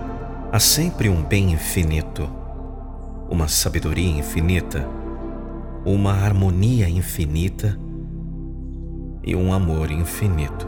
[0.51, 2.29] há sempre um bem infinito
[3.29, 4.87] uma sabedoria infinita,
[5.83, 7.77] uma harmonia infinita
[9.23, 10.67] e um amor infinito.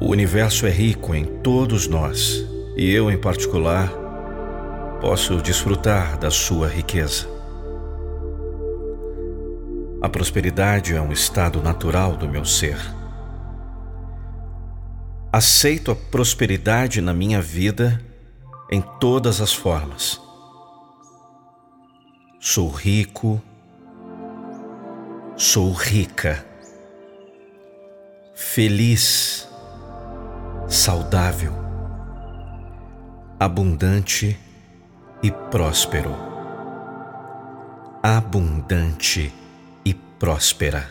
[0.00, 3.90] O universo é rico em todos nós e eu, em particular,
[5.00, 7.26] posso desfrutar da sua riqueza.
[10.02, 12.78] A prosperidade é um estado natural do meu ser.
[15.32, 18.00] Aceito a prosperidade na minha vida
[18.70, 20.20] em todas as formas.
[22.38, 23.40] Sou rico,
[25.34, 26.44] sou rica,
[28.34, 29.48] feliz,
[30.68, 31.65] saudável,
[33.38, 34.34] abundante
[35.22, 36.16] e próspero.
[38.02, 39.30] Abundante
[39.84, 40.88] e próspera.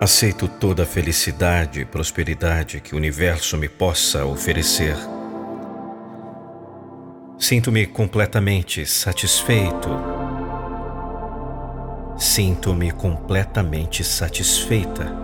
[0.00, 4.96] Aceito toda a felicidade e prosperidade que o universo me possa oferecer.
[7.38, 9.90] Sinto-me completamente satisfeito.
[12.16, 15.14] Sinto-me completamente satisfeita.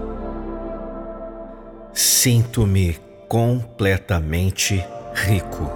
[1.95, 4.83] Sinto-me completamente
[5.13, 5.71] rico.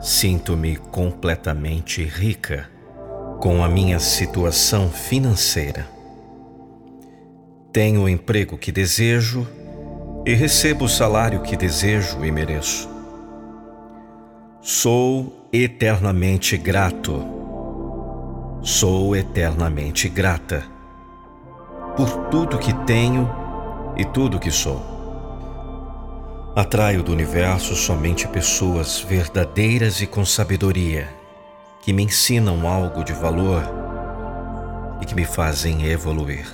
[0.00, 2.68] Sinto-me completamente rica
[3.38, 5.86] com a minha situação financeira.
[7.72, 9.46] Tenho o emprego que desejo
[10.26, 12.90] e recebo o salário que desejo e mereço.
[14.60, 17.24] Sou eternamente grato.
[18.62, 20.64] Sou eternamente grata
[21.96, 23.30] por tudo que tenho
[23.96, 24.99] e tudo que sou.
[26.54, 31.08] Atraio do universo somente pessoas verdadeiras e com sabedoria,
[31.80, 33.62] que me ensinam algo de valor
[35.00, 36.46] e que me fazem evoluir.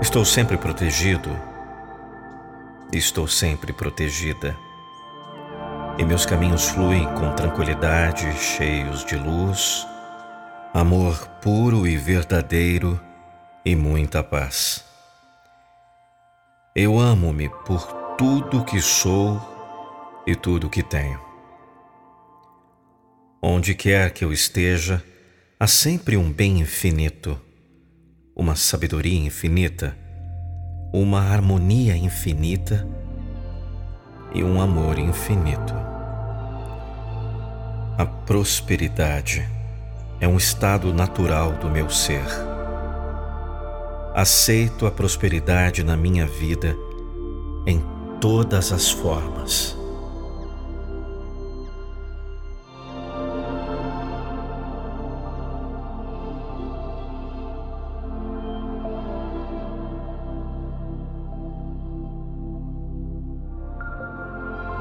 [0.00, 1.28] Estou sempre protegido.
[2.92, 4.56] Estou sempre protegida.
[5.98, 9.84] E meus caminhos fluem com tranquilidade, cheios de luz,
[10.72, 12.98] amor puro e verdadeiro
[13.64, 14.87] e muita paz.
[16.74, 19.40] Eu amo-me por tudo que sou
[20.26, 21.20] e tudo que tenho.
[23.42, 25.02] Onde quer que eu esteja,
[25.58, 27.40] há sempre um bem infinito
[28.38, 29.98] uma sabedoria infinita,
[30.92, 32.86] uma harmonia infinita
[34.32, 35.74] e um amor infinito.
[37.98, 39.44] A prosperidade
[40.20, 42.22] é um estado natural do meu ser.
[44.18, 46.76] Aceito a prosperidade na minha vida
[47.64, 47.80] em
[48.20, 49.78] todas as formas.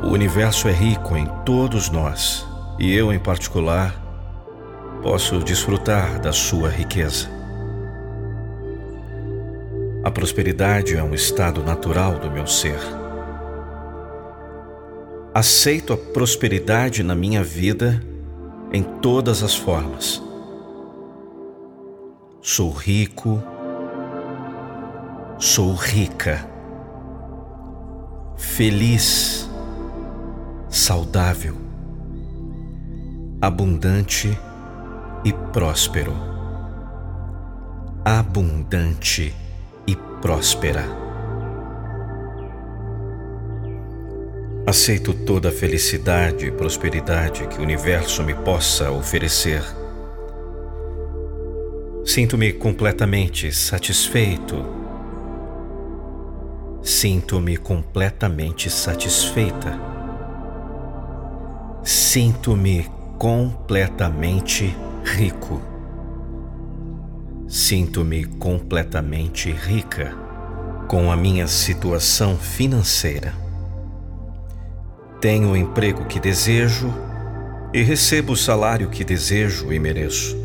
[0.01, 2.43] O universo é rico em todos nós
[2.79, 3.93] e eu, em particular,
[5.03, 7.36] posso desfrutar da sua riqueza.
[10.07, 12.79] A prosperidade é um estado natural do meu ser.
[15.33, 18.01] Aceito a prosperidade na minha vida
[18.71, 20.23] em todas as formas.
[22.41, 23.43] Sou rico,
[25.37, 26.47] sou rica,
[28.37, 29.49] feliz,
[30.69, 31.57] saudável,
[33.41, 34.29] abundante
[35.25, 36.13] e próspero.
[38.05, 39.35] Abundante
[40.21, 40.83] próspera.
[44.65, 49.63] Aceito toda a felicidade e prosperidade que o universo me possa oferecer.
[52.05, 54.65] Sinto-me completamente satisfeito.
[56.81, 59.97] Sinto-me completamente satisfeita
[61.87, 62.85] Sinto-me
[63.17, 64.75] completamente
[65.05, 65.76] rico.
[67.47, 70.13] Sinto-me completamente rica
[70.85, 73.33] com a minha situação financeira.
[75.21, 76.93] Tenho o emprego que desejo
[77.73, 80.35] e recebo o salário que desejo e mereço.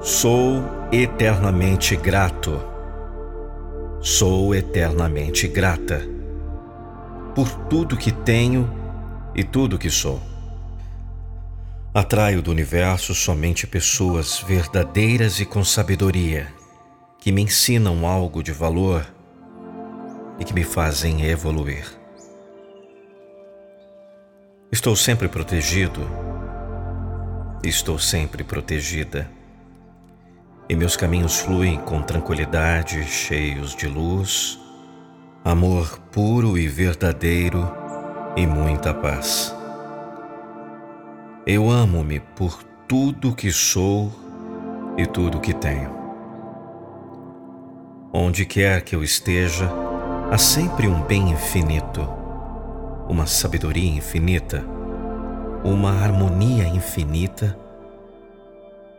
[0.00, 0.60] Sou
[0.90, 2.60] eternamente grato.
[4.00, 6.02] Sou eternamente grata
[7.32, 8.68] por tudo que tenho
[9.36, 10.20] e tudo que sou.
[11.98, 16.46] Atraio do universo somente pessoas verdadeiras e com sabedoria,
[17.18, 19.04] que me ensinam algo de valor
[20.38, 21.84] e que me fazem evoluir.
[24.70, 26.08] Estou sempre protegido,
[27.64, 29.28] estou sempre protegida,
[30.68, 34.56] e meus caminhos fluem com tranquilidade, cheios de luz,
[35.44, 37.68] amor puro e verdadeiro
[38.36, 39.57] e muita paz.
[41.50, 44.12] Eu amo-me por tudo que sou
[44.98, 45.90] e tudo que tenho.
[48.12, 49.66] Onde quer que eu esteja,
[50.30, 52.06] há sempre um bem infinito,
[53.08, 54.62] uma sabedoria infinita,
[55.64, 57.58] uma harmonia infinita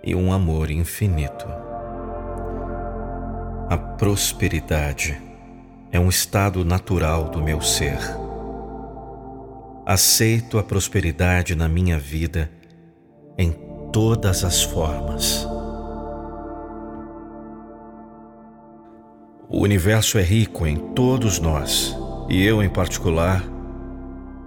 [0.04, 1.46] e um amor infinito.
[3.70, 5.22] A prosperidade
[5.92, 8.00] é um estado natural do meu ser.
[9.92, 12.52] Aceito a prosperidade na minha vida
[13.36, 13.52] em
[13.92, 15.48] todas as formas.
[19.50, 21.98] O universo é rico em todos nós
[22.30, 23.44] e eu, em particular,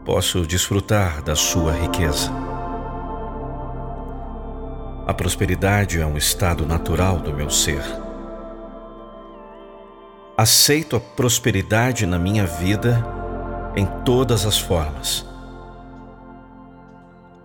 [0.05, 2.31] posso desfrutar da sua riqueza.
[5.09, 7.82] A prosperidade é um estado natural do meu ser.
[10.39, 13.05] Aceito a prosperidade na minha vida
[13.74, 15.31] em todas as formas.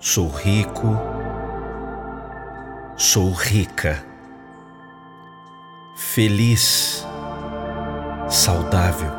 [0.09, 0.87] Sou rico,
[2.95, 4.01] sou rica,
[5.97, 7.05] feliz,
[8.29, 9.11] saudável,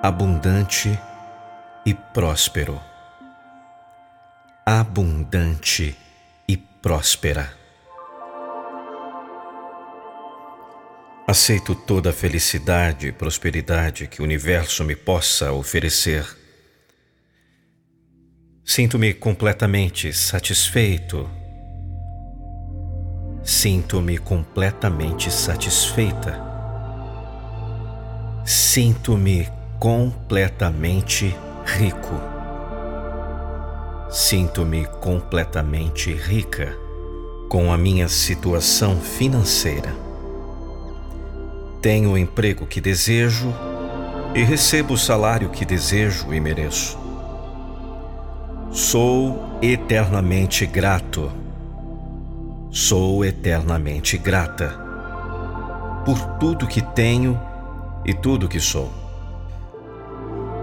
[0.00, 0.96] abundante
[1.84, 2.80] e próspero.
[4.64, 5.98] Abundante
[6.46, 7.52] e próspera.
[11.26, 16.39] Aceito toda a felicidade e prosperidade que o universo me possa oferecer.
[18.72, 21.28] Sinto-me completamente satisfeito.
[23.42, 26.40] Sinto-me completamente satisfeita.
[28.44, 29.48] Sinto-me
[29.80, 31.34] completamente
[31.64, 32.14] rico.
[34.08, 36.72] Sinto-me completamente rica
[37.48, 39.92] com a minha situação financeira.
[41.82, 43.52] Tenho o emprego que desejo
[44.32, 46.99] e recebo o salário que desejo e mereço.
[48.72, 51.28] Sou eternamente grato.
[52.70, 54.78] Sou eternamente grata
[56.06, 57.36] por tudo que tenho
[58.06, 58.88] e tudo que sou.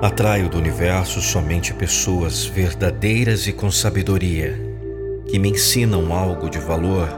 [0.01, 4.57] Atraio do universo somente pessoas verdadeiras e com sabedoria,
[5.27, 7.09] que me ensinam algo de valor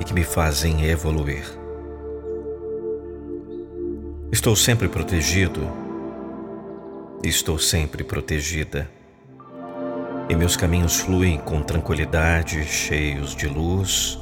[0.00, 1.44] e que me fazem evoluir.
[4.32, 5.70] Estou sempre protegido,
[7.22, 8.88] estou sempre protegida,
[10.30, 14.16] e meus caminhos fluem com tranquilidade, cheios de luz,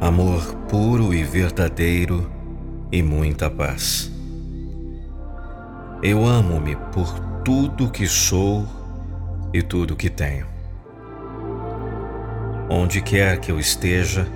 [0.00, 2.30] amor puro e verdadeiro
[2.92, 4.08] e muita paz.
[6.00, 8.64] Eu amo-me por tudo que sou
[9.52, 10.46] e tudo que tenho.
[12.70, 14.28] Onde quer que eu esteja,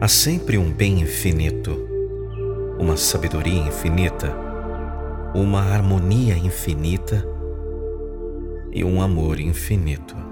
[0.00, 1.78] há sempre um bem infinito,
[2.78, 4.34] uma sabedoria infinita,
[5.34, 7.22] uma harmonia infinita
[8.72, 10.29] e um amor infinito.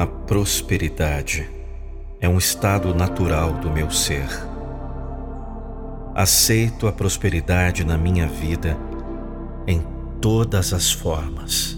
[0.00, 1.46] A prosperidade
[2.22, 4.26] é um estado natural do meu ser
[6.14, 8.78] Aceito a prosperidade na minha vida
[9.66, 9.84] em
[10.18, 11.76] todas as formas.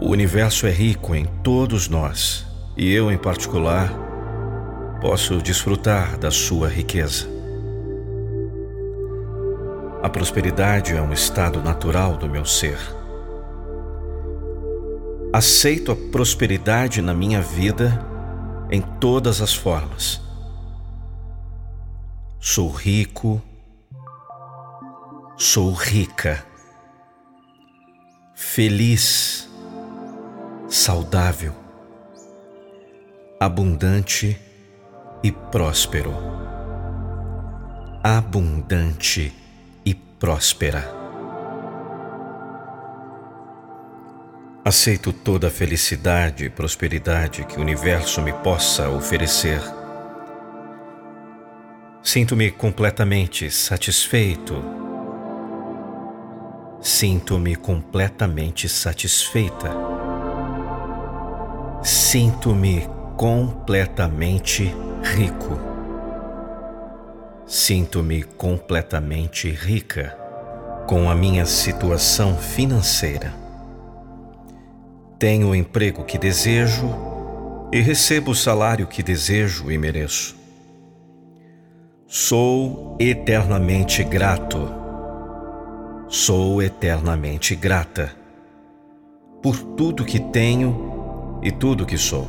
[0.00, 2.46] O universo é rico em todos nós
[2.76, 3.90] e eu, em particular,
[5.00, 7.26] posso desfrutar da sua riqueza.
[10.00, 12.97] A prosperidade é um estado natural do meu ser.
[15.30, 18.02] Aceito a prosperidade na minha vida
[18.70, 20.22] em todas as formas.
[22.40, 23.42] Sou rico,
[25.36, 26.42] sou rica,
[28.34, 29.50] feliz,
[30.66, 31.52] saudável,
[33.38, 34.40] abundante
[35.22, 36.14] e próspero.
[38.02, 39.30] Abundante
[39.84, 40.97] e próspera.
[44.68, 49.62] Aceito toda a felicidade e prosperidade que o universo me possa oferecer.
[52.02, 54.62] Sinto-me completamente satisfeito.
[56.82, 59.70] Sinto-me completamente satisfeita.
[61.82, 62.86] Sinto-me
[63.16, 64.64] completamente
[65.02, 65.58] rico.
[67.46, 70.14] Sinto-me completamente rica
[70.86, 73.47] com a minha situação financeira.
[75.18, 76.88] Tenho o emprego que desejo
[77.72, 80.36] e recebo o salário que desejo e mereço.
[82.06, 84.72] Sou eternamente grato.
[86.08, 88.14] Sou eternamente grata
[89.42, 92.28] por tudo que tenho e tudo que sou.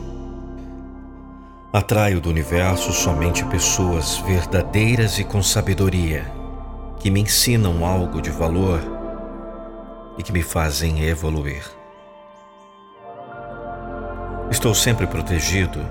[1.71, 6.25] Atraio do universo somente pessoas verdadeiras e com sabedoria,
[6.99, 8.81] que me ensinam algo de valor
[10.17, 11.78] e que me fazem evoluir.
[14.51, 15.85] Estou sempre protegido,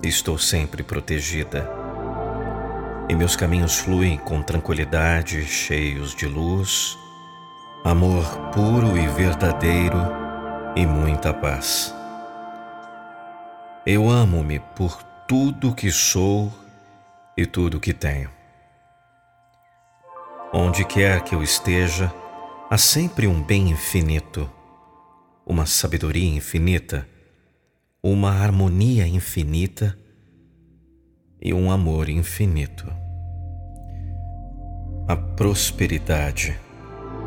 [0.00, 1.68] estou sempre protegida,
[3.08, 6.96] e meus caminhos fluem com tranquilidade, cheios de luz,
[7.84, 9.98] amor puro e verdadeiro
[10.76, 11.92] e muita paz.
[13.84, 16.52] Eu amo-me por tudo que sou
[17.36, 18.30] e tudo que tenho.
[20.52, 22.10] Onde quer que eu esteja,
[22.70, 24.48] há sempre um bem infinito,
[25.50, 27.04] uma sabedoria infinita,
[28.00, 29.98] uma harmonia infinita
[31.42, 32.86] e um amor infinito.
[35.08, 36.56] A prosperidade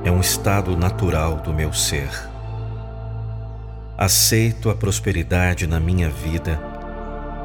[0.05, 2.09] é um estado natural do meu ser.
[3.97, 6.57] Aceito a prosperidade na minha vida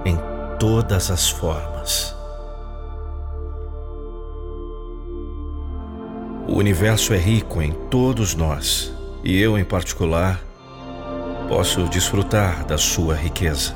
[0.04, 0.16] em
[0.60, 2.14] todas as formas.
[6.46, 8.92] O universo é rico em todos nós
[9.24, 10.47] e eu, em particular,
[11.48, 13.74] posso desfrutar da sua riqueza.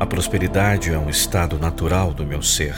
[0.00, 2.74] A prosperidade é um estado natural do meu ser.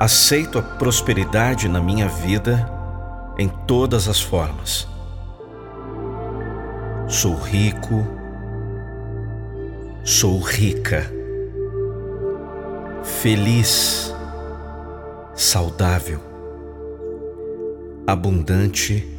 [0.00, 2.66] Aceito a prosperidade na minha vida
[3.38, 4.88] em todas as formas.
[7.06, 8.06] Sou rico,
[10.02, 11.12] sou rica,
[13.02, 14.14] feliz
[15.34, 16.20] saudável,
[18.06, 19.17] abundante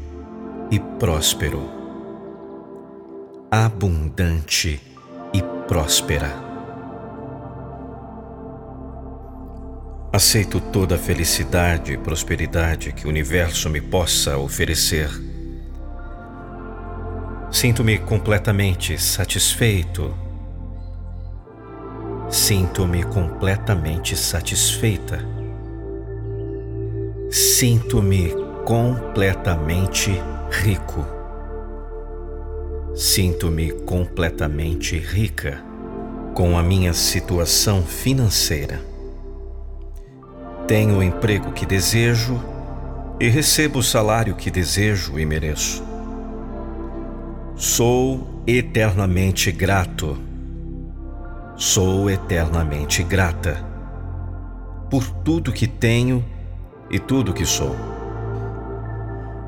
[0.72, 1.70] e próspero.
[3.52, 4.80] Abundante
[5.34, 6.48] e próspera.
[10.12, 15.10] Aceito toda a felicidade e prosperidade que o universo me possa oferecer.
[17.52, 20.16] Sinto-me completamente satisfeito.
[22.30, 25.40] Sinto-me completamente satisfeita
[27.30, 28.34] Sinto-me
[28.66, 30.20] completamente
[30.50, 31.06] rico.
[32.96, 35.64] Sinto-me completamente rica
[36.34, 38.82] com a minha situação financeira.
[40.68, 42.40] Tenho o emprego que desejo
[43.20, 45.84] e recebo o salário que desejo e mereço.
[47.56, 50.18] Sou eternamente grato.
[51.56, 53.66] Sou eternamente grata
[54.90, 56.24] por tudo que tenho
[56.90, 57.99] e tudo que sou.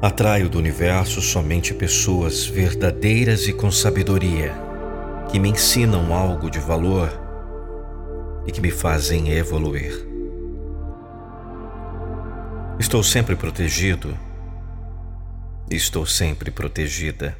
[0.02, 4.52] Atraio do universo somente pessoas verdadeiras e com sabedoria,
[5.30, 7.08] que me ensinam algo de valor
[8.48, 9.94] e que me fazem evoluir.
[12.80, 14.18] Estou sempre protegido,
[15.70, 17.38] estou sempre protegida,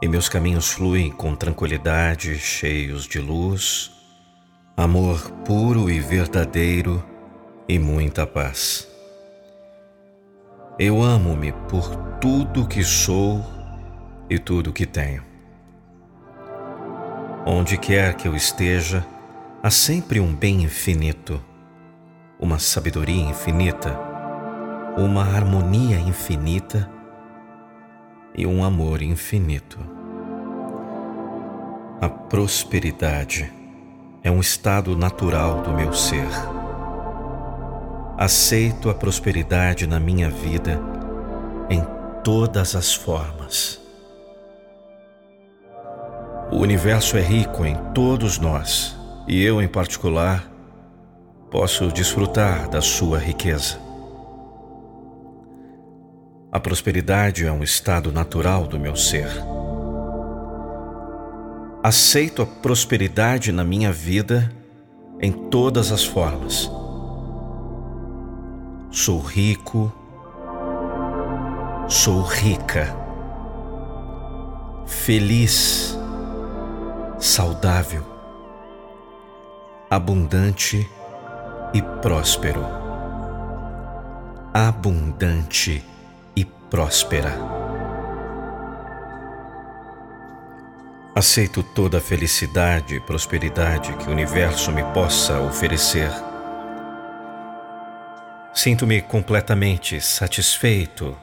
[0.00, 3.90] e meus caminhos fluem com tranquilidade, cheios de luz,
[4.76, 7.04] amor puro e verdadeiro
[7.68, 8.95] e muita paz.
[10.78, 13.42] Eu amo-me por tudo que sou
[14.28, 15.22] e tudo que tenho.
[17.46, 19.02] Onde quer que eu esteja,
[19.62, 21.42] há sempre um bem infinito,
[22.38, 23.98] uma sabedoria infinita,
[24.98, 26.90] uma harmonia infinita
[28.34, 29.78] e um amor infinito.
[32.02, 33.50] A prosperidade
[34.22, 36.28] é um estado natural do meu ser
[38.18, 40.80] aceito a prosperidade na minha vida
[41.68, 41.84] em
[42.24, 43.78] todas as formas.
[46.50, 48.96] O universo é rico em todos nós
[49.28, 50.50] e eu, em particular,
[51.50, 53.78] posso desfrutar da sua riqueza.
[56.50, 59.28] A prosperidade é um estado natural do meu ser.
[61.82, 64.50] Aceito a prosperidade na minha vida
[65.20, 66.70] em todas as formas
[68.90, 69.92] Sou rico,
[71.88, 72.96] sou rica,
[74.86, 75.98] feliz,
[77.18, 78.02] saudável,
[79.90, 80.88] abundante
[81.74, 82.64] e próspero.
[84.54, 85.84] Abundante
[86.34, 87.34] e próspera.
[91.14, 96.10] Aceito toda a felicidade e prosperidade que o universo me possa oferecer
[98.56, 101.14] Sinto-me completamente satisfeito.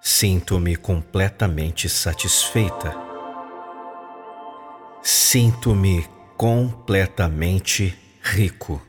[0.00, 2.94] Sinto-me completamente satisfeita.
[5.02, 7.92] Sinto-me completamente
[8.22, 8.80] rico.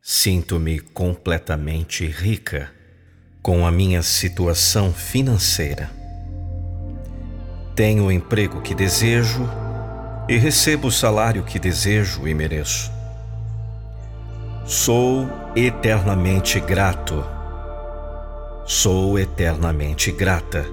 [0.00, 2.72] Sinto-me completamente rica
[3.42, 5.90] com a minha situação financeira.
[7.74, 9.42] Tenho o emprego que desejo
[10.28, 13.01] e recebo o salário que desejo e mereço.
[14.64, 17.24] Sou eternamente grato.
[18.64, 20.64] Sou eternamente grata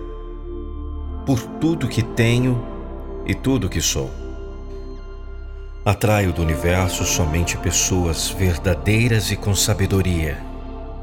[1.25, 2.63] por tudo que tenho
[3.25, 4.11] e tudo que sou.
[5.83, 10.37] Atraio do universo somente pessoas verdadeiras e com sabedoria,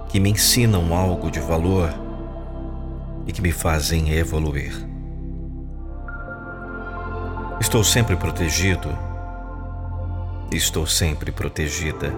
[0.09, 1.93] que me ensinam algo de valor
[3.27, 4.73] e que me fazem evoluir.
[7.61, 8.97] Estou sempre protegido,
[10.53, 12.15] estou sempre protegida,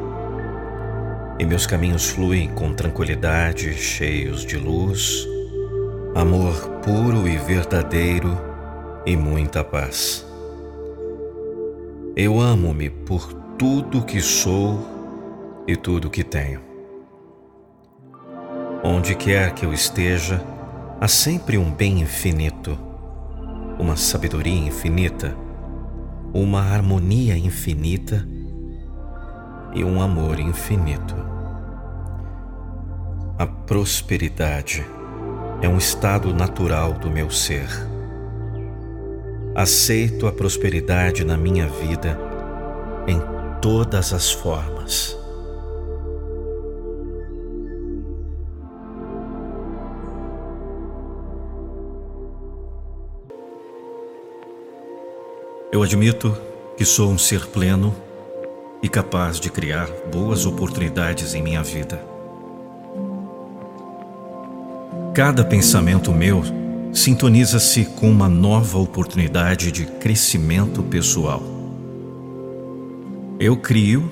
[1.38, 5.26] e meus caminhos fluem com tranquilidade, cheios de luz,
[6.14, 8.36] amor puro e verdadeiro
[9.06, 10.26] e muita paz.
[12.16, 16.60] Eu amo-me por tudo que sou e tudo que tenho.
[18.82, 20.42] Onde quer que eu esteja,
[21.00, 22.76] há sempre um bem infinito,
[23.78, 25.36] uma sabedoria infinita,
[26.34, 28.26] uma harmonia infinita
[29.74, 31.14] e um amor infinito.
[33.38, 34.86] A prosperidade
[35.62, 37.68] é um estado natural do meu ser
[39.58, 42.16] Aceito a prosperidade na minha vida
[43.08, 43.20] em
[43.60, 45.18] todas as formas.
[55.72, 56.32] Eu admito
[56.76, 57.92] que sou um ser pleno
[58.82, 62.00] e capaz de criar boas oportunidades em minha vida.
[65.14, 66.42] Cada pensamento meu
[66.92, 71.42] sintoniza-se com uma nova oportunidade de crescimento pessoal.
[73.40, 74.10] Eu crio,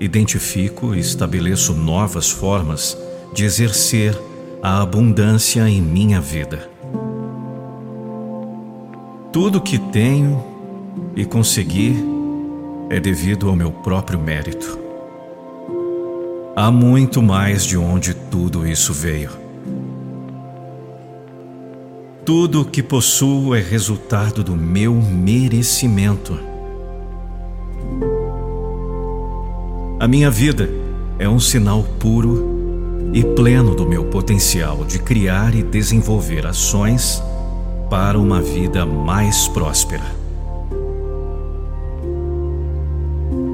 [0.00, 2.96] identifico e estabeleço novas formas
[3.32, 4.18] de exercer
[4.62, 6.68] a abundância em minha vida.
[9.32, 10.44] Tudo que tenho
[11.16, 12.13] e consegui
[12.94, 14.78] é devido ao meu próprio mérito.
[16.54, 19.30] Há muito mais de onde tudo isso veio.
[22.24, 26.38] Tudo o que possuo é resultado do meu merecimento.
[29.98, 30.70] A minha vida
[31.18, 37.20] é um sinal puro e pleno do meu potencial de criar e desenvolver ações
[37.90, 40.23] para uma vida mais próspera.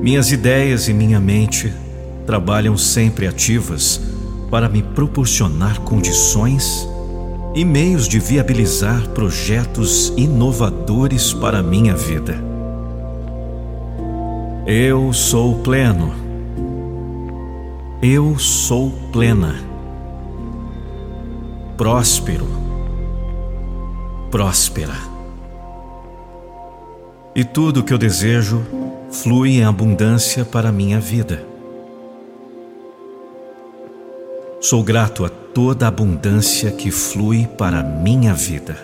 [0.02, 1.70] Minhas ideias e minha mente
[2.24, 4.01] trabalham sempre ativas
[4.51, 6.89] para me proporcionar condições
[7.55, 12.43] e meios de viabilizar projetos inovadores para minha vida.
[14.66, 16.14] Eu sou pleno.
[18.01, 19.55] Eu sou plena.
[21.77, 22.48] Próspero.
[24.31, 24.97] Próspera.
[27.35, 28.64] E tudo o que eu desejo
[29.12, 31.44] flui em abundância para a minha vida.
[34.60, 38.78] Sou grato a toda a abundância que flui para a minha vida.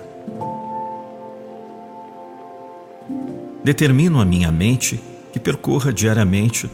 [3.63, 5.01] Determino a minha mente
[5.33, 6.71] que percorra diariamente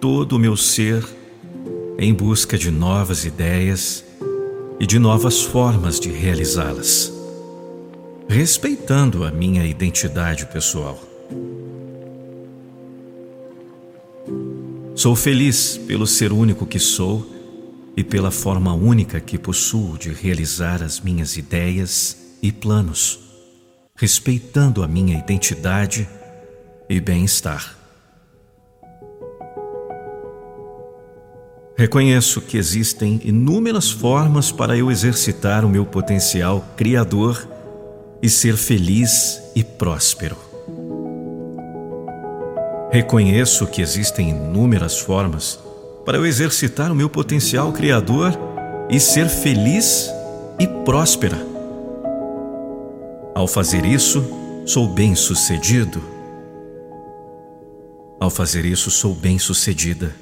[0.00, 1.04] todo o meu ser
[1.98, 4.04] em busca de novas ideias
[4.80, 7.12] e de novas formas de realizá-las,
[8.28, 11.15] respeitando a minha identidade pessoal.
[14.94, 17.26] Sou feliz pelo ser único que sou
[17.96, 23.18] e pela forma única que possuo de realizar as minhas ideias e planos,
[23.94, 26.08] respeitando a minha identidade
[26.88, 27.76] e bem-estar.
[31.76, 37.46] Reconheço que existem inúmeras formas para eu exercitar o meu potencial criador
[38.22, 40.45] e ser feliz e próspero.
[42.90, 45.58] Reconheço que existem inúmeras formas
[46.04, 48.32] para eu exercitar o meu potencial criador
[48.88, 50.08] e ser feliz
[50.58, 51.36] e próspera.
[53.34, 54.24] Ao fazer isso,
[54.64, 56.02] sou bem-sucedido.
[58.20, 60.14] Ao fazer isso, sou bem-sucedida.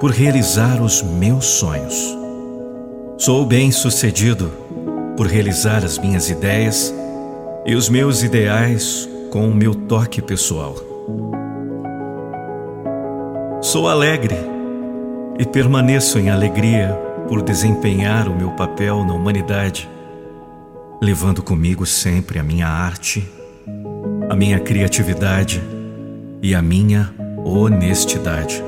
[0.00, 1.94] Por realizar os meus sonhos.
[3.18, 4.50] Sou bem-sucedido
[5.14, 6.94] por realizar as minhas ideias
[7.66, 10.74] e os meus ideais com o meu toque pessoal.
[13.62, 14.34] Sou alegre
[15.38, 16.98] e permaneço em alegria
[17.28, 19.88] por desempenhar o meu papel na humanidade,
[21.00, 23.26] levando comigo sempre a minha arte,
[24.28, 25.62] a minha criatividade
[26.42, 28.62] e a minha honestidade.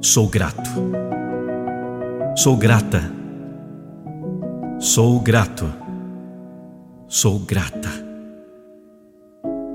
[0.00, 0.70] Sou grato.
[2.36, 3.02] Sou grata.
[4.80, 5.72] Sou grato.
[7.06, 8.11] Sou grata.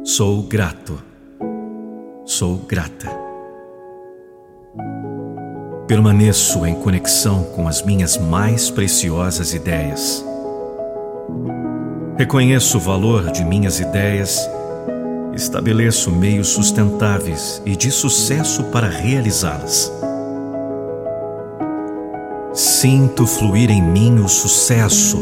[0.10, 1.04] Sou grato.
[2.26, 3.12] Sou grata.
[5.86, 10.26] Permaneço em conexão com as minhas mais preciosas ideias.
[12.18, 14.50] Reconheço o valor de minhas ideias,
[15.36, 19.92] estabeleço meios sustentáveis e de sucesso para realizá-las.
[22.54, 25.20] Sinto fluir em mim o sucesso,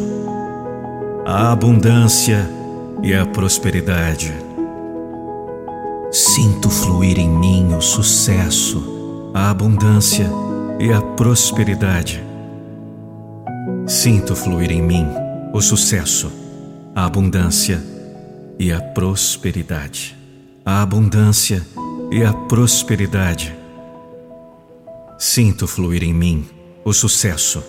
[1.26, 2.48] a abundância
[3.02, 4.44] e a prosperidade.
[6.36, 10.30] Sinto fluir em mim o sucesso, a abundância
[10.78, 12.22] e a prosperidade.
[13.88, 15.07] Sinto fluir em mim
[15.53, 16.30] o sucesso,
[16.94, 17.82] a abundância
[18.60, 20.14] e a prosperidade.
[20.66, 21.66] A abundância
[22.12, 23.56] e a prosperidade.
[25.18, 26.45] Sinto fluir em mim
[26.84, 27.64] o sucesso,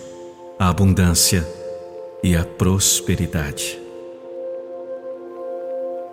[0.59, 1.47] a abundância
[2.21, 3.79] e a prosperidade.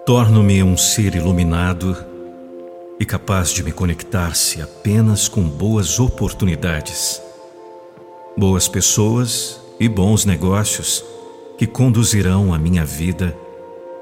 [0.07, 2.14] Torno-me um ser iluminado
[2.99, 7.21] e capaz de me conectar-se apenas com boas oportunidades,
[8.37, 11.05] boas pessoas e bons negócios
[11.59, 13.37] que conduzirão a minha vida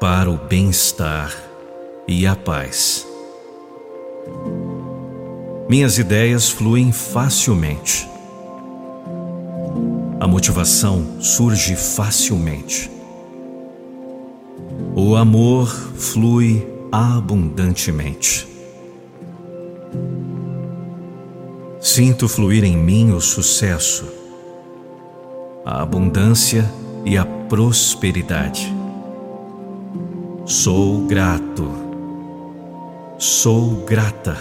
[0.00, 1.34] para o bem-estar
[2.06, 3.06] e a paz.
[5.68, 8.12] Minhas ideias fluem facilmente
[10.22, 12.88] a motivação surge facilmente.
[14.94, 15.66] O amor
[15.96, 18.46] flui abundantemente.
[21.80, 24.06] Sinto fluir em mim o sucesso,
[25.64, 26.64] a abundância
[27.04, 28.72] e a prosperidade.
[30.44, 31.68] Sou grato,
[33.18, 34.36] sou grata,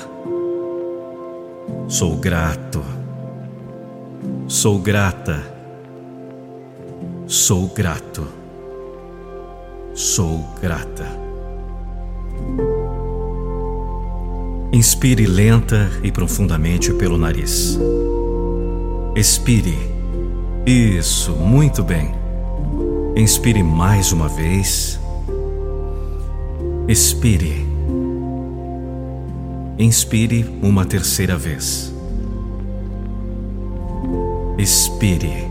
[1.87, 2.83] sou grato,
[4.47, 5.61] sou grata
[7.31, 8.27] Sou grato.
[9.95, 11.05] Sou grata.
[14.73, 17.77] Inspire lenta e profundamente pelo nariz.
[19.13, 19.77] Expire.
[20.65, 22.13] Isso, muito bem.
[23.17, 24.97] Inspire mais uma vez.
[26.87, 27.67] Expire.
[29.77, 31.93] Inspire uma terceira vez.
[34.57, 35.50] Expire.